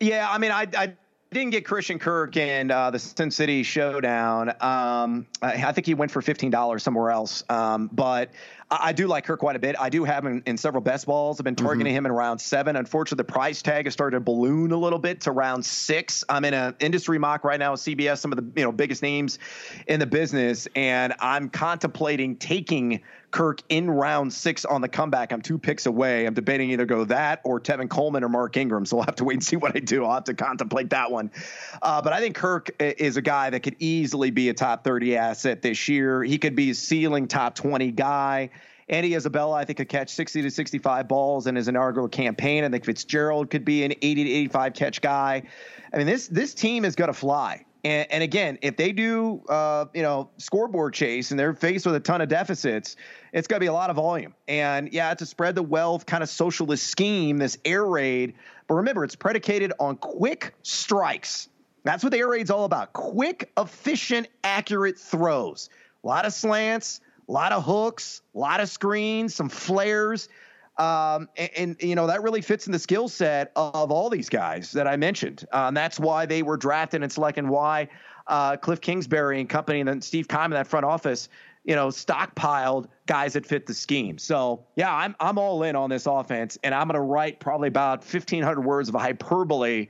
Yeah, 0.00 0.28
I 0.30 0.38
mean, 0.38 0.50
I, 0.50 0.68
I 0.76 0.92
didn't 1.32 1.50
get 1.50 1.64
Christian 1.64 1.98
Kirk 1.98 2.36
in 2.36 2.70
uh, 2.70 2.90
the 2.90 2.98
Sin 2.98 3.30
City 3.30 3.62
Showdown. 3.62 4.50
Um, 4.60 5.26
I, 5.42 5.64
I, 5.64 5.72
think 5.72 5.86
he 5.86 5.94
went 5.94 6.12
for 6.12 6.22
fifteen 6.22 6.50
dollars 6.50 6.82
somewhere 6.82 7.10
else. 7.10 7.42
Um, 7.48 7.90
but 7.92 8.30
I, 8.70 8.78
I, 8.88 8.92
do 8.92 9.08
like 9.08 9.24
Kirk 9.24 9.40
quite 9.40 9.56
a 9.56 9.58
bit. 9.58 9.74
I 9.78 9.88
do 9.88 10.04
have 10.04 10.24
him 10.24 10.42
in 10.46 10.56
several 10.56 10.82
best 10.82 11.06
balls. 11.06 11.40
I've 11.40 11.44
been 11.44 11.56
targeting 11.56 11.90
mm-hmm. 11.90 11.98
him 11.98 12.06
in 12.06 12.12
round 12.12 12.40
seven. 12.40 12.76
Unfortunately, 12.76 13.22
the 13.22 13.32
price 13.32 13.60
tag 13.60 13.86
has 13.86 13.92
started 13.92 14.16
to 14.16 14.20
balloon 14.20 14.70
a 14.70 14.76
little 14.76 15.00
bit 15.00 15.22
to 15.22 15.32
round 15.32 15.64
six. 15.64 16.22
I'm 16.28 16.44
in 16.44 16.54
an 16.54 16.76
industry 16.78 17.18
mock 17.18 17.44
right 17.44 17.58
now 17.58 17.72
with 17.72 17.80
CBS, 17.80 18.18
some 18.18 18.32
of 18.32 18.38
the 18.38 18.60
you 18.60 18.64
know 18.64 18.72
biggest 18.72 19.02
names 19.02 19.38
in 19.88 19.98
the 19.98 20.06
business, 20.06 20.68
and 20.76 21.12
I'm 21.18 21.48
contemplating 21.48 22.36
taking 22.36 23.02
Kirk 23.36 23.60
in 23.68 23.90
round 23.90 24.32
six 24.32 24.64
on 24.64 24.80
the 24.80 24.88
comeback. 24.88 25.30
I'm 25.30 25.42
two 25.42 25.58
picks 25.58 25.84
away. 25.84 26.24
I'm 26.24 26.32
debating 26.32 26.70
either 26.70 26.86
go 26.86 27.04
that 27.04 27.42
or 27.44 27.60
Tevin 27.60 27.90
Coleman 27.90 28.24
or 28.24 28.30
Mark 28.30 28.56
Ingram. 28.56 28.86
So 28.86 28.96
we'll 28.96 29.04
have 29.04 29.16
to 29.16 29.24
wait 29.24 29.34
and 29.34 29.44
see 29.44 29.56
what 29.56 29.76
I 29.76 29.80
do. 29.80 30.06
I'll 30.06 30.14
have 30.14 30.24
to 30.24 30.32
contemplate 30.32 30.88
that 30.88 31.10
one. 31.10 31.30
Uh, 31.82 32.00
but 32.00 32.14
I 32.14 32.20
think 32.20 32.34
Kirk 32.34 32.70
is 32.80 33.18
a 33.18 33.20
guy 33.20 33.50
that 33.50 33.60
could 33.60 33.76
easily 33.78 34.30
be 34.30 34.48
a 34.48 34.54
top 34.54 34.84
30 34.84 35.18
asset 35.18 35.60
this 35.60 35.86
year. 35.86 36.24
He 36.24 36.38
could 36.38 36.56
be 36.56 36.70
a 36.70 36.74
ceiling 36.74 37.28
top 37.28 37.54
20 37.56 37.90
guy. 37.90 38.48
Andy 38.88 39.14
Isabella, 39.14 39.56
I 39.56 39.66
think, 39.66 39.76
could 39.76 39.90
catch 39.90 40.14
60 40.14 40.40
to 40.40 40.50
65 40.50 41.06
balls 41.06 41.46
in 41.46 41.56
his 41.56 41.68
inaugural 41.68 42.08
campaign. 42.08 42.64
I 42.64 42.70
think 42.70 42.86
Fitzgerald 42.86 43.50
could 43.50 43.66
be 43.66 43.84
an 43.84 43.92
80 44.00 44.24
to 44.24 44.30
85 44.30 44.72
catch 44.72 45.00
guy. 45.02 45.42
I 45.92 45.98
mean, 45.98 46.06
this 46.06 46.26
this 46.28 46.54
team 46.54 46.86
is 46.86 46.96
going 46.96 47.08
to 47.08 47.18
fly. 47.18 47.65
And, 47.86 48.10
and 48.10 48.22
again, 48.24 48.58
if 48.62 48.76
they 48.76 48.90
do, 48.90 49.44
uh, 49.48 49.84
you 49.94 50.02
know, 50.02 50.30
scoreboard 50.38 50.92
chase 50.92 51.30
and 51.30 51.38
they're 51.38 51.54
faced 51.54 51.86
with 51.86 51.94
a 51.94 52.00
ton 52.00 52.20
of 52.20 52.28
deficits, 52.28 52.96
it's 53.32 53.46
going 53.46 53.58
to 53.58 53.60
be 53.60 53.68
a 53.68 53.72
lot 53.72 53.90
of 53.90 53.96
volume. 53.96 54.34
And 54.48 54.92
yeah, 54.92 55.12
it's 55.12 55.22
a 55.22 55.26
spread 55.26 55.54
the 55.54 55.62
wealth 55.62 56.04
kind 56.04 56.24
of 56.24 56.28
socialist 56.28 56.84
scheme, 56.84 57.38
this 57.38 57.56
air 57.64 57.86
raid. 57.86 58.34
But 58.66 58.74
remember, 58.74 59.04
it's 59.04 59.14
predicated 59.14 59.72
on 59.78 59.98
quick 59.98 60.52
strikes. 60.64 61.48
That's 61.84 62.02
what 62.02 62.10
the 62.10 62.18
air 62.18 62.28
raid's 62.28 62.50
all 62.50 62.64
about 62.64 62.92
quick, 62.92 63.52
efficient, 63.56 64.26
accurate 64.42 64.98
throws. 64.98 65.70
A 66.02 66.08
lot 66.08 66.26
of 66.26 66.32
slants, 66.32 67.00
a 67.28 67.32
lot 67.32 67.52
of 67.52 67.62
hooks, 67.62 68.20
a 68.34 68.38
lot 68.40 68.58
of 68.58 68.68
screens, 68.68 69.32
some 69.32 69.48
flares. 69.48 70.28
Um, 70.78 71.28
and, 71.36 71.50
and, 71.56 71.76
you 71.80 71.94
know 71.94 72.06
that 72.06 72.22
really 72.22 72.42
fits 72.42 72.66
in 72.66 72.72
the 72.72 72.78
skill 72.78 73.08
set 73.08 73.50
of 73.56 73.90
all 73.90 74.10
these 74.10 74.28
guys 74.28 74.72
that 74.72 74.86
I 74.86 74.96
mentioned. 74.96 75.46
Uh, 75.50 75.66
and 75.68 75.76
that's 75.76 75.98
why 75.98 76.26
they 76.26 76.42
were 76.42 76.58
drafted 76.58 77.02
and 77.02 77.10
selected. 77.10 77.44
And 77.44 77.50
why 77.50 77.88
uh, 78.26 78.56
Cliff 78.58 78.80
Kingsbury 78.80 79.40
and 79.40 79.48
company, 79.48 79.80
and 79.80 79.88
then 79.88 80.02
Steve 80.02 80.28
Keim 80.28 80.44
in 80.44 80.50
that 80.50 80.66
front 80.66 80.84
office, 80.84 81.30
you 81.64 81.74
know, 81.74 81.88
stockpiled 81.88 82.88
guys 83.06 83.32
that 83.32 83.46
fit 83.46 83.66
the 83.66 83.72
scheme. 83.72 84.18
So 84.18 84.64
yeah, 84.76 84.94
I'm 84.94 85.16
I'm 85.18 85.38
all 85.38 85.62
in 85.62 85.76
on 85.76 85.88
this 85.88 86.06
offense, 86.06 86.58
and 86.62 86.74
I'm 86.74 86.88
going 86.88 86.94
to 86.94 87.00
write 87.00 87.40
probably 87.40 87.68
about 87.68 88.00
1,500 88.00 88.60
words 88.60 88.90
of 88.90 88.94
hyperbole 88.96 89.88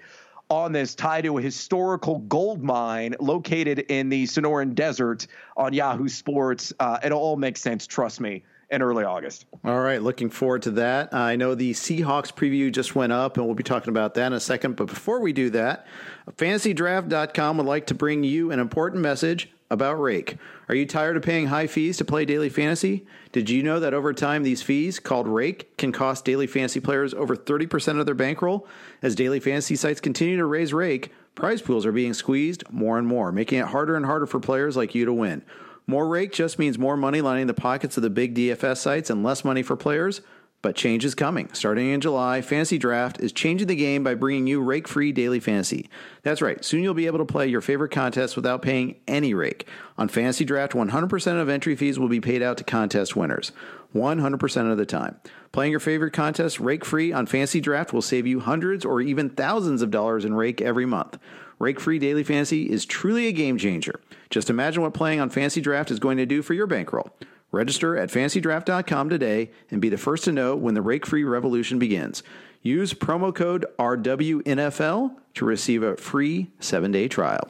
on 0.48 0.70
this 0.70 0.94
tied 0.94 1.24
to 1.24 1.36
a 1.38 1.42
historical 1.42 2.18
gold 2.20 2.62
mine 2.62 3.16
located 3.18 3.80
in 3.80 4.08
the 4.08 4.24
Sonoran 4.24 4.76
Desert 4.76 5.26
on 5.56 5.72
Yahoo 5.72 6.08
Sports. 6.08 6.72
Uh, 6.78 6.98
it 7.02 7.10
all 7.10 7.36
makes 7.36 7.60
sense, 7.60 7.88
trust 7.88 8.20
me 8.20 8.44
in 8.70 8.82
early 8.82 9.04
August. 9.04 9.46
All 9.64 9.80
right, 9.80 10.02
looking 10.02 10.30
forward 10.30 10.62
to 10.62 10.72
that. 10.72 11.14
I 11.14 11.36
know 11.36 11.54
the 11.54 11.72
Seahawks 11.72 12.32
preview 12.32 12.72
just 12.72 12.94
went 12.94 13.12
up, 13.12 13.36
and 13.36 13.46
we'll 13.46 13.54
be 13.54 13.62
talking 13.62 13.90
about 13.90 14.14
that 14.14 14.26
in 14.26 14.32
a 14.32 14.40
second. 14.40 14.76
But 14.76 14.88
before 14.88 15.20
we 15.20 15.32
do 15.32 15.50
that, 15.50 15.86
fantasydraft.com 16.32 17.56
would 17.56 17.66
like 17.66 17.86
to 17.86 17.94
bring 17.94 18.24
you 18.24 18.50
an 18.50 18.58
important 18.58 19.02
message 19.02 19.50
about 19.70 20.00
Rake. 20.00 20.36
Are 20.68 20.74
you 20.74 20.86
tired 20.86 21.16
of 21.16 21.22
paying 21.22 21.46
high 21.46 21.66
fees 21.66 21.96
to 21.98 22.04
play 22.04 22.24
daily 22.24 22.48
fantasy? 22.48 23.06
Did 23.32 23.50
you 23.50 23.62
know 23.62 23.80
that 23.80 23.94
over 23.94 24.12
time 24.12 24.42
these 24.42 24.62
fees, 24.62 24.98
called 24.98 25.26
Rake, 25.26 25.76
can 25.76 25.92
cost 25.92 26.24
daily 26.24 26.46
fantasy 26.46 26.80
players 26.80 27.14
over 27.14 27.36
30% 27.36 27.98
of 27.98 28.06
their 28.06 28.14
bankroll? 28.14 28.66
As 29.02 29.14
daily 29.14 29.40
fantasy 29.40 29.76
sites 29.76 30.00
continue 30.00 30.36
to 30.36 30.44
raise 30.44 30.72
Rake, 30.72 31.12
prize 31.34 31.62
pools 31.62 31.84
are 31.84 31.92
being 31.92 32.14
squeezed 32.14 32.64
more 32.70 32.98
and 32.98 33.06
more, 33.06 33.32
making 33.32 33.58
it 33.58 33.66
harder 33.66 33.96
and 33.96 34.06
harder 34.06 34.26
for 34.26 34.40
players 34.40 34.76
like 34.76 34.94
you 34.94 35.04
to 35.04 35.12
win. 35.12 35.42
More 35.88 36.08
rake 36.08 36.32
just 36.32 36.58
means 36.58 36.78
more 36.78 36.96
money 36.96 37.20
lining 37.20 37.46
the 37.46 37.54
pockets 37.54 37.96
of 37.96 38.02
the 38.02 38.10
big 38.10 38.34
DFS 38.34 38.78
sites 38.78 39.08
and 39.08 39.22
less 39.22 39.44
money 39.44 39.62
for 39.62 39.76
players. 39.76 40.20
But 40.60 40.74
change 40.74 41.04
is 41.04 41.14
coming. 41.14 41.48
Starting 41.52 41.90
in 41.90 42.00
July, 42.00 42.42
Fantasy 42.42 42.76
Draft 42.76 43.20
is 43.20 43.30
changing 43.30 43.68
the 43.68 43.76
game 43.76 44.02
by 44.02 44.14
bringing 44.14 44.48
you 44.48 44.60
rake 44.60 44.88
free 44.88 45.12
daily 45.12 45.38
fantasy. 45.38 45.88
That's 46.24 46.42
right, 46.42 46.64
soon 46.64 46.82
you'll 46.82 46.92
be 46.92 47.06
able 47.06 47.18
to 47.18 47.24
play 47.24 47.46
your 47.46 47.60
favorite 47.60 47.92
contests 47.92 48.34
without 48.34 48.62
paying 48.62 48.96
any 49.06 49.32
rake. 49.32 49.68
On 49.96 50.08
Fantasy 50.08 50.44
Draft, 50.44 50.72
100% 50.72 51.40
of 51.40 51.48
entry 51.48 51.76
fees 51.76 52.00
will 52.00 52.08
be 52.08 52.20
paid 52.20 52.42
out 52.42 52.56
to 52.56 52.64
contest 52.64 53.14
winners. 53.14 53.52
100% 53.94 54.72
of 54.72 54.76
the 54.76 54.86
time. 54.86 55.20
Playing 55.52 55.70
your 55.70 55.78
favorite 55.78 56.12
contest 56.12 56.58
rake 56.58 56.84
free 56.84 57.12
on 57.12 57.26
Fantasy 57.26 57.60
Draft 57.60 57.92
will 57.92 58.02
save 58.02 58.26
you 58.26 58.40
hundreds 58.40 58.84
or 58.84 59.00
even 59.00 59.30
thousands 59.30 59.82
of 59.82 59.92
dollars 59.92 60.24
in 60.24 60.34
rake 60.34 60.60
every 60.60 60.86
month. 60.86 61.16
Rake 61.60 61.78
free 61.78 62.00
daily 62.00 62.24
fantasy 62.24 62.68
is 62.68 62.84
truly 62.84 63.28
a 63.28 63.32
game 63.32 63.56
changer. 63.56 64.00
Just 64.30 64.50
imagine 64.50 64.82
what 64.82 64.94
playing 64.94 65.20
on 65.20 65.30
Fantasy 65.30 65.60
Draft 65.60 65.90
is 65.90 65.98
going 65.98 66.16
to 66.18 66.26
do 66.26 66.42
for 66.42 66.54
your 66.54 66.66
bankroll. 66.66 67.10
Register 67.52 67.96
at 67.96 68.10
fantasydraft.com 68.10 69.08
today 69.08 69.50
and 69.70 69.80
be 69.80 69.88
the 69.88 69.96
first 69.96 70.24
to 70.24 70.32
know 70.32 70.56
when 70.56 70.74
the 70.74 70.82
rake 70.82 71.06
free 71.06 71.24
revolution 71.24 71.78
begins. 71.78 72.22
Use 72.62 72.92
promo 72.92 73.34
code 73.34 73.64
RWNFL 73.78 75.14
to 75.34 75.44
receive 75.44 75.82
a 75.82 75.96
free 75.96 76.50
seven 76.58 76.90
day 76.90 77.06
trial. 77.06 77.48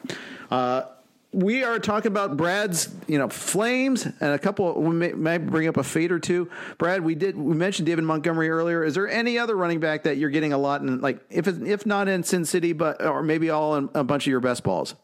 Uh, 0.50 0.82
we 1.32 1.64
are 1.64 1.78
talking 1.78 2.10
about 2.10 2.36
Brad's, 2.36 2.88
you 3.06 3.18
know, 3.18 3.28
flames 3.28 4.06
and 4.06 4.32
a 4.32 4.38
couple. 4.38 4.80
We 4.80 4.94
may, 4.94 5.12
may, 5.12 5.38
bring 5.38 5.68
up 5.68 5.76
a 5.76 5.82
fade 5.82 6.12
or 6.12 6.18
two. 6.18 6.50
Brad, 6.78 7.02
we 7.02 7.14
did 7.14 7.36
we 7.36 7.54
mentioned 7.54 7.86
David 7.86 8.04
Montgomery 8.04 8.48
earlier. 8.48 8.84
Is 8.84 8.94
there 8.94 9.08
any 9.08 9.38
other 9.38 9.56
running 9.56 9.80
back 9.80 10.04
that 10.04 10.16
you're 10.16 10.30
getting 10.30 10.52
a 10.52 10.58
lot 10.58 10.82
in, 10.82 11.00
like 11.00 11.20
if 11.30 11.46
if 11.46 11.84
not 11.84 12.08
in 12.08 12.22
Sin 12.22 12.44
City, 12.44 12.72
but 12.72 13.04
or 13.04 13.22
maybe 13.22 13.50
all 13.50 13.76
in 13.76 13.88
a 13.94 14.04
bunch 14.04 14.26
of 14.26 14.30
your 14.30 14.40
best 14.40 14.62
balls? 14.62 14.94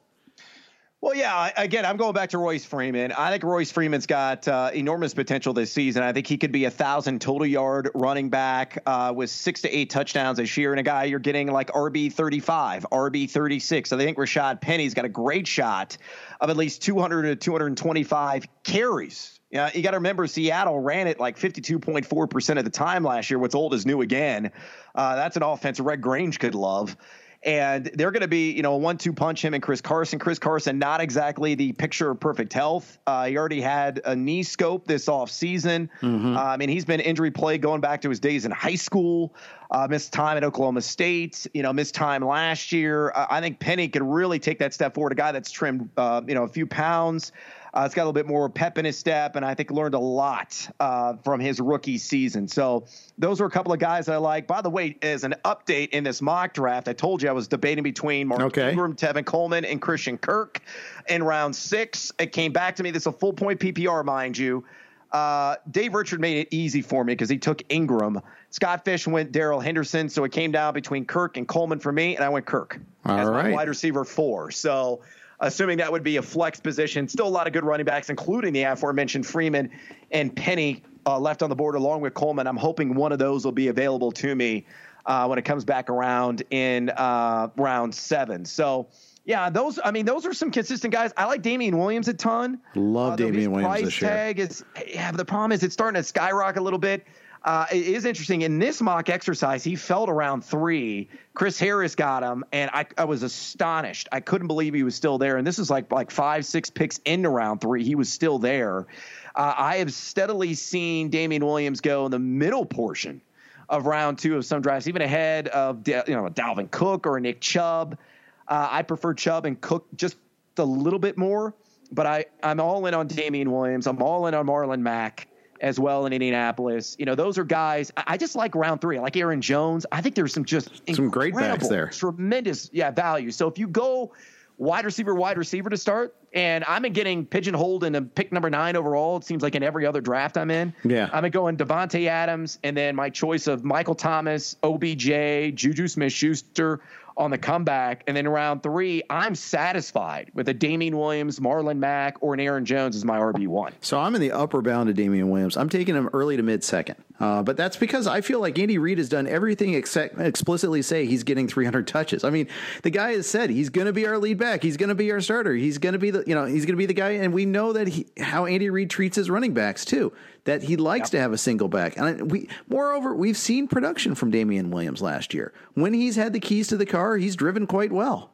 Well, 1.02 1.16
yeah. 1.16 1.50
Again, 1.56 1.84
I'm 1.84 1.96
going 1.96 2.12
back 2.12 2.30
to 2.30 2.38
Royce 2.38 2.64
Freeman. 2.64 3.10
I 3.10 3.32
think 3.32 3.42
Royce 3.42 3.72
Freeman's 3.72 4.06
got 4.06 4.46
uh, 4.46 4.70
enormous 4.72 5.14
potential 5.14 5.52
this 5.52 5.72
season. 5.72 6.04
I 6.04 6.12
think 6.12 6.28
he 6.28 6.38
could 6.38 6.52
be 6.52 6.64
a 6.66 6.70
thousand 6.70 7.20
total 7.20 7.44
yard 7.44 7.90
running 7.92 8.30
back 8.30 8.80
uh, 8.86 9.12
with 9.14 9.28
six 9.28 9.62
to 9.62 9.68
eight 9.76 9.90
touchdowns 9.90 10.38
this 10.38 10.56
year, 10.56 10.72
and 10.72 10.78
a 10.78 10.84
guy 10.84 11.04
you're 11.04 11.18
getting 11.18 11.48
like 11.48 11.72
RB 11.72 12.12
35, 12.12 12.86
RB 12.92 13.28
36. 13.28 13.90
So 13.90 13.96
I 13.96 13.98
think 13.98 14.16
Rashaad 14.16 14.60
Penny's 14.60 14.94
got 14.94 15.04
a 15.04 15.08
great 15.08 15.48
shot 15.48 15.96
of 16.40 16.50
at 16.50 16.56
least 16.56 16.82
200 16.82 17.22
to 17.22 17.34
225 17.34 18.46
carries. 18.62 19.40
Yeah, 19.50 19.70
you 19.74 19.82
got 19.82 19.90
to 19.90 19.96
remember 19.96 20.28
Seattle 20.28 20.78
ran 20.78 21.08
it 21.08 21.18
like 21.18 21.36
52.4% 21.36 22.58
of 22.58 22.64
the 22.64 22.70
time 22.70 23.02
last 23.02 23.28
year. 23.28 23.40
What's 23.40 23.56
old 23.56 23.74
is 23.74 23.84
new 23.84 24.02
again. 24.02 24.52
Uh, 24.94 25.16
that's 25.16 25.36
an 25.36 25.42
offense 25.42 25.80
Red 25.80 26.00
Grange 26.00 26.38
could 26.38 26.54
love 26.54 26.96
and 27.44 27.90
they're 27.94 28.12
going 28.12 28.22
to 28.22 28.28
be, 28.28 28.52
you 28.52 28.62
know, 28.62 28.74
a 28.74 28.78
one-two 28.78 29.12
punch 29.12 29.44
him 29.44 29.52
and 29.52 29.62
Chris 29.62 29.80
Carson. 29.80 30.18
Chris 30.18 30.38
Carson, 30.38 30.78
not 30.78 31.00
exactly 31.00 31.54
the 31.54 31.72
picture 31.72 32.10
of 32.10 32.20
perfect 32.20 32.52
health. 32.52 32.98
Uh, 33.06 33.26
he 33.26 33.36
already 33.36 33.60
had 33.60 34.00
a 34.04 34.14
knee 34.14 34.42
scope 34.44 34.86
this 34.86 35.08
off 35.08 35.30
season. 35.30 35.90
Mm-hmm. 36.00 36.36
I 36.36 36.56
mean, 36.56 36.68
he's 36.68 36.84
been 36.84 37.00
injury 37.00 37.30
plagued 37.30 37.62
going 37.62 37.80
back 37.80 38.02
to 38.02 38.08
his 38.08 38.20
days 38.20 38.44
in 38.44 38.52
high 38.52 38.76
school. 38.76 39.34
Uh, 39.70 39.88
missed 39.90 40.12
time 40.12 40.36
at 40.36 40.44
Oklahoma 40.44 40.82
State. 40.82 41.46
You 41.54 41.62
know, 41.62 41.72
missed 41.72 41.94
time 41.94 42.24
last 42.24 42.72
year. 42.72 43.12
I 43.14 43.40
think 43.40 43.58
Penny 43.58 43.88
could 43.88 44.02
really 44.02 44.38
take 44.38 44.58
that 44.60 44.72
step 44.74 44.94
forward. 44.94 45.12
A 45.12 45.16
guy 45.16 45.32
that's 45.32 45.50
trimmed, 45.50 45.88
uh, 45.96 46.22
you 46.26 46.34
know, 46.34 46.44
a 46.44 46.48
few 46.48 46.66
pounds. 46.66 47.32
Uh, 47.74 47.84
it's 47.86 47.94
got 47.94 48.02
a 48.02 48.04
little 48.04 48.12
bit 48.12 48.26
more 48.26 48.50
pep 48.50 48.76
in 48.76 48.84
his 48.84 48.98
step, 48.98 49.34
and 49.34 49.44
I 49.44 49.54
think 49.54 49.70
learned 49.70 49.94
a 49.94 49.98
lot 49.98 50.68
uh, 50.78 51.14
from 51.24 51.40
his 51.40 51.58
rookie 51.58 51.96
season. 51.96 52.46
So 52.46 52.84
those 53.16 53.40
are 53.40 53.46
a 53.46 53.50
couple 53.50 53.72
of 53.72 53.78
guys 53.78 54.10
I 54.10 54.18
like. 54.18 54.46
By 54.46 54.60
the 54.60 54.68
way, 54.68 54.98
as 55.00 55.24
an 55.24 55.34
update 55.44 55.88
in 55.90 56.04
this 56.04 56.20
mock 56.20 56.52
draft, 56.52 56.88
I 56.88 56.92
told 56.92 57.22
you 57.22 57.30
I 57.30 57.32
was 57.32 57.48
debating 57.48 57.82
between 57.82 58.28
Mark 58.28 58.42
okay. 58.42 58.70
Ingram, 58.70 58.94
Tevin 58.94 59.24
Coleman, 59.24 59.64
and 59.64 59.80
Christian 59.80 60.18
Kirk 60.18 60.60
in 61.08 61.22
round 61.22 61.56
six. 61.56 62.12
It 62.18 62.32
came 62.32 62.52
back 62.52 62.76
to 62.76 62.82
me. 62.82 62.90
This 62.90 63.04
is 63.04 63.06
a 63.06 63.12
full 63.12 63.32
point 63.32 63.58
PPR, 63.58 64.04
mind 64.04 64.36
you. 64.36 64.64
Uh, 65.10 65.56
Dave 65.70 65.94
Richard 65.94 66.20
made 66.20 66.38
it 66.38 66.48
easy 66.50 66.82
for 66.82 67.04
me 67.04 67.12
because 67.12 67.28
he 67.28 67.38
took 67.38 67.62
Ingram. 67.70 68.20
Scott 68.50 68.84
Fish 68.84 69.06
went 69.06 69.32
Darrell 69.32 69.60
Henderson, 69.60 70.08
so 70.10 70.24
it 70.24 70.32
came 70.32 70.52
down 70.52 70.74
between 70.74 71.06
Kirk 71.06 71.38
and 71.38 71.48
Coleman 71.48 71.78
for 71.78 71.92
me, 71.92 72.16
and 72.16 72.24
I 72.24 72.28
went 72.28 72.44
Kirk 72.44 72.80
All 73.06 73.18
as 73.18 73.28
right. 73.28 73.50
my 73.50 73.52
wide 73.52 73.68
receiver 73.68 74.04
four. 74.04 74.50
So 74.50 75.00
assuming 75.42 75.78
that 75.78 75.92
would 75.92 76.02
be 76.02 76.16
a 76.16 76.22
flex 76.22 76.60
position. 76.60 77.08
Still 77.08 77.26
a 77.26 77.28
lot 77.28 77.46
of 77.46 77.52
good 77.52 77.64
running 77.64 77.84
backs, 77.84 78.08
including 78.08 78.52
the 78.52 78.62
aforementioned 78.62 79.26
Freeman 79.26 79.70
and 80.10 80.34
Penny 80.34 80.82
uh, 81.04 81.18
left 81.18 81.42
on 81.42 81.50
the 81.50 81.56
board 81.56 81.74
along 81.74 82.00
with 82.00 82.14
Coleman. 82.14 82.46
I'm 82.46 82.56
hoping 82.56 82.94
one 82.94 83.12
of 83.12 83.18
those 83.18 83.44
will 83.44 83.52
be 83.52 83.68
available 83.68 84.12
to 84.12 84.34
me 84.34 84.64
uh, 85.04 85.26
when 85.26 85.38
it 85.38 85.44
comes 85.44 85.64
back 85.64 85.90
around 85.90 86.42
in 86.50 86.90
uh, 86.90 87.48
round 87.56 87.94
seven. 87.94 88.44
So. 88.44 88.88
Yeah, 89.24 89.50
those. 89.50 89.78
I 89.84 89.92
mean, 89.92 90.04
those 90.04 90.26
are 90.26 90.32
some 90.32 90.50
consistent 90.50 90.92
guys. 90.92 91.12
I 91.16 91.26
like 91.26 91.42
Damien 91.42 91.78
Williams 91.78 92.08
a 92.08 92.12
ton. 92.12 92.58
Love 92.74 93.12
uh, 93.12 93.16
Damien 93.16 93.52
Williams 93.52 93.68
price 93.68 93.84
this 93.84 94.02
year. 94.02 94.10
tag 94.10 94.40
is. 94.40 94.64
Yeah, 94.84 95.12
the 95.12 95.24
problem 95.24 95.52
is 95.52 95.62
it's 95.62 95.74
starting 95.74 96.02
to 96.02 96.02
skyrocket 96.02 96.60
a 96.60 96.64
little 96.64 96.80
bit. 96.80 97.06
Uh, 97.44 97.66
it 97.72 97.86
is 97.86 98.04
interesting. 98.04 98.42
In 98.42 98.58
this 98.58 98.80
mock 98.80 99.08
exercise, 99.08 99.64
he 99.64 99.74
fell 99.74 100.08
around 100.08 100.44
three. 100.44 101.08
Chris 101.34 101.58
Harris 101.58 101.96
got 101.96 102.22
him, 102.22 102.44
and 102.52 102.70
I, 102.72 102.86
I 102.96 103.04
was 103.04 103.24
astonished. 103.24 104.08
I 104.12 104.20
couldn't 104.20 104.46
believe 104.46 104.74
he 104.74 104.84
was 104.84 104.94
still 104.94 105.18
there. 105.18 105.36
And 105.38 105.46
this 105.46 105.58
is 105.58 105.68
like 105.68 105.90
like 105.90 106.10
five, 106.10 106.46
six 106.46 106.70
picks 106.70 106.98
into 106.98 107.28
round 107.28 107.60
three. 107.60 107.84
He 107.84 107.96
was 107.96 108.08
still 108.12 108.38
there. 108.38 108.86
Uh, 109.34 109.54
I 109.56 109.76
have 109.78 109.92
steadily 109.92 110.54
seen 110.54 111.10
Damien 111.10 111.44
Williams 111.44 111.80
go 111.80 112.04
in 112.04 112.12
the 112.12 112.18
middle 112.18 112.64
portion 112.64 113.20
of 113.68 113.86
round 113.86 114.18
two 114.18 114.36
of 114.36 114.44
some 114.44 114.62
drafts, 114.62 114.86
even 114.86 115.02
ahead 115.02 115.48
of 115.48 115.86
you 115.88 116.02
know 116.08 116.26
a 116.26 116.30
Dalvin 116.30 116.70
Cook 116.70 117.06
or 117.06 117.18
Nick 117.18 117.40
Chubb. 117.40 117.98
Uh, 118.46 118.68
I 118.70 118.82
prefer 118.82 119.14
Chubb 119.14 119.46
and 119.46 119.60
Cook 119.60 119.86
just 119.96 120.16
a 120.58 120.64
little 120.64 120.98
bit 121.00 121.18
more, 121.18 121.54
but 121.90 122.06
I 122.06 122.26
I'm 122.40 122.60
all 122.60 122.86
in 122.86 122.94
on 122.94 123.08
Damien 123.08 123.50
Williams. 123.50 123.88
I'm 123.88 124.00
all 124.00 124.28
in 124.28 124.34
on 124.34 124.46
Marlon 124.46 124.80
Mack 124.80 125.26
as 125.62 125.78
well 125.80 126.04
in 126.04 126.12
Indianapolis. 126.12 126.96
You 126.98 127.06
know, 127.06 127.14
those 127.14 127.38
are 127.38 127.44
guys. 127.44 127.90
I 127.96 128.18
just 128.18 128.36
like 128.36 128.54
round 128.54 128.80
three. 128.80 128.98
I 128.98 129.00
like 129.00 129.16
Aaron 129.16 129.40
Jones. 129.40 129.86
I 129.90 130.02
think 130.02 130.14
there's 130.16 130.34
some 130.34 130.44
just 130.44 130.82
some 130.94 131.08
great 131.08 131.34
backs 131.34 131.68
there. 131.68 131.86
Tremendous, 131.88 132.68
yeah, 132.72 132.90
value. 132.90 133.30
So 133.30 133.46
if 133.48 133.58
you 133.58 133.68
go 133.68 134.12
wide 134.58 134.84
receiver, 134.84 135.14
wide 135.14 135.38
receiver 135.38 135.70
to 135.70 135.76
start, 135.76 136.14
And 136.34 136.64
I'm 136.66 136.82
getting 136.82 137.26
pigeonholed 137.26 137.84
in 137.84 137.94
a 137.94 138.02
pick 138.02 138.32
number 138.32 138.48
nine 138.48 138.74
overall. 138.74 139.18
It 139.18 139.24
seems 139.24 139.42
like 139.42 139.54
in 139.54 139.62
every 139.62 139.84
other 139.86 140.00
draft 140.00 140.38
I'm 140.38 140.50
in. 140.50 140.72
Yeah. 140.82 141.10
I'm 141.12 141.28
going 141.30 141.56
Davante 141.56 142.06
Adams 142.06 142.58
and 142.64 142.76
then 142.76 142.96
my 142.96 143.10
choice 143.10 143.46
of 143.46 143.64
Michael 143.64 143.94
Thomas, 143.94 144.56
OBJ, 144.62 145.54
Juju 145.54 145.88
Smith 145.88 146.12
Schuster 146.12 146.80
on 147.16 147.30
the 147.30 147.38
comeback. 147.38 148.04
And 148.06 148.16
then 148.16 148.28
round 148.28 148.62
three, 148.62 149.02
I'm 149.10 149.34
satisfied 149.34 150.30
with 150.34 150.48
a 150.48 150.54
Damien 150.54 150.96
Williams, 150.96 151.40
Marlon 151.40 151.78
Mack, 151.78 152.16
or 152.20 152.34
an 152.34 152.40
Aaron 152.40 152.64
Jones 152.64 152.96
as 152.96 153.04
my 153.04 153.18
RB1. 153.18 153.72
So 153.80 153.98
I'm 153.98 154.14
in 154.14 154.20
the 154.20 154.32
upper 154.32 154.62
bound 154.62 154.88
of 154.88 154.96
Damien 154.96 155.30
Williams. 155.30 155.56
I'm 155.56 155.68
taking 155.68 155.94
him 155.94 156.08
early 156.12 156.36
to 156.36 156.42
mid 156.42 156.64
second. 156.64 156.96
Uh, 157.20 157.42
but 157.42 157.56
that's 157.56 157.76
because 157.76 158.08
I 158.08 158.20
feel 158.20 158.40
like 158.40 158.58
Andy 158.58 158.78
Reid 158.78 158.98
has 158.98 159.08
done 159.08 159.28
everything 159.28 159.74
except 159.74 160.18
explicitly 160.18 160.82
say 160.82 161.06
he's 161.06 161.22
getting 161.22 161.46
300 161.46 161.86
touches. 161.86 162.24
I 162.24 162.30
mean, 162.30 162.48
the 162.82 162.90
guy 162.90 163.12
has 163.12 163.28
said 163.28 163.50
he's 163.50 163.68
going 163.68 163.86
to 163.86 163.92
be 163.92 164.06
our 164.06 164.18
lead 164.18 164.38
back. 164.38 164.62
He's 164.62 164.76
going 164.76 164.88
to 164.88 164.94
be 164.96 165.12
our 165.12 165.20
starter. 165.20 165.54
He's 165.54 165.78
going 165.78 165.92
to 165.92 166.00
be 166.00 166.10
the, 166.10 166.24
you 166.26 166.34
know, 166.34 166.46
he's 166.46 166.64
going 166.66 166.74
to 166.74 166.78
be 166.78 166.86
the 166.86 166.94
guy. 166.94 167.10
And 167.10 167.32
we 167.32 167.46
know 167.46 167.74
that 167.74 167.86
he, 167.86 168.06
how 168.18 168.46
Andy 168.46 168.70
Reid 168.70 168.90
treats 168.90 169.16
his 169.16 169.30
running 169.30 169.54
backs 169.54 169.84
too, 169.84 170.12
that 170.44 170.62
he 170.62 170.76
likes 170.76 171.06
yep. 171.06 171.10
to 171.10 171.20
have 171.20 171.32
a 171.32 171.38
single 171.38 171.68
back. 171.68 171.96
And 171.96 172.30
we, 172.30 172.48
moreover, 172.68 173.14
we've 173.14 173.36
seen 173.36 173.68
production 173.68 174.14
from 174.14 174.30
Damien 174.30 174.70
Williams 174.70 175.00
last 175.00 175.34
year. 175.34 175.52
When 175.74 175.94
he's 175.94 176.16
had 176.16 176.32
the 176.32 176.40
keys 176.40 176.68
to 176.68 176.76
the 176.76 176.86
car, 176.86 177.16
he's 177.16 177.36
driven 177.36 177.66
quite 177.66 177.92
well. 177.92 178.30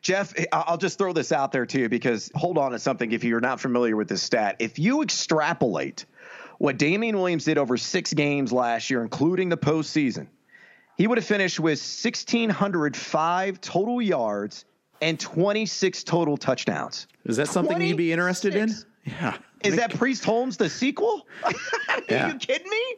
Jeff, 0.00 0.32
I'll 0.52 0.76
just 0.76 0.98
throw 0.98 1.12
this 1.12 1.32
out 1.32 1.50
there 1.52 1.66
too, 1.66 1.88
because 1.88 2.30
hold 2.34 2.56
on 2.56 2.72
to 2.72 2.78
something 2.78 3.10
if 3.12 3.24
you're 3.24 3.40
not 3.40 3.60
familiar 3.60 3.96
with 3.96 4.08
this 4.08 4.22
stat. 4.22 4.56
If 4.58 4.78
you 4.78 5.02
extrapolate 5.02 6.04
what 6.58 6.76
Damien 6.76 7.16
Williams 7.16 7.44
did 7.44 7.58
over 7.58 7.76
six 7.76 8.12
games 8.12 8.52
last 8.52 8.90
year, 8.90 9.02
including 9.02 9.48
the 9.48 9.56
postseason, 9.56 10.28
he 10.96 11.06
would 11.06 11.18
have 11.18 11.24
finished 11.24 11.58
with 11.60 11.78
1,605 11.78 13.60
total 13.60 14.02
yards 14.02 14.64
and 15.00 15.18
26 15.18 16.04
total 16.04 16.36
touchdowns. 16.36 17.06
Is 17.24 17.36
that 17.36 17.48
something 17.48 17.76
26? 17.76 17.88
you'd 17.88 17.96
be 17.96 18.12
interested 18.12 18.54
in? 18.56 18.74
Yeah. 19.08 19.36
Is 19.64 19.76
that 19.76 19.94
Priest 19.96 20.24
Holmes 20.24 20.56
the 20.56 20.68
sequel? 20.68 21.26
Are 21.44 21.52
yeah. 22.08 22.28
you 22.28 22.38
kidding 22.38 22.70
me? 22.70 22.94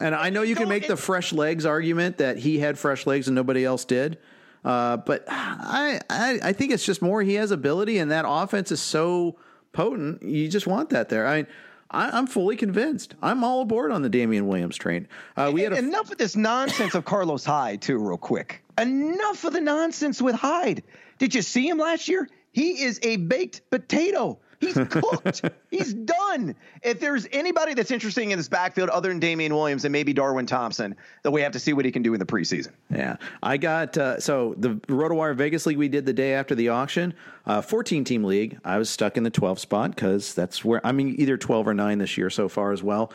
And 0.00 0.14
I 0.14 0.30
know 0.30 0.42
you 0.42 0.56
can 0.56 0.68
make 0.68 0.88
the 0.88 0.96
fresh 0.96 1.32
legs 1.32 1.64
argument 1.64 2.18
that 2.18 2.38
he 2.38 2.58
had 2.58 2.78
fresh 2.78 3.06
legs 3.06 3.28
and 3.28 3.34
nobody 3.34 3.64
else 3.64 3.84
did. 3.84 4.18
Uh, 4.64 4.96
but 4.96 5.24
I, 5.28 6.00
I, 6.08 6.40
I 6.42 6.52
think 6.52 6.72
it's 6.72 6.84
just 6.84 7.02
more 7.02 7.22
he 7.22 7.34
has 7.34 7.50
ability 7.50 7.98
and 7.98 8.10
that 8.10 8.24
offense 8.26 8.72
is 8.72 8.80
so 8.80 9.36
potent. 9.72 10.22
You 10.22 10.48
just 10.48 10.66
want 10.66 10.90
that 10.90 11.08
there. 11.08 11.26
I 11.26 11.36
mean, 11.36 11.46
I, 11.90 12.18
am 12.18 12.26
fully 12.26 12.56
convinced. 12.56 13.14
I'm 13.22 13.44
all 13.44 13.62
aboard 13.62 13.92
on 13.92 14.02
the 14.02 14.08
Damien 14.08 14.46
Williams 14.46 14.76
train. 14.76 15.08
Uh, 15.36 15.50
we 15.52 15.62
had 15.62 15.72
enough 15.72 16.10
of 16.10 16.18
this 16.18 16.36
nonsense 16.36 16.94
of 16.94 17.04
Carlos 17.04 17.44
Hyde 17.44 17.82
too, 17.82 17.98
real 17.98 18.16
quick. 18.16 18.62
Enough 18.78 19.44
of 19.44 19.52
the 19.52 19.60
nonsense 19.60 20.22
with 20.22 20.34
Hyde. 20.34 20.82
Did 21.18 21.34
you 21.34 21.42
see 21.42 21.68
him 21.68 21.78
last 21.78 22.08
year? 22.08 22.28
He 22.52 22.82
is 22.82 22.98
a 23.02 23.16
baked 23.16 23.68
potato. 23.70 24.38
He's 24.62 24.74
cooked. 24.74 25.42
He's 25.70 25.92
done. 25.92 26.54
If 26.82 27.00
there's 27.00 27.26
anybody 27.32 27.74
that's 27.74 27.90
interesting 27.90 28.30
in 28.30 28.38
this 28.38 28.48
backfield 28.48 28.90
other 28.90 29.08
than 29.08 29.18
Damien 29.18 29.52
Williams 29.52 29.84
and 29.84 29.90
maybe 29.90 30.12
Darwin 30.12 30.46
Thompson, 30.46 30.94
then 31.24 31.32
we 31.32 31.40
have 31.40 31.50
to 31.52 31.58
see 31.58 31.72
what 31.72 31.84
he 31.84 31.90
can 31.90 32.02
do 32.02 32.14
in 32.14 32.20
the 32.20 32.24
preseason. 32.24 32.70
Yeah. 32.88 33.16
I 33.42 33.56
got, 33.56 33.98
uh, 33.98 34.20
so 34.20 34.54
the 34.56 34.76
RotoWire 34.86 35.34
Vegas 35.34 35.66
League 35.66 35.78
we 35.78 35.88
did 35.88 36.06
the 36.06 36.12
day 36.12 36.34
after 36.34 36.54
the 36.54 36.68
auction, 36.68 37.12
uh, 37.44 37.60
14 37.60 38.04
team 38.04 38.22
league. 38.22 38.58
I 38.64 38.78
was 38.78 38.88
stuck 38.88 39.16
in 39.16 39.24
the 39.24 39.30
12 39.30 39.58
spot 39.58 39.96
because 39.96 40.32
that's 40.32 40.64
where, 40.64 40.80
I 40.86 40.92
mean, 40.92 41.16
either 41.18 41.36
12 41.36 41.66
or 41.66 41.74
9 41.74 41.98
this 41.98 42.16
year 42.16 42.30
so 42.30 42.48
far 42.48 42.70
as 42.70 42.84
well. 42.84 43.12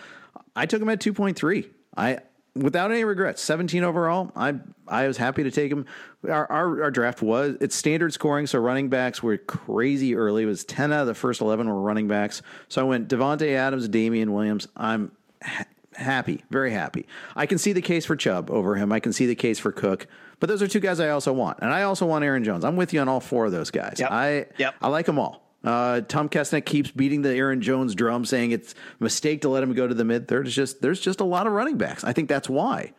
I 0.54 0.66
took 0.66 0.82
him 0.82 0.90
at 0.90 1.00
2.3. 1.00 1.66
I, 1.96 2.20
without 2.60 2.92
any 2.92 3.04
regrets. 3.04 3.42
17 3.42 3.84
overall. 3.84 4.32
I 4.36 4.56
I 4.88 5.08
was 5.08 5.18
happy 5.18 5.44
to 5.44 5.52
take 5.52 5.72
him. 5.72 5.86
Our, 6.28 6.50
our, 6.52 6.84
our 6.84 6.92
draft 6.92 7.22
was 7.22 7.58
it's 7.62 7.76
standard 7.76 8.14
scoring, 8.14 8.48
so 8.48 8.60
running 8.60 8.90
backs 8.90 9.22
were 9.22 9.38
crazy 9.38 10.16
early. 10.16 10.44
It 10.44 10.48
was 10.48 10.64
10 10.64 10.92
out 10.94 11.02
of 11.02 11.08
the 11.08 11.14
first 11.14 11.42
11 11.42 11.68
were 11.68 11.82
running 11.82 12.08
backs. 12.08 12.42
So 12.70 12.82
I 12.82 12.84
went 12.86 13.08
Davante 13.08 13.54
Adams, 13.54 13.88
Damien 13.88 14.34
Williams. 14.34 14.68
I'm 14.76 15.12
ha- 15.42 15.66
happy, 15.96 16.44
very 16.50 16.72
happy. 16.72 17.06
I 17.36 17.46
can 17.46 17.58
see 17.58 17.74
the 17.74 17.82
case 17.82 18.06
for 18.06 18.16
Chubb 18.16 18.50
over 18.50 18.76
him. 18.76 18.92
I 18.92 19.00
can 19.00 19.14
see 19.14 19.26
the 19.26 19.36
case 19.36 19.60
for 19.60 19.72
Cook. 19.72 20.08
But 20.40 20.50
those 20.50 20.62
are 20.62 20.68
two 20.68 20.80
guys 20.80 21.00
I 21.00 21.10
also 21.10 21.34
want, 21.34 21.60
and 21.62 21.74
I 21.74 21.84
also 21.84 22.06
want 22.06 22.24
Aaron 22.24 22.44
Jones. 22.44 22.64
I'm 22.64 22.76
with 22.76 22.94
you 22.94 23.00
on 23.00 23.08
all 23.08 23.20
four 23.20 23.48
of 23.48 23.52
those 23.52 23.72
guys. 23.72 23.98
Yep. 24.00 24.12
I 24.12 24.46
yep. 24.58 24.76
I 24.82 24.88
like 24.90 25.08
them 25.08 25.18
all. 25.18 25.47
Uh, 25.64 26.02
Tom 26.02 26.30
Kessenich 26.30 26.66
keeps 26.66 26.92
beating 26.92 27.24
the 27.24 27.34
Aaron 27.36 27.62
Jones 27.62 27.96
drum, 27.96 28.26
saying 28.26 28.52
it's 28.52 28.74
a 28.74 29.04
mistake 29.04 29.42
to 29.42 29.50
let 29.50 29.64
him 29.64 29.74
go 29.74 29.88
to 29.88 29.94
the 29.94 30.06
mid 30.06 30.28
third. 30.28 30.48
It's 30.48 30.56
just 30.56 30.82
there's 30.82 31.00
just 31.00 31.20
a 31.20 31.26
lot 31.26 31.48
of 31.48 31.54
running 31.54 31.78
backs. 31.78 32.04
I 32.04 32.14
think 32.14 32.30
that's 32.30 32.50
why. 32.50 32.94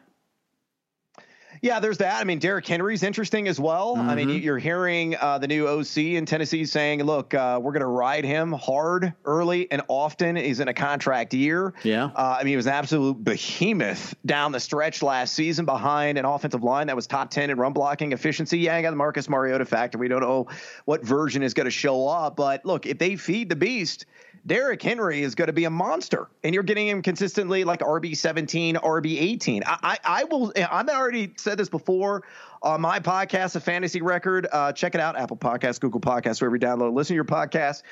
Yeah, 1.63 1.81
there's 1.81 1.99
that. 1.99 2.21
I 2.21 2.25
mean, 2.25 2.39
Derrick 2.39 2.67
Henry's 2.67 3.03
interesting 3.03 3.49
as 3.49 3.59
well. 3.59 3.97
Mm-hmm. 3.97 4.11
I 4.11 4.15
mean, 4.15 4.29
mm-hmm. 4.29 4.45
you're 4.45 4.59
hearing 4.59 5.17
uh, 5.17 5.39
the 5.39 5.49
new 5.49 5.67
OC 5.67 5.97
in 5.99 6.27
Tennessee 6.27 6.65
saying, 6.65 7.03
"Look, 7.03 7.35
uh, 7.35 7.59
we're 7.63 7.73
going 7.73 7.81
to 7.81 7.87
ride 7.87 8.25
him 8.25 8.53
hard, 8.53 9.13
early, 9.25 9.71
and 9.71 9.83
often." 9.89 10.37
He's 10.37 10.61
in 10.61 10.69
a 10.69 10.75
contract 10.75 11.35
year. 11.35 11.75
Yeah. 11.83 12.07
Uh, 12.07 12.37
I 12.39 12.45
mean, 12.45 12.53
he 12.53 12.57
was 12.57 12.67
an 12.67 12.73
absolute 12.73 13.23
behemoth 13.23 14.15
down 14.27 14.53
the 14.53 14.61
stretch 14.61 15.03
last 15.03 15.35
season 15.35 15.65
behind 15.65 16.19
an 16.19 16.25
offensive 16.25 16.63
line 16.63 16.87
that 16.89 16.97
was 16.97 17.07
top 17.07 17.31
ten 17.31 17.51
in 17.51 17.59
run 17.59 17.73
blocking 17.73 18.13
efficiency. 18.13 18.59
Yeah, 18.59 18.77
I 18.77 18.83
got 18.83 18.91
the 18.91 18.97
Marcus 18.97 19.29
Mariota 19.29 19.65
factor. 19.65 19.99
We 19.99 20.09
don't 20.09 20.21
know 20.21 20.49
what 20.85 21.05
version 21.05 21.43
is 21.43 21.55
going 21.55 21.67
to 21.67 21.71
show 21.71 22.09
up, 22.09 22.37
but 22.37 22.65
look, 22.65 22.87
if 22.87 22.99
they 22.99 23.17
feed 23.17 23.49
the 23.49 23.57
beast 23.57 24.07
Derrick 24.47 24.83
Henry 24.83 25.23
is 25.23 25.35
going 25.35 25.47
to 25.47 25.53
be 25.53 25.65
a 25.65 25.71
monster, 25.71 26.29
and 26.43 26.55
you're 26.55 26.63
getting 26.63 26.89
him 26.89 27.03
consistently 27.03 27.65
like 27.65 27.81
RB 27.81 28.17
17, 28.17 28.77
RB 28.77 29.21
18. 29.21 29.63
I, 29.67 29.79
I, 29.83 29.99
I 30.05 30.25
will. 30.25 30.53
I've 30.57 30.89
already 30.89 31.33
said 31.37 31.59
this 31.59 31.69
before 31.69 32.25
on 32.63 32.81
my 32.81 33.01
podcast, 33.01 33.57
a 33.57 33.61
fantasy 33.61 34.03
record. 34.03 34.47
Uh, 34.51 34.73
check 34.73 34.95
it 34.95 35.01
out, 35.01 35.19
Apple 35.19 35.37
Podcasts, 35.37 35.81
Google 35.81 36.01
Podcasts, 36.01 36.41
wherever 36.41 36.57
you 36.57 36.61
download. 36.61 36.95
Listen 36.95 37.09
to 37.09 37.15
your 37.15 37.25
podcast. 37.25 37.83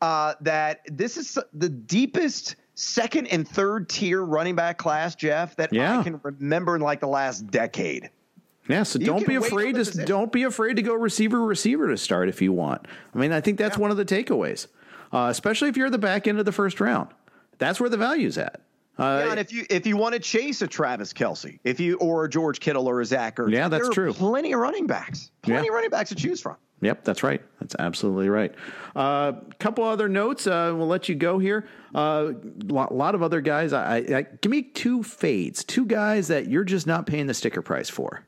Uh, 0.00 0.34
that 0.40 0.80
this 0.86 1.16
is 1.16 1.38
the 1.52 1.68
deepest 1.68 2.56
second 2.74 3.26
and 3.28 3.46
third 3.46 3.88
tier 3.88 4.22
running 4.22 4.56
back 4.56 4.78
class, 4.78 5.14
Jeff, 5.14 5.54
that 5.56 5.72
yeah. 5.72 6.00
I 6.00 6.02
can 6.02 6.20
remember 6.22 6.74
in 6.74 6.82
like 6.82 7.00
the 7.00 7.08
last 7.08 7.50
decade. 7.50 8.10
Yeah, 8.68 8.84
so 8.84 8.98
you 8.98 9.06
don't 9.06 9.26
be 9.26 9.34
afraid 9.34 9.74
to 9.74 9.84
don't 10.04 10.30
be 10.30 10.44
afraid 10.44 10.76
to 10.76 10.82
go 10.82 10.94
receiver 10.94 11.44
receiver 11.44 11.88
to 11.88 11.96
start 11.96 12.28
if 12.28 12.40
you 12.40 12.52
want. 12.52 12.86
I 13.14 13.18
mean, 13.18 13.32
I 13.32 13.40
think 13.40 13.58
that's 13.58 13.76
yeah. 13.76 13.82
one 13.82 13.90
of 13.90 13.96
the 13.96 14.04
takeaways 14.04 14.68
uh, 15.12 15.28
especially 15.30 15.68
if 15.68 15.76
you're 15.76 15.90
the 15.90 15.98
back 15.98 16.26
end 16.26 16.38
of 16.38 16.44
the 16.44 16.52
first 16.52 16.80
round. 16.80 17.08
That's 17.58 17.80
where 17.80 17.90
the 17.90 17.96
value's 17.96 18.38
at. 18.38 18.60
Uh, 18.98 19.22
yeah, 19.24 19.30
and 19.30 19.40
if 19.40 19.52
you 19.52 19.64
if 19.70 19.86
you 19.86 19.96
want 19.96 20.14
to 20.14 20.20
chase 20.20 20.60
a 20.60 20.66
Travis 20.66 21.12
Kelce, 21.12 21.58
if 21.64 21.80
you 21.80 21.96
or 21.96 22.24
a 22.24 22.30
George 22.30 22.60
Kittle 22.60 22.88
or 22.88 23.00
a 23.00 23.04
Zach 23.04 23.36
Ertz, 23.36 23.52
yeah, 23.52 23.68
that's 23.68 23.88
true. 23.88 24.12
Plenty 24.12 24.52
of 24.52 24.60
running 24.60 24.86
backs, 24.86 25.30
plenty 25.40 25.64
yeah. 25.64 25.70
of 25.70 25.74
running 25.74 25.90
backs 25.90 26.10
to 26.10 26.14
choose 26.14 26.40
from. 26.40 26.56
Yep, 26.82 27.04
that's 27.04 27.22
right. 27.22 27.40
That's 27.60 27.76
absolutely 27.78 28.28
right. 28.28 28.52
A 28.96 28.98
uh, 28.98 29.32
couple 29.60 29.84
other 29.84 30.08
notes. 30.08 30.48
Uh, 30.48 30.74
we'll 30.76 30.88
let 30.88 31.08
you 31.08 31.14
go 31.14 31.38
here. 31.38 31.66
A 31.94 31.98
uh, 31.98 32.32
lot, 32.64 32.92
lot, 32.92 33.14
of 33.14 33.22
other 33.22 33.40
guys. 33.40 33.72
I, 33.72 33.98
I, 33.98 34.22
give 34.40 34.50
me 34.50 34.62
two 34.62 35.04
fades, 35.04 35.62
two 35.62 35.86
guys 35.86 36.26
that 36.28 36.48
you're 36.48 36.64
just 36.64 36.88
not 36.88 37.06
paying 37.06 37.28
the 37.28 37.34
sticker 37.34 37.62
price 37.62 37.88
for. 37.88 38.24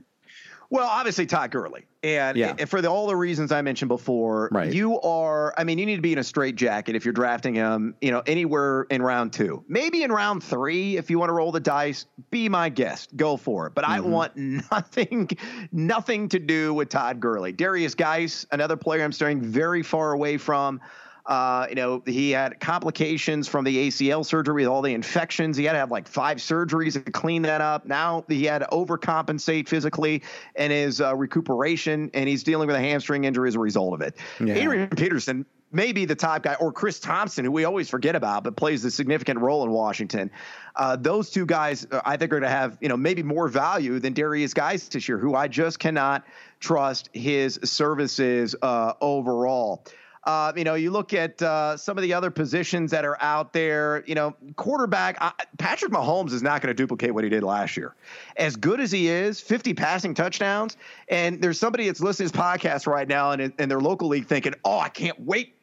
Well, 0.74 0.88
obviously 0.88 1.24
Todd 1.26 1.52
Gurley, 1.52 1.86
and, 2.02 2.36
yeah. 2.36 2.56
and 2.58 2.68
for 2.68 2.82
the, 2.82 2.88
all 2.88 3.06
the 3.06 3.14
reasons 3.14 3.52
I 3.52 3.62
mentioned 3.62 3.88
before, 3.88 4.48
right. 4.50 4.74
you 4.74 5.00
are. 5.02 5.54
I 5.56 5.62
mean, 5.62 5.78
you 5.78 5.86
need 5.86 5.94
to 5.94 6.02
be 6.02 6.12
in 6.12 6.18
a 6.18 6.24
straight 6.24 6.56
jacket 6.56 6.96
if 6.96 7.04
you're 7.04 7.14
drafting 7.14 7.54
him. 7.54 7.94
You 8.00 8.10
know, 8.10 8.24
anywhere 8.26 8.82
in 8.90 9.00
round 9.00 9.32
two, 9.32 9.64
maybe 9.68 10.02
in 10.02 10.10
round 10.10 10.42
three, 10.42 10.96
if 10.96 11.10
you 11.10 11.20
want 11.20 11.28
to 11.28 11.32
roll 11.32 11.52
the 11.52 11.60
dice. 11.60 12.06
Be 12.32 12.48
my 12.48 12.70
guest, 12.70 13.16
go 13.16 13.36
for 13.36 13.68
it. 13.68 13.74
But 13.76 13.84
mm-hmm. 13.84 13.92
I 13.92 14.00
want 14.00 14.36
nothing, 14.36 15.30
nothing 15.70 16.28
to 16.30 16.40
do 16.40 16.74
with 16.74 16.88
Todd 16.88 17.20
Gurley. 17.20 17.52
Darius 17.52 17.94
Guice, 17.94 18.44
another 18.50 18.76
player 18.76 19.04
I'm 19.04 19.12
staying 19.12 19.42
very 19.42 19.84
far 19.84 20.10
away 20.10 20.38
from. 20.38 20.80
Uh, 21.26 21.66
you 21.70 21.74
know, 21.74 22.02
he 22.04 22.30
had 22.30 22.60
complications 22.60 23.48
from 23.48 23.64
the 23.64 23.88
ACL 23.88 24.24
surgery 24.24 24.62
with 24.62 24.66
all 24.66 24.82
the 24.82 24.92
infections. 24.92 25.56
He 25.56 25.64
had 25.64 25.72
to 25.72 25.78
have 25.78 25.90
like 25.90 26.06
five 26.06 26.36
surgeries 26.38 26.92
to 26.92 27.10
clean 27.10 27.42
that 27.42 27.60
up. 27.60 27.86
Now 27.86 28.24
he 28.28 28.44
had 28.44 28.58
to 28.58 28.66
overcompensate 28.66 29.68
physically 29.68 30.22
in 30.54 30.70
his 30.70 31.00
uh, 31.00 31.16
recuperation, 31.16 32.10
and 32.12 32.28
he's 32.28 32.42
dealing 32.42 32.66
with 32.66 32.76
a 32.76 32.80
hamstring 32.80 33.24
injury 33.24 33.48
as 33.48 33.54
a 33.54 33.60
result 33.60 33.94
of 33.94 34.02
it. 34.02 34.16
Yeah. 34.38 34.54
Adrian 34.54 34.88
Peterson 34.90 35.46
may 35.74 35.92
be 35.92 36.04
the 36.04 36.14
top 36.14 36.42
guy, 36.42 36.54
or 36.54 36.72
Chris 36.72 37.00
Thompson, 37.00 37.44
who 37.44 37.50
we 37.50 37.64
always 37.64 37.90
forget 37.90 38.14
about, 38.14 38.44
but 38.44 38.54
plays 38.54 38.84
a 38.84 38.90
significant 38.90 39.40
role 39.40 39.64
in 39.64 39.70
Washington. 39.70 40.30
Uh, 40.76 40.96
those 40.96 41.30
two 41.30 41.44
guys, 41.44 41.86
uh, 41.90 42.00
I 42.04 42.16
think, 42.16 42.32
are 42.32 42.40
going 42.40 42.42
to 42.42 42.56
have 42.56 42.78
you 42.80 42.88
know 42.88 42.96
maybe 42.96 43.22
more 43.22 43.48
value 43.48 43.98
than 43.98 44.12
Darius 44.12 44.54
Guice 44.54 44.88
this 44.88 45.08
year, 45.08 45.18
who 45.18 45.34
I 45.34 45.48
just 45.48 45.78
cannot 45.78 46.24
trust 46.60 47.10
his 47.12 47.58
services 47.64 48.54
uh, 48.62 48.92
overall. 49.00 49.84
Uh, 50.24 50.52
you 50.56 50.64
know, 50.64 50.74
you 50.74 50.90
look 50.90 51.12
at 51.12 51.40
uh, 51.42 51.76
some 51.76 51.98
of 51.98 52.02
the 52.02 52.14
other 52.14 52.30
positions 52.30 52.90
that 52.90 53.04
are 53.04 53.20
out 53.20 53.52
there. 53.52 54.02
You 54.06 54.14
know, 54.14 54.34
quarterback 54.56 55.18
uh, 55.20 55.32
Patrick 55.58 55.92
Mahomes 55.92 56.32
is 56.32 56.42
not 56.42 56.62
going 56.62 56.74
to 56.74 56.74
duplicate 56.74 57.12
what 57.12 57.24
he 57.24 57.30
did 57.30 57.42
last 57.42 57.76
year. 57.76 57.94
As 58.36 58.56
good 58.56 58.80
as 58.80 58.90
he 58.90 59.08
is, 59.08 59.40
50 59.40 59.74
passing 59.74 60.14
touchdowns, 60.14 60.76
and 61.08 61.42
there's 61.42 61.58
somebody 61.58 61.86
that's 61.86 62.00
listening 62.00 62.30
to 62.30 62.32
this 62.32 62.42
podcast 62.42 62.86
right 62.86 63.06
now 63.06 63.32
and 63.32 63.52
in 63.58 63.68
their 63.68 63.80
local 63.80 64.08
league 64.08 64.26
thinking, 64.26 64.54
"Oh, 64.64 64.78
I 64.78 64.88
can't 64.88 65.20
wait 65.20 65.54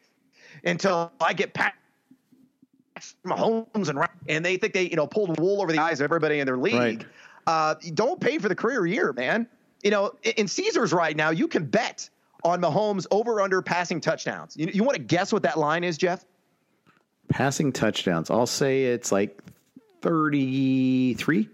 until 0.63 1.11
I 1.19 1.33
get 1.33 1.53
Pat." 1.53 1.73
Mahomes 3.25 3.89
and 3.89 3.99
and 4.29 4.45
they 4.45 4.57
think 4.57 4.73
they 4.73 4.83
you 4.83 4.95
know 4.95 5.07
pulled 5.07 5.39
wool 5.39 5.59
over 5.59 5.71
the 5.71 5.79
eyes 5.79 5.99
of 6.01 6.03
everybody 6.03 6.39
in 6.39 6.45
their 6.45 6.57
league. 6.57 6.75
Right. 6.75 7.05
Uh, 7.47 7.75
don't 7.95 8.19
pay 8.19 8.37
for 8.37 8.47
the 8.47 8.55
career 8.55 8.85
year, 8.85 9.11
man. 9.13 9.47
You 9.83 9.89
know, 9.89 10.11
in 10.37 10.47
Caesars 10.47 10.93
right 10.93 11.17
now, 11.17 11.31
you 11.31 11.47
can 11.47 11.65
bet 11.65 12.07
on 12.43 12.61
Mahomes 12.61 13.05
over 13.11 13.41
under 13.41 13.61
passing 13.61 14.01
touchdowns. 14.01 14.55
You, 14.57 14.67
you 14.73 14.83
want 14.83 14.95
to 14.97 15.01
guess 15.03 15.31
what 15.33 15.43
that 15.43 15.57
line 15.57 15.83
is, 15.83 15.97
Jeff? 15.97 16.25
Passing 17.29 17.71
touchdowns. 17.71 18.29
I'll 18.29 18.45
say 18.47 18.85
it's 18.85 19.11
like 19.11 19.39
33. 20.01 21.49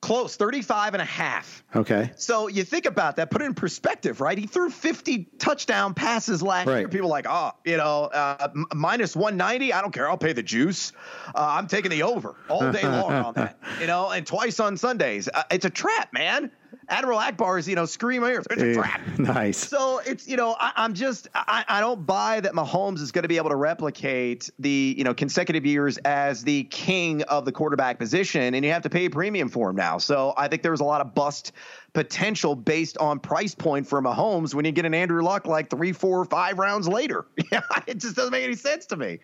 Close, 0.00 0.36
35 0.36 0.94
and 0.94 1.02
a 1.02 1.04
half. 1.04 1.64
Okay. 1.74 2.12
So 2.16 2.46
you 2.46 2.62
think 2.62 2.86
about 2.86 3.16
that, 3.16 3.32
put 3.32 3.42
it 3.42 3.46
in 3.46 3.54
perspective, 3.54 4.20
right? 4.20 4.38
He 4.38 4.46
threw 4.46 4.70
50 4.70 5.24
touchdown 5.40 5.92
passes 5.92 6.40
last 6.40 6.68
Right. 6.68 6.78
year. 6.78 6.88
People 6.88 7.08
are 7.08 7.10
like, 7.10 7.26
oh, 7.28 7.50
you 7.64 7.76
know, 7.76 8.04
uh, 8.04 8.48
minus 8.76 9.16
190. 9.16 9.72
I 9.72 9.80
don't 9.82 9.90
care. 9.90 10.08
I'll 10.08 10.16
pay 10.16 10.32
the 10.32 10.42
juice. 10.42 10.92
Uh, 11.34 11.38
I'm 11.58 11.66
taking 11.66 11.90
the 11.90 12.04
over 12.04 12.36
all 12.48 12.70
day 12.70 12.82
long 12.88 13.12
on 13.12 13.34
that, 13.34 13.58
you 13.80 13.88
know, 13.88 14.10
and 14.10 14.24
twice 14.24 14.60
on 14.60 14.76
Sundays. 14.76 15.28
Uh, 15.34 15.42
it's 15.50 15.64
a 15.64 15.70
trap, 15.70 16.12
man. 16.12 16.52
Admiral 16.90 17.18
Ackbar 17.18 17.58
is, 17.58 17.68
you 17.68 17.74
know, 17.74 17.84
screaming, 17.84 18.30
it's 18.50 18.62
a 18.62 18.74
trap. 18.74 19.00
nice. 19.18 19.58
So 19.58 20.00
it's 20.06 20.26
you 20.26 20.36
know 20.36 20.56
I, 20.58 20.72
I'm 20.76 20.94
just 20.94 21.28
I, 21.34 21.64
I 21.68 21.80
don't 21.80 22.06
buy 22.06 22.40
that 22.40 22.54
Mahomes 22.54 23.00
is 23.00 23.12
going 23.12 23.22
to 23.22 23.28
be 23.28 23.36
able 23.36 23.50
to 23.50 23.56
replicate 23.56 24.48
the 24.58 24.94
you 24.96 25.04
know 25.04 25.12
consecutive 25.12 25.66
years 25.66 25.98
as 25.98 26.42
the 26.42 26.64
king 26.64 27.22
of 27.24 27.44
the 27.44 27.52
quarterback 27.52 27.98
position, 27.98 28.54
and 28.54 28.64
you 28.64 28.70
have 28.72 28.82
to 28.82 28.90
pay 28.90 29.04
a 29.04 29.10
premium 29.10 29.48
for 29.48 29.70
him 29.70 29.76
now. 29.76 29.98
So 29.98 30.32
I 30.36 30.48
think 30.48 30.62
there's 30.62 30.80
a 30.80 30.84
lot 30.84 31.00
of 31.00 31.14
bust 31.14 31.52
potential 31.92 32.54
based 32.54 32.96
on 32.98 33.18
price 33.18 33.54
point 33.54 33.86
for 33.86 34.00
Mahomes 34.00 34.54
when 34.54 34.64
you 34.64 34.72
get 34.72 34.84
an 34.84 34.94
Andrew 34.94 35.22
Luck 35.22 35.46
like 35.46 35.68
three, 35.70 35.92
four, 35.92 36.24
five 36.24 36.58
rounds 36.58 36.88
later. 36.88 37.26
Yeah, 37.50 37.62
it 37.86 37.96
just 37.96 38.14
doesn't 38.14 38.32
make 38.32 38.44
any 38.44 38.56
sense 38.56 38.84
to 38.86 38.96
me. 38.96 39.20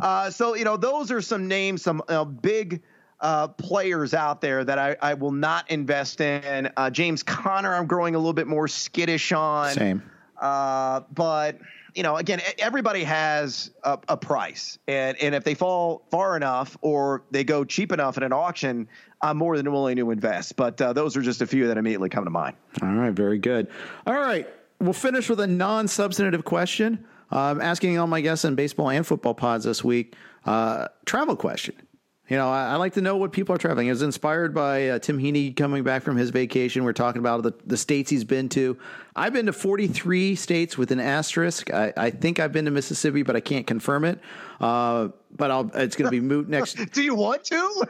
Uh, 0.00 0.30
so 0.30 0.54
you 0.54 0.64
know 0.64 0.76
those 0.76 1.10
are 1.10 1.20
some 1.20 1.48
names, 1.48 1.82
some 1.82 2.02
uh, 2.08 2.24
big 2.24 2.82
uh, 3.20 3.48
players 3.48 4.14
out 4.14 4.40
there 4.40 4.64
that 4.64 4.78
I, 4.78 4.96
I 5.00 5.14
will 5.14 5.32
not 5.32 5.70
invest 5.70 6.20
in. 6.20 6.70
Uh, 6.76 6.90
James 6.90 7.22
Conner, 7.22 7.74
I'm 7.74 7.86
growing 7.86 8.14
a 8.14 8.18
little 8.18 8.32
bit 8.32 8.46
more 8.46 8.68
skittish 8.68 9.32
on. 9.32 9.72
Same. 9.72 10.02
Uh, 10.40 11.00
but 11.12 11.58
you 11.94 12.02
know, 12.02 12.16
again, 12.16 12.42
everybody 12.58 13.04
has 13.04 13.70
a, 13.82 13.98
a 14.08 14.16
price, 14.18 14.78
and 14.86 15.16
and 15.22 15.34
if 15.34 15.44
they 15.44 15.54
fall 15.54 16.02
far 16.10 16.36
enough 16.36 16.76
or 16.82 17.22
they 17.30 17.42
go 17.42 17.64
cheap 17.64 17.90
enough 17.90 18.18
at 18.18 18.22
an 18.22 18.34
auction, 18.34 18.86
I'm 19.22 19.38
more 19.38 19.56
than 19.56 19.72
willing 19.72 19.96
to 19.96 20.10
invest. 20.10 20.56
But 20.56 20.78
uh, 20.80 20.92
those 20.92 21.16
are 21.16 21.22
just 21.22 21.40
a 21.40 21.46
few 21.46 21.68
that 21.68 21.78
immediately 21.78 22.10
come 22.10 22.24
to 22.24 22.30
mind. 22.30 22.56
All 22.82 22.92
right, 22.92 23.12
very 23.12 23.38
good. 23.38 23.68
All 24.06 24.14
right, 24.14 24.46
we'll 24.78 24.92
finish 24.92 25.30
with 25.30 25.40
a 25.40 25.46
non-substantive 25.46 26.44
question. 26.44 27.06
I'm 27.30 27.62
asking 27.62 27.98
all 27.98 28.06
my 28.06 28.20
guests 28.20 28.44
in 28.44 28.56
baseball 28.56 28.90
and 28.90 29.06
football 29.06 29.34
pods 29.34 29.64
this 29.64 29.82
week. 29.82 30.14
Uh, 30.44 30.88
travel 31.06 31.34
question. 31.34 31.74
You 32.28 32.36
know, 32.36 32.50
I, 32.50 32.72
I 32.72 32.76
like 32.76 32.94
to 32.94 33.00
know 33.00 33.16
what 33.16 33.32
people 33.32 33.54
are 33.54 33.58
traveling. 33.58 33.86
It 33.86 33.90
was 33.90 34.02
inspired 34.02 34.52
by 34.52 34.88
uh, 34.88 34.98
Tim 34.98 35.18
Heaney 35.18 35.54
coming 35.54 35.84
back 35.84 36.02
from 36.02 36.16
his 36.16 36.30
vacation. 36.30 36.82
We're 36.82 36.92
talking 36.92 37.20
about 37.20 37.44
the, 37.44 37.52
the 37.64 37.76
states 37.76 38.10
he's 38.10 38.24
been 38.24 38.48
to. 38.50 38.76
I've 39.14 39.32
been 39.32 39.46
to 39.46 39.52
43 39.52 40.34
states 40.34 40.76
with 40.76 40.90
an 40.90 40.98
asterisk. 40.98 41.72
I, 41.72 41.92
I 41.96 42.10
think 42.10 42.40
I've 42.40 42.52
been 42.52 42.64
to 42.64 42.72
Mississippi, 42.72 43.22
but 43.22 43.36
I 43.36 43.40
can't 43.40 43.64
confirm 43.64 44.04
it. 44.04 44.18
Uh, 44.60 45.08
but 45.36 45.50
I'll, 45.50 45.70
it's 45.74 45.96
going 45.96 46.06
to 46.06 46.10
be 46.10 46.20
moot 46.20 46.48
next. 46.48 46.74
Do 46.92 47.02
you 47.02 47.14
want 47.14 47.44
to? 47.44 47.86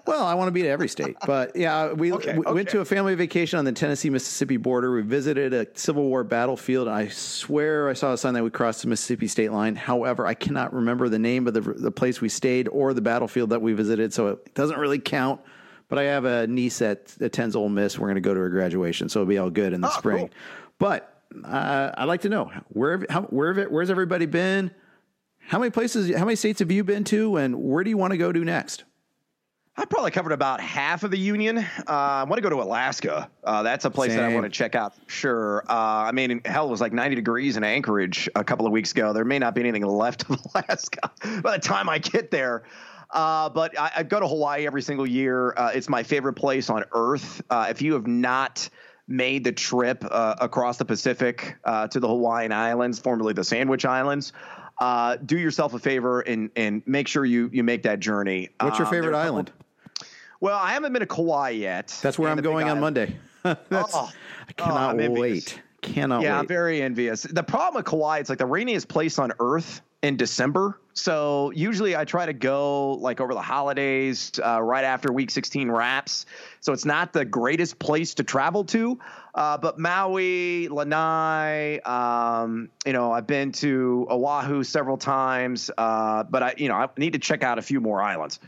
Well, 0.06 0.24
I 0.24 0.34
want 0.34 0.48
to 0.48 0.52
be 0.52 0.62
to 0.62 0.68
every 0.68 0.88
state, 0.88 1.16
but 1.24 1.54
yeah, 1.54 1.92
we, 1.92 2.12
Okay, 2.20 2.36
we 2.36 2.52
went 2.52 2.68
to 2.70 2.80
a 2.80 2.84
family 2.84 3.14
vacation 3.14 3.58
on 3.60 3.64
the 3.64 3.70
Tennessee 3.72 4.10
Mississippi 4.10 4.56
border. 4.56 4.92
We 4.92 5.02
visited 5.02 5.52
a 5.54 5.66
Civil 5.74 6.04
War 6.04 6.24
battlefield. 6.24 6.88
And 6.88 6.96
I 6.96 7.08
swear 7.08 7.88
I 7.88 7.92
saw 7.92 8.12
a 8.12 8.18
sign 8.18 8.34
that 8.34 8.42
we 8.42 8.50
crossed 8.50 8.82
the 8.82 8.88
Mississippi 8.88 9.28
state 9.28 9.52
line. 9.52 9.76
However, 9.76 10.26
I 10.26 10.34
cannot 10.34 10.74
remember 10.74 11.08
the 11.08 11.18
name 11.18 11.46
of 11.46 11.54
the 11.54 11.60
the 11.60 11.92
place 11.92 12.20
we 12.20 12.28
stayed 12.28 12.66
or 12.68 12.92
the 12.92 13.00
battlefield 13.02 13.50
that 13.50 13.62
we 13.62 13.72
visited, 13.72 14.12
so 14.12 14.28
it 14.28 14.54
doesn't 14.54 14.78
really 14.78 14.98
count. 14.98 15.40
But 15.88 15.98
I 15.98 16.04
have 16.04 16.24
a 16.24 16.46
niece 16.46 16.78
that 16.80 17.14
attends 17.20 17.54
Ole 17.54 17.68
Miss. 17.68 17.98
We're 17.98 18.06
going 18.08 18.14
to 18.16 18.20
go 18.20 18.34
to 18.34 18.40
her 18.40 18.48
graduation, 18.48 19.08
so 19.08 19.20
it'll 19.20 19.28
be 19.28 19.38
all 19.38 19.50
good 19.50 19.72
in 19.72 19.80
the 19.80 19.88
Oh, 19.88 19.98
spring. 19.98 20.18
cool. 20.18 20.30
But 20.78 21.22
uh, 21.44 21.92
I'd 21.96 22.04
like 22.04 22.22
to 22.22 22.28
know 22.28 22.50
where 22.68 23.04
how, 23.08 23.22
where 23.22 23.54
have- 23.54 23.70
where's 23.70 23.90
everybody 23.90 24.26
been? 24.26 24.70
How 25.50 25.58
many 25.58 25.70
places? 25.70 26.14
How 26.14 26.24
many 26.24 26.36
states 26.36 26.60
have 26.60 26.70
you 26.70 26.84
been 26.84 27.02
to, 27.02 27.36
and 27.36 27.56
where 27.56 27.82
do 27.82 27.90
you 27.90 27.96
want 27.96 28.12
to 28.12 28.16
go 28.16 28.30
to 28.30 28.44
next? 28.44 28.84
I 29.76 29.84
probably 29.84 30.12
covered 30.12 30.30
about 30.30 30.60
half 30.60 31.02
of 31.02 31.10
the 31.10 31.18
union. 31.18 31.58
Uh, 31.58 31.64
I 31.88 32.22
want 32.22 32.36
to 32.36 32.40
go 32.40 32.50
to 32.50 32.62
Alaska. 32.62 33.28
Uh, 33.42 33.64
that's 33.64 33.84
a 33.84 33.90
place 33.90 34.14
that 34.14 34.22
I 34.22 34.32
want 34.32 34.44
to 34.44 34.48
check 34.48 34.76
out. 34.76 34.94
Sure. 35.08 35.64
Uh, 35.68 35.72
I 35.74 36.12
mean, 36.12 36.40
hell, 36.44 36.68
it 36.68 36.70
was 36.70 36.80
like 36.80 36.92
90 36.92 37.16
degrees 37.16 37.56
in 37.56 37.64
Anchorage 37.64 38.28
a 38.36 38.44
couple 38.44 38.64
of 38.64 38.70
weeks 38.70 38.92
ago. 38.92 39.12
There 39.12 39.24
may 39.24 39.40
not 39.40 39.56
be 39.56 39.62
anything 39.62 39.84
left 39.84 40.30
of 40.30 40.38
Alaska 40.54 41.10
by 41.42 41.56
the 41.56 41.62
time 41.62 41.88
I 41.88 41.98
get 41.98 42.30
there. 42.30 42.62
Uh, 43.10 43.48
but 43.48 43.76
I, 43.76 43.90
I 43.96 44.02
go 44.04 44.20
to 44.20 44.28
Hawaii 44.28 44.68
every 44.68 44.82
single 44.82 45.06
year. 45.06 45.52
Uh, 45.56 45.72
it's 45.74 45.88
my 45.88 46.04
favorite 46.04 46.34
place 46.34 46.70
on 46.70 46.84
earth. 46.92 47.42
Uh, 47.50 47.66
if 47.70 47.82
you 47.82 47.94
have 47.94 48.06
not 48.06 48.68
made 49.08 49.42
the 49.42 49.52
trip 49.52 50.04
uh, 50.08 50.36
across 50.40 50.76
the 50.76 50.84
Pacific 50.84 51.56
uh, 51.64 51.88
to 51.88 51.98
the 51.98 52.06
Hawaiian 52.06 52.52
Islands, 52.52 53.00
formerly 53.00 53.32
the 53.32 53.42
Sandwich 53.42 53.84
Islands, 53.84 54.32
uh, 54.80 55.16
do 55.16 55.38
yourself 55.38 55.74
a 55.74 55.78
favor 55.78 56.20
and 56.20 56.50
and 56.56 56.82
make 56.86 57.06
sure 57.08 57.24
you 57.24 57.50
you 57.52 57.62
make 57.62 57.82
that 57.84 58.00
journey. 58.00 58.48
What's 58.60 58.78
your 58.78 58.86
Um, 58.86 58.92
favorite 58.92 59.12
couple- 59.12 59.26
island? 59.26 59.52
well, 60.40 60.58
I 60.58 60.72
haven't 60.72 60.92
been 60.92 61.00
to 61.00 61.06
Kauai 61.06 61.50
yet. 61.50 61.98
That's 62.02 62.18
where 62.18 62.30
I'm 62.30 62.38
going 62.40 62.68
on 62.68 62.80
Monday. 62.80 63.16
Oh. 63.42 64.10
I 64.48 64.52
cannot 64.54 64.90
I'm 64.90 65.00
envious. 65.00 65.18
wait. 65.20 65.62
Cannot 65.80 66.20
Yeah, 66.22 66.34
I'm 66.34 66.40
wait. 66.40 66.48
very 66.48 66.82
envious. 66.82 67.22
The 67.22 67.42
problem 67.42 67.76
with 67.80 67.86
Kauai, 67.86 68.18
it's 68.18 68.28
like 68.28 68.38
the 68.38 68.44
rainiest 68.44 68.86
place 68.88 69.18
on 69.18 69.32
earth 69.40 69.80
in 70.02 70.16
December. 70.16 70.80
So 70.94 71.50
usually 71.54 71.94
I 71.94 72.04
try 72.04 72.26
to 72.26 72.32
go 72.32 72.92
like 72.94 73.20
over 73.20 73.34
the 73.34 73.42
holidays, 73.42 74.32
uh, 74.44 74.60
right 74.60 74.84
after 74.84 75.12
Week 75.12 75.30
16 75.30 75.70
wraps. 75.70 76.26
So 76.60 76.72
it's 76.72 76.84
not 76.84 77.12
the 77.12 77.24
greatest 77.24 77.78
place 77.78 78.14
to 78.14 78.24
travel 78.24 78.64
to. 78.64 78.98
Uh, 79.34 79.58
but 79.58 79.78
Maui, 79.78 80.68
Lanai, 80.68 81.78
um, 81.80 82.70
you 82.86 82.92
know, 82.92 83.12
I've 83.12 83.26
been 83.26 83.52
to 83.52 84.06
Oahu 84.10 84.64
several 84.64 84.96
times. 84.96 85.70
Uh, 85.76 86.24
but 86.24 86.42
I, 86.42 86.54
you 86.56 86.68
know, 86.68 86.74
I 86.74 86.88
need 86.96 87.12
to 87.12 87.18
check 87.18 87.42
out 87.42 87.58
a 87.58 87.62
few 87.62 87.80
more 87.80 88.02
islands. 88.02 88.40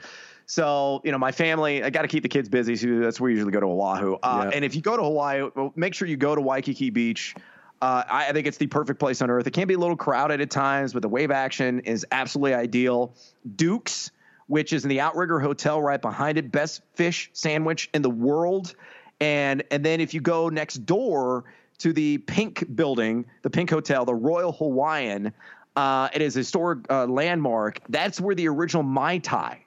So, 0.46 1.00
you 1.04 1.12
know, 1.12 1.18
my 1.18 1.32
family, 1.32 1.82
I 1.84 1.90
got 1.90 2.02
to 2.02 2.08
keep 2.08 2.22
the 2.22 2.28
kids 2.28 2.48
busy. 2.48 2.76
So 2.76 2.98
that's 2.98 3.20
where 3.20 3.28
we 3.28 3.34
usually 3.34 3.52
go 3.52 3.60
to 3.60 3.66
Oahu. 3.66 4.14
Uh, 4.22 4.40
Yeah. 4.44 4.56
And 4.56 4.64
if 4.64 4.74
you 4.74 4.82
go 4.82 4.96
to 4.96 5.02
Hawaii, 5.02 5.48
make 5.76 5.94
sure 5.94 6.08
you 6.08 6.16
go 6.16 6.34
to 6.34 6.40
Waikiki 6.40 6.90
Beach. 6.90 7.34
Uh, 7.82 8.04
I, 8.08 8.28
I 8.28 8.32
think 8.32 8.46
it's 8.46 8.58
the 8.58 8.68
perfect 8.68 9.00
place 9.00 9.20
on 9.22 9.28
earth. 9.28 9.44
It 9.48 9.50
can 9.50 9.66
be 9.66 9.74
a 9.74 9.78
little 9.78 9.96
crowded 9.96 10.40
at 10.40 10.50
times, 10.50 10.92
but 10.92 11.02
the 11.02 11.08
wave 11.08 11.32
action 11.32 11.80
is 11.80 12.06
absolutely 12.12 12.54
ideal. 12.54 13.12
Duke's, 13.56 14.12
which 14.46 14.72
is 14.72 14.84
in 14.84 14.88
the 14.88 15.00
Outrigger 15.00 15.40
Hotel 15.40 15.82
right 15.82 16.00
behind 16.00 16.38
it, 16.38 16.52
best 16.52 16.82
fish 16.94 17.28
sandwich 17.32 17.90
in 17.92 18.02
the 18.02 18.10
world. 18.10 18.76
And 19.20 19.64
and 19.72 19.84
then 19.84 20.00
if 20.00 20.14
you 20.14 20.20
go 20.20 20.48
next 20.48 20.86
door 20.86 21.44
to 21.78 21.92
the 21.92 22.18
Pink 22.18 22.64
Building, 22.72 23.26
the 23.42 23.50
Pink 23.50 23.68
Hotel, 23.68 24.04
the 24.04 24.14
Royal 24.14 24.52
Hawaiian, 24.52 25.32
uh, 25.74 26.08
it 26.14 26.22
is 26.22 26.36
a 26.36 26.40
historic 26.40 26.88
uh, 26.88 27.06
landmark. 27.06 27.80
That's 27.88 28.20
where 28.20 28.36
the 28.36 28.46
original 28.46 28.84
Mai 28.84 29.18
Tai 29.18 29.58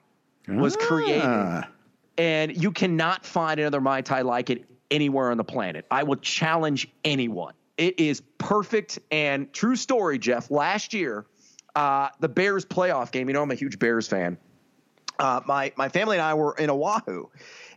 was 0.48 0.74
created 0.76 1.22
Ah, 1.22 1.68
and 2.16 2.56
you 2.56 2.70
cannot 2.70 3.26
find 3.26 3.60
another 3.60 3.82
Mai 3.82 4.00
Tai 4.00 4.22
like 4.22 4.48
it 4.48 4.64
anywhere 4.90 5.30
on 5.30 5.36
the 5.36 5.44
planet. 5.44 5.84
I 5.90 6.04
will 6.04 6.16
challenge 6.16 6.88
anyone. 7.04 7.52
It 7.76 8.00
is 8.00 8.22
perfect 8.38 8.98
and 9.10 9.52
true 9.52 9.76
story, 9.76 10.18
Jeff. 10.18 10.50
Last 10.50 10.94
year, 10.94 11.26
uh, 11.74 12.08
the 12.20 12.28
Bears 12.28 12.64
playoff 12.64 13.10
game. 13.12 13.28
You 13.28 13.34
know, 13.34 13.42
I'm 13.42 13.50
a 13.50 13.54
huge 13.54 13.78
Bears 13.78 14.08
fan. 14.08 14.38
Uh, 15.18 15.40
my 15.46 15.72
my 15.76 15.88
family 15.88 16.16
and 16.16 16.22
I 16.22 16.34
were 16.34 16.54
in 16.58 16.68
Oahu, 16.70 17.26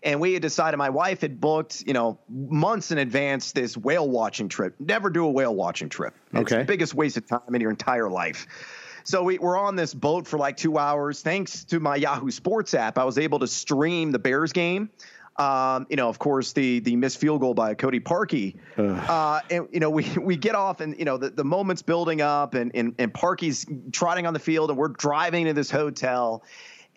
and 0.03 0.19
we 0.19 0.33
had 0.33 0.41
decided. 0.41 0.77
My 0.77 0.89
wife 0.89 1.21
had 1.21 1.39
booked, 1.39 1.83
you 1.87 1.93
know, 1.93 2.19
months 2.29 2.91
in 2.91 2.97
advance 2.97 3.53
this 3.53 3.77
whale 3.77 4.09
watching 4.09 4.49
trip. 4.49 4.75
Never 4.79 5.09
do 5.09 5.25
a 5.25 5.31
whale 5.31 5.55
watching 5.55 5.89
trip. 5.89 6.13
It's 6.33 6.41
Okay. 6.51 6.59
the 6.59 6.65
biggest 6.65 6.93
waste 6.93 7.15
of 7.17 7.27
time 7.27 7.53
in 7.55 7.61
your 7.61 7.69
entire 7.71 8.09
life. 8.09 8.45
So 9.05 9.23
we 9.23 9.39
were 9.39 9.57
on 9.57 9.75
this 9.77 9.93
boat 9.93 10.27
for 10.27 10.37
like 10.37 10.57
two 10.57 10.77
hours. 10.77 11.21
Thanks 11.21 11.63
to 11.65 11.79
my 11.79 11.95
Yahoo 11.95 12.29
Sports 12.29 12.73
app, 12.73 12.97
I 12.97 13.05
was 13.05 13.17
able 13.17 13.39
to 13.39 13.47
stream 13.47 14.11
the 14.11 14.19
Bears 14.19 14.51
game. 14.51 14.89
Um, 15.39 15.87
you 15.89 15.95
know, 15.95 16.09
of 16.09 16.19
course, 16.19 16.51
the 16.51 16.79
the 16.81 16.97
missed 16.97 17.17
field 17.17 17.39
goal 17.39 17.53
by 17.53 17.73
Cody 17.73 18.01
Parkey. 18.01 18.55
Uh, 19.07 19.39
and 19.49 19.67
you 19.71 19.79
know, 19.79 19.89
we 19.89 20.05
we 20.21 20.35
get 20.35 20.53
off, 20.53 20.81
and 20.81 20.97
you 20.99 21.05
know, 21.05 21.17
the, 21.17 21.29
the 21.29 21.45
moments 21.45 21.81
building 21.81 22.21
up, 22.21 22.53
and, 22.55 22.71
and 22.75 22.93
and 22.99 23.13
Parkey's 23.13 23.65
trotting 23.93 24.27
on 24.27 24.33
the 24.33 24.39
field, 24.39 24.69
and 24.69 24.77
we're 24.77 24.89
driving 24.89 25.45
to 25.45 25.53
this 25.53 25.71
hotel. 25.71 26.43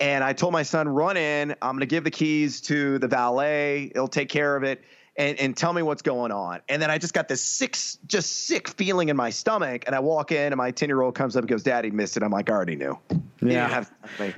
And 0.00 0.24
I 0.24 0.32
told 0.32 0.52
my 0.52 0.64
son, 0.64 0.88
run 0.88 1.16
in. 1.16 1.52
I'm 1.62 1.72
going 1.72 1.80
to 1.80 1.86
give 1.86 2.02
the 2.02 2.10
keys 2.10 2.60
to 2.62 2.98
the 2.98 3.06
valet. 3.06 3.92
He'll 3.94 4.08
take 4.08 4.28
care 4.28 4.56
of 4.56 4.64
it. 4.64 4.82
And, 5.14 5.38
and 5.38 5.54
tell 5.54 5.74
me 5.74 5.82
what's 5.82 6.00
going 6.00 6.32
on. 6.32 6.60
And 6.70 6.80
then 6.80 6.90
I 6.90 6.96
just 6.96 7.12
got 7.12 7.28
this 7.28 7.42
sick, 7.42 7.76
just 8.06 8.46
sick 8.46 8.68
feeling 8.68 9.10
in 9.10 9.16
my 9.16 9.28
stomach. 9.28 9.84
And 9.86 9.94
I 9.94 10.00
walk 10.00 10.32
in, 10.32 10.52
and 10.52 10.56
my 10.56 10.70
10 10.70 10.88
year 10.88 11.02
old 11.02 11.14
comes 11.14 11.36
up 11.36 11.42
and 11.42 11.50
goes, 11.50 11.62
Daddy 11.62 11.90
missed 11.90 12.16
it. 12.16 12.22
I'm 12.22 12.30
like, 12.30 12.48
I 12.48 12.54
already 12.54 12.76
knew. 12.76 12.98
Yeah. 13.42 13.68
have 13.68 13.90
to 13.90 14.08
tell 14.16 14.26
me. 14.28 14.34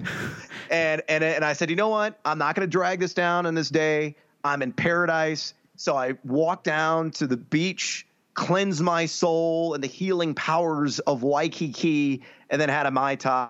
and, 0.70 1.02
and, 1.08 1.22
and 1.22 1.44
I 1.44 1.52
said, 1.52 1.70
You 1.70 1.76
know 1.76 1.90
what? 1.90 2.18
I'm 2.24 2.38
not 2.38 2.56
going 2.56 2.66
to 2.66 2.70
drag 2.70 2.98
this 2.98 3.14
down 3.14 3.46
on 3.46 3.54
this 3.54 3.68
day. 3.68 4.16
I'm 4.42 4.62
in 4.62 4.72
paradise. 4.72 5.54
So 5.76 5.96
I 5.96 6.14
walked 6.24 6.64
down 6.64 7.10
to 7.12 7.26
the 7.26 7.36
beach, 7.36 8.06
cleansed 8.34 8.82
my 8.82 9.06
soul 9.06 9.74
and 9.74 9.82
the 9.82 9.88
healing 9.88 10.34
powers 10.34 10.98
of 11.00 11.22
Waikiki, 11.22 12.22
and 12.50 12.60
then 12.60 12.68
had 12.68 12.86
a 12.86 12.90
Mai 12.90 13.16
Tai 13.16 13.48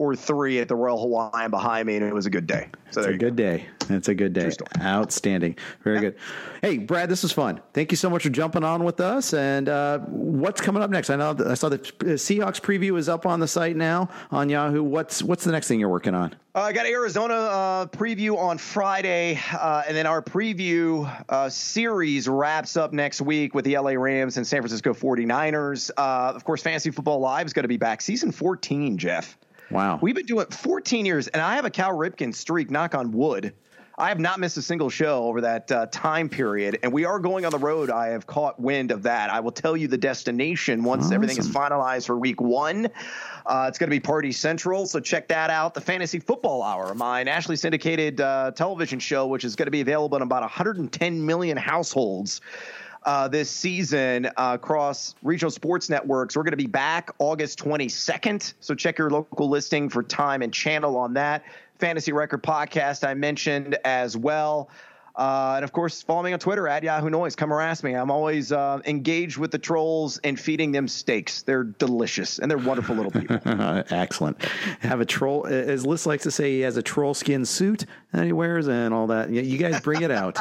or 0.00 0.16
three 0.16 0.58
at 0.60 0.66
the 0.66 0.74
Royal 0.74 0.98
Hawaiian 0.98 1.50
behind 1.50 1.86
me, 1.86 1.94
and 1.94 2.04
it 2.04 2.14
was 2.14 2.24
a 2.24 2.30
good 2.30 2.46
day. 2.46 2.70
So 2.90 3.02
it's 3.02 3.08
a 3.08 3.12
you 3.12 3.18
go. 3.18 3.26
good 3.26 3.36
day. 3.36 3.66
It's 3.90 4.08
a 4.08 4.14
good 4.14 4.32
day. 4.32 4.50
Outstanding. 4.80 5.56
Very 5.84 6.00
good. 6.00 6.16
Hey, 6.62 6.78
Brad, 6.78 7.10
this 7.10 7.22
is 7.22 7.32
fun. 7.32 7.60
Thank 7.74 7.90
you 7.90 7.98
so 7.98 8.08
much 8.08 8.22
for 8.22 8.30
jumping 8.30 8.64
on 8.64 8.82
with 8.82 8.98
us. 9.00 9.34
And 9.34 9.68
uh, 9.68 9.98
what's 9.98 10.62
coming 10.62 10.82
up 10.82 10.88
next? 10.88 11.10
I 11.10 11.16
know 11.16 11.36
I 11.46 11.52
saw 11.52 11.68
the 11.68 11.78
Seahawks 11.78 12.62
preview 12.62 12.96
is 12.96 13.10
up 13.10 13.26
on 13.26 13.40
the 13.40 13.48
site 13.48 13.76
now 13.76 14.08
on 14.30 14.48
Yahoo. 14.48 14.82
What's 14.82 15.22
what's 15.22 15.44
the 15.44 15.52
next 15.52 15.68
thing 15.68 15.78
you're 15.78 15.90
working 15.90 16.14
on? 16.14 16.34
Uh, 16.54 16.62
I 16.62 16.72
got 16.72 16.86
Arizona 16.86 17.34
uh, 17.34 17.86
preview 17.86 18.36
on 18.36 18.58
Friday, 18.58 19.38
uh, 19.52 19.82
and 19.86 19.96
then 19.96 20.06
our 20.06 20.20
preview 20.20 21.08
uh, 21.28 21.48
series 21.48 22.26
wraps 22.26 22.76
up 22.76 22.92
next 22.92 23.20
week 23.20 23.54
with 23.54 23.64
the 23.64 23.78
LA 23.78 23.92
Rams 23.92 24.36
and 24.36 24.46
San 24.46 24.62
Francisco 24.62 24.92
49ers. 24.92 25.90
Uh, 25.96 26.32
of 26.34 26.42
course, 26.44 26.62
Fantasy 26.62 26.90
Football 26.90 27.20
Live 27.20 27.46
is 27.46 27.52
going 27.52 27.64
to 27.64 27.68
be 27.68 27.76
back. 27.76 28.00
Season 28.00 28.32
14, 28.32 28.98
Jeff. 28.98 29.38
Wow. 29.70 29.98
We've 30.02 30.14
been 30.14 30.26
doing 30.26 30.46
14 30.46 31.06
years, 31.06 31.28
and 31.28 31.40
I 31.40 31.54
have 31.56 31.64
a 31.64 31.70
Cal 31.70 31.92
Ripken 31.92 32.34
streak, 32.34 32.70
knock 32.70 32.94
on 32.94 33.12
wood. 33.12 33.54
I 34.00 34.08
have 34.08 34.18
not 34.18 34.40
missed 34.40 34.56
a 34.56 34.62
single 34.62 34.88
show 34.88 35.24
over 35.24 35.42
that 35.42 35.70
uh, 35.70 35.86
time 35.86 36.30
period, 36.30 36.78
and 36.82 36.90
we 36.90 37.04
are 37.04 37.18
going 37.18 37.44
on 37.44 37.50
the 37.50 37.58
road. 37.58 37.90
I 37.90 38.08
have 38.08 38.26
caught 38.26 38.58
wind 38.58 38.92
of 38.92 39.02
that. 39.02 39.28
I 39.28 39.40
will 39.40 39.52
tell 39.52 39.76
you 39.76 39.88
the 39.88 39.98
destination 39.98 40.82
once 40.82 41.04
awesome. 41.04 41.14
everything 41.14 41.36
is 41.36 41.48
finalized 41.48 42.06
for 42.06 42.16
week 42.16 42.40
one. 42.40 42.88
Uh, 43.44 43.66
it's 43.68 43.78
going 43.78 43.90
to 43.90 43.94
be 43.94 44.00
Party 44.00 44.32
Central, 44.32 44.86
so 44.86 45.00
check 45.00 45.28
that 45.28 45.50
out. 45.50 45.74
The 45.74 45.82
Fantasy 45.82 46.18
Football 46.18 46.62
Hour, 46.62 46.94
my 46.94 47.22
nationally 47.22 47.56
syndicated 47.56 48.22
uh, 48.22 48.52
television 48.52 48.98
show, 49.00 49.26
which 49.26 49.44
is 49.44 49.54
going 49.54 49.66
to 49.66 49.72
be 49.72 49.82
available 49.82 50.16
in 50.16 50.22
about 50.22 50.42
110 50.42 51.26
million 51.26 51.58
households. 51.58 52.40
Uh, 53.04 53.26
this 53.28 53.50
season 53.50 54.26
uh, 54.26 54.52
across 54.60 55.14
regional 55.22 55.50
sports 55.50 55.88
networks. 55.88 56.36
We're 56.36 56.42
going 56.42 56.50
to 56.50 56.56
be 56.58 56.66
back 56.66 57.10
August 57.18 57.58
22nd. 57.58 58.52
So 58.60 58.74
check 58.74 58.98
your 58.98 59.08
local 59.08 59.48
listing 59.48 59.88
for 59.88 60.02
time 60.02 60.42
and 60.42 60.52
channel 60.52 60.98
on 60.98 61.14
that. 61.14 61.42
Fantasy 61.78 62.12
Record 62.12 62.42
podcast 62.42 63.08
I 63.08 63.14
mentioned 63.14 63.78
as 63.86 64.18
well. 64.18 64.68
Uh, 65.16 65.54
and 65.56 65.64
of 65.64 65.72
course, 65.72 66.02
follow 66.02 66.22
me 66.22 66.32
on 66.32 66.38
Twitter 66.38 66.68
at 66.68 66.82
Yahoo 66.82 67.10
Noise. 67.10 67.34
Come 67.36 67.50
harass 67.50 67.82
me. 67.82 67.94
I'm 67.94 68.10
always 68.10 68.52
uh, 68.52 68.80
engaged 68.86 69.38
with 69.38 69.50
the 69.50 69.58
trolls 69.58 70.18
and 70.18 70.38
feeding 70.38 70.72
them 70.72 70.86
steaks. 70.86 71.42
They're 71.42 71.64
delicious 71.64 72.38
and 72.38 72.50
they're 72.50 72.58
wonderful 72.58 72.94
little 72.96 73.10
people. 73.10 73.38
Excellent. 73.90 74.42
Have 74.80 75.00
a 75.00 75.04
troll, 75.04 75.46
as 75.46 75.84
Liz 75.84 76.06
likes 76.06 76.22
to 76.24 76.30
say, 76.30 76.52
he 76.52 76.60
has 76.60 76.76
a 76.76 76.82
troll 76.82 77.14
skin 77.14 77.44
suit 77.44 77.86
that 78.12 78.24
he 78.24 78.32
wears 78.32 78.68
and 78.68 78.94
all 78.94 79.08
that. 79.08 79.30
You 79.30 79.58
guys 79.58 79.80
bring 79.80 80.02
it 80.02 80.10
out. 80.10 80.38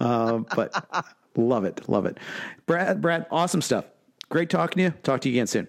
uh, 0.00 0.38
but 0.54 1.04
love 1.36 1.64
it, 1.64 1.88
love 1.88 2.06
it. 2.06 2.18
Brad, 2.66 3.00
Brad, 3.00 3.26
awesome 3.30 3.62
stuff. 3.62 3.84
Great 4.28 4.50
talking 4.50 4.78
to 4.78 4.82
you. 4.84 4.90
Talk 5.02 5.20
to 5.22 5.28
you 5.28 5.34
again 5.34 5.46
soon. 5.46 5.68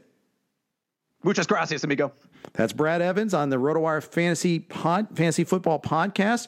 Muchas 1.23 1.47
gracias, 1.47 1.83
amigo. 1.83 2.11
That's 2.53 2.73
Brad 2.73 3.01
Evans 3.01 3.33
on 3.33 3.49
the 3.49 3.57
RotoWire 3.57 4.03
Fantasy 4.03 4.59
Pod, 4.59 5.07
Fantasy 5.15 5.43
Football 5.43 5.79
Podcast. 5.79 6.47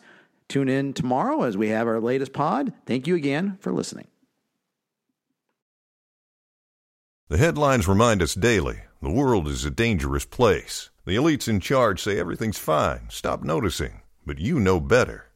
Tune 0.50 0.68
in 0.68 0.94
tomorrow 0.94 1.44
as 1.44 1.56
we 1.56 1.70
have 1.70 1.88
our 1.88 2.00
latest 2.00 2.34
pod. 2.34 2.74
Thank 2.86 3.08
you 3.08 3.16
again 3.16 3.58
for 3.60 3.72
listening. 3.72 4.08
The 7.30 7.38
headlines 7.38 7.88
remind 7.88 8.22
us 8.22 8.36
daily 8.36 8.82
the 9.02 9.12
world 9.12 9.48
is 9.48 9.66
a 9.66 9.72
dangerous 9.72 10.26
place. 10.26 10.90
The 11.06 11.16
elites 11.16 11.48
in 11.48 11.60
charge 11.60 12.02
say 12.02 12.20
everything's 12.20 12.58
fine, 12.58 13.08
stop 13.10 13.44
noticing. 13.44 14.02
But 14.26 14.40
you 14.40 14.60
know 14.60 14.80
better. 14.80 15.33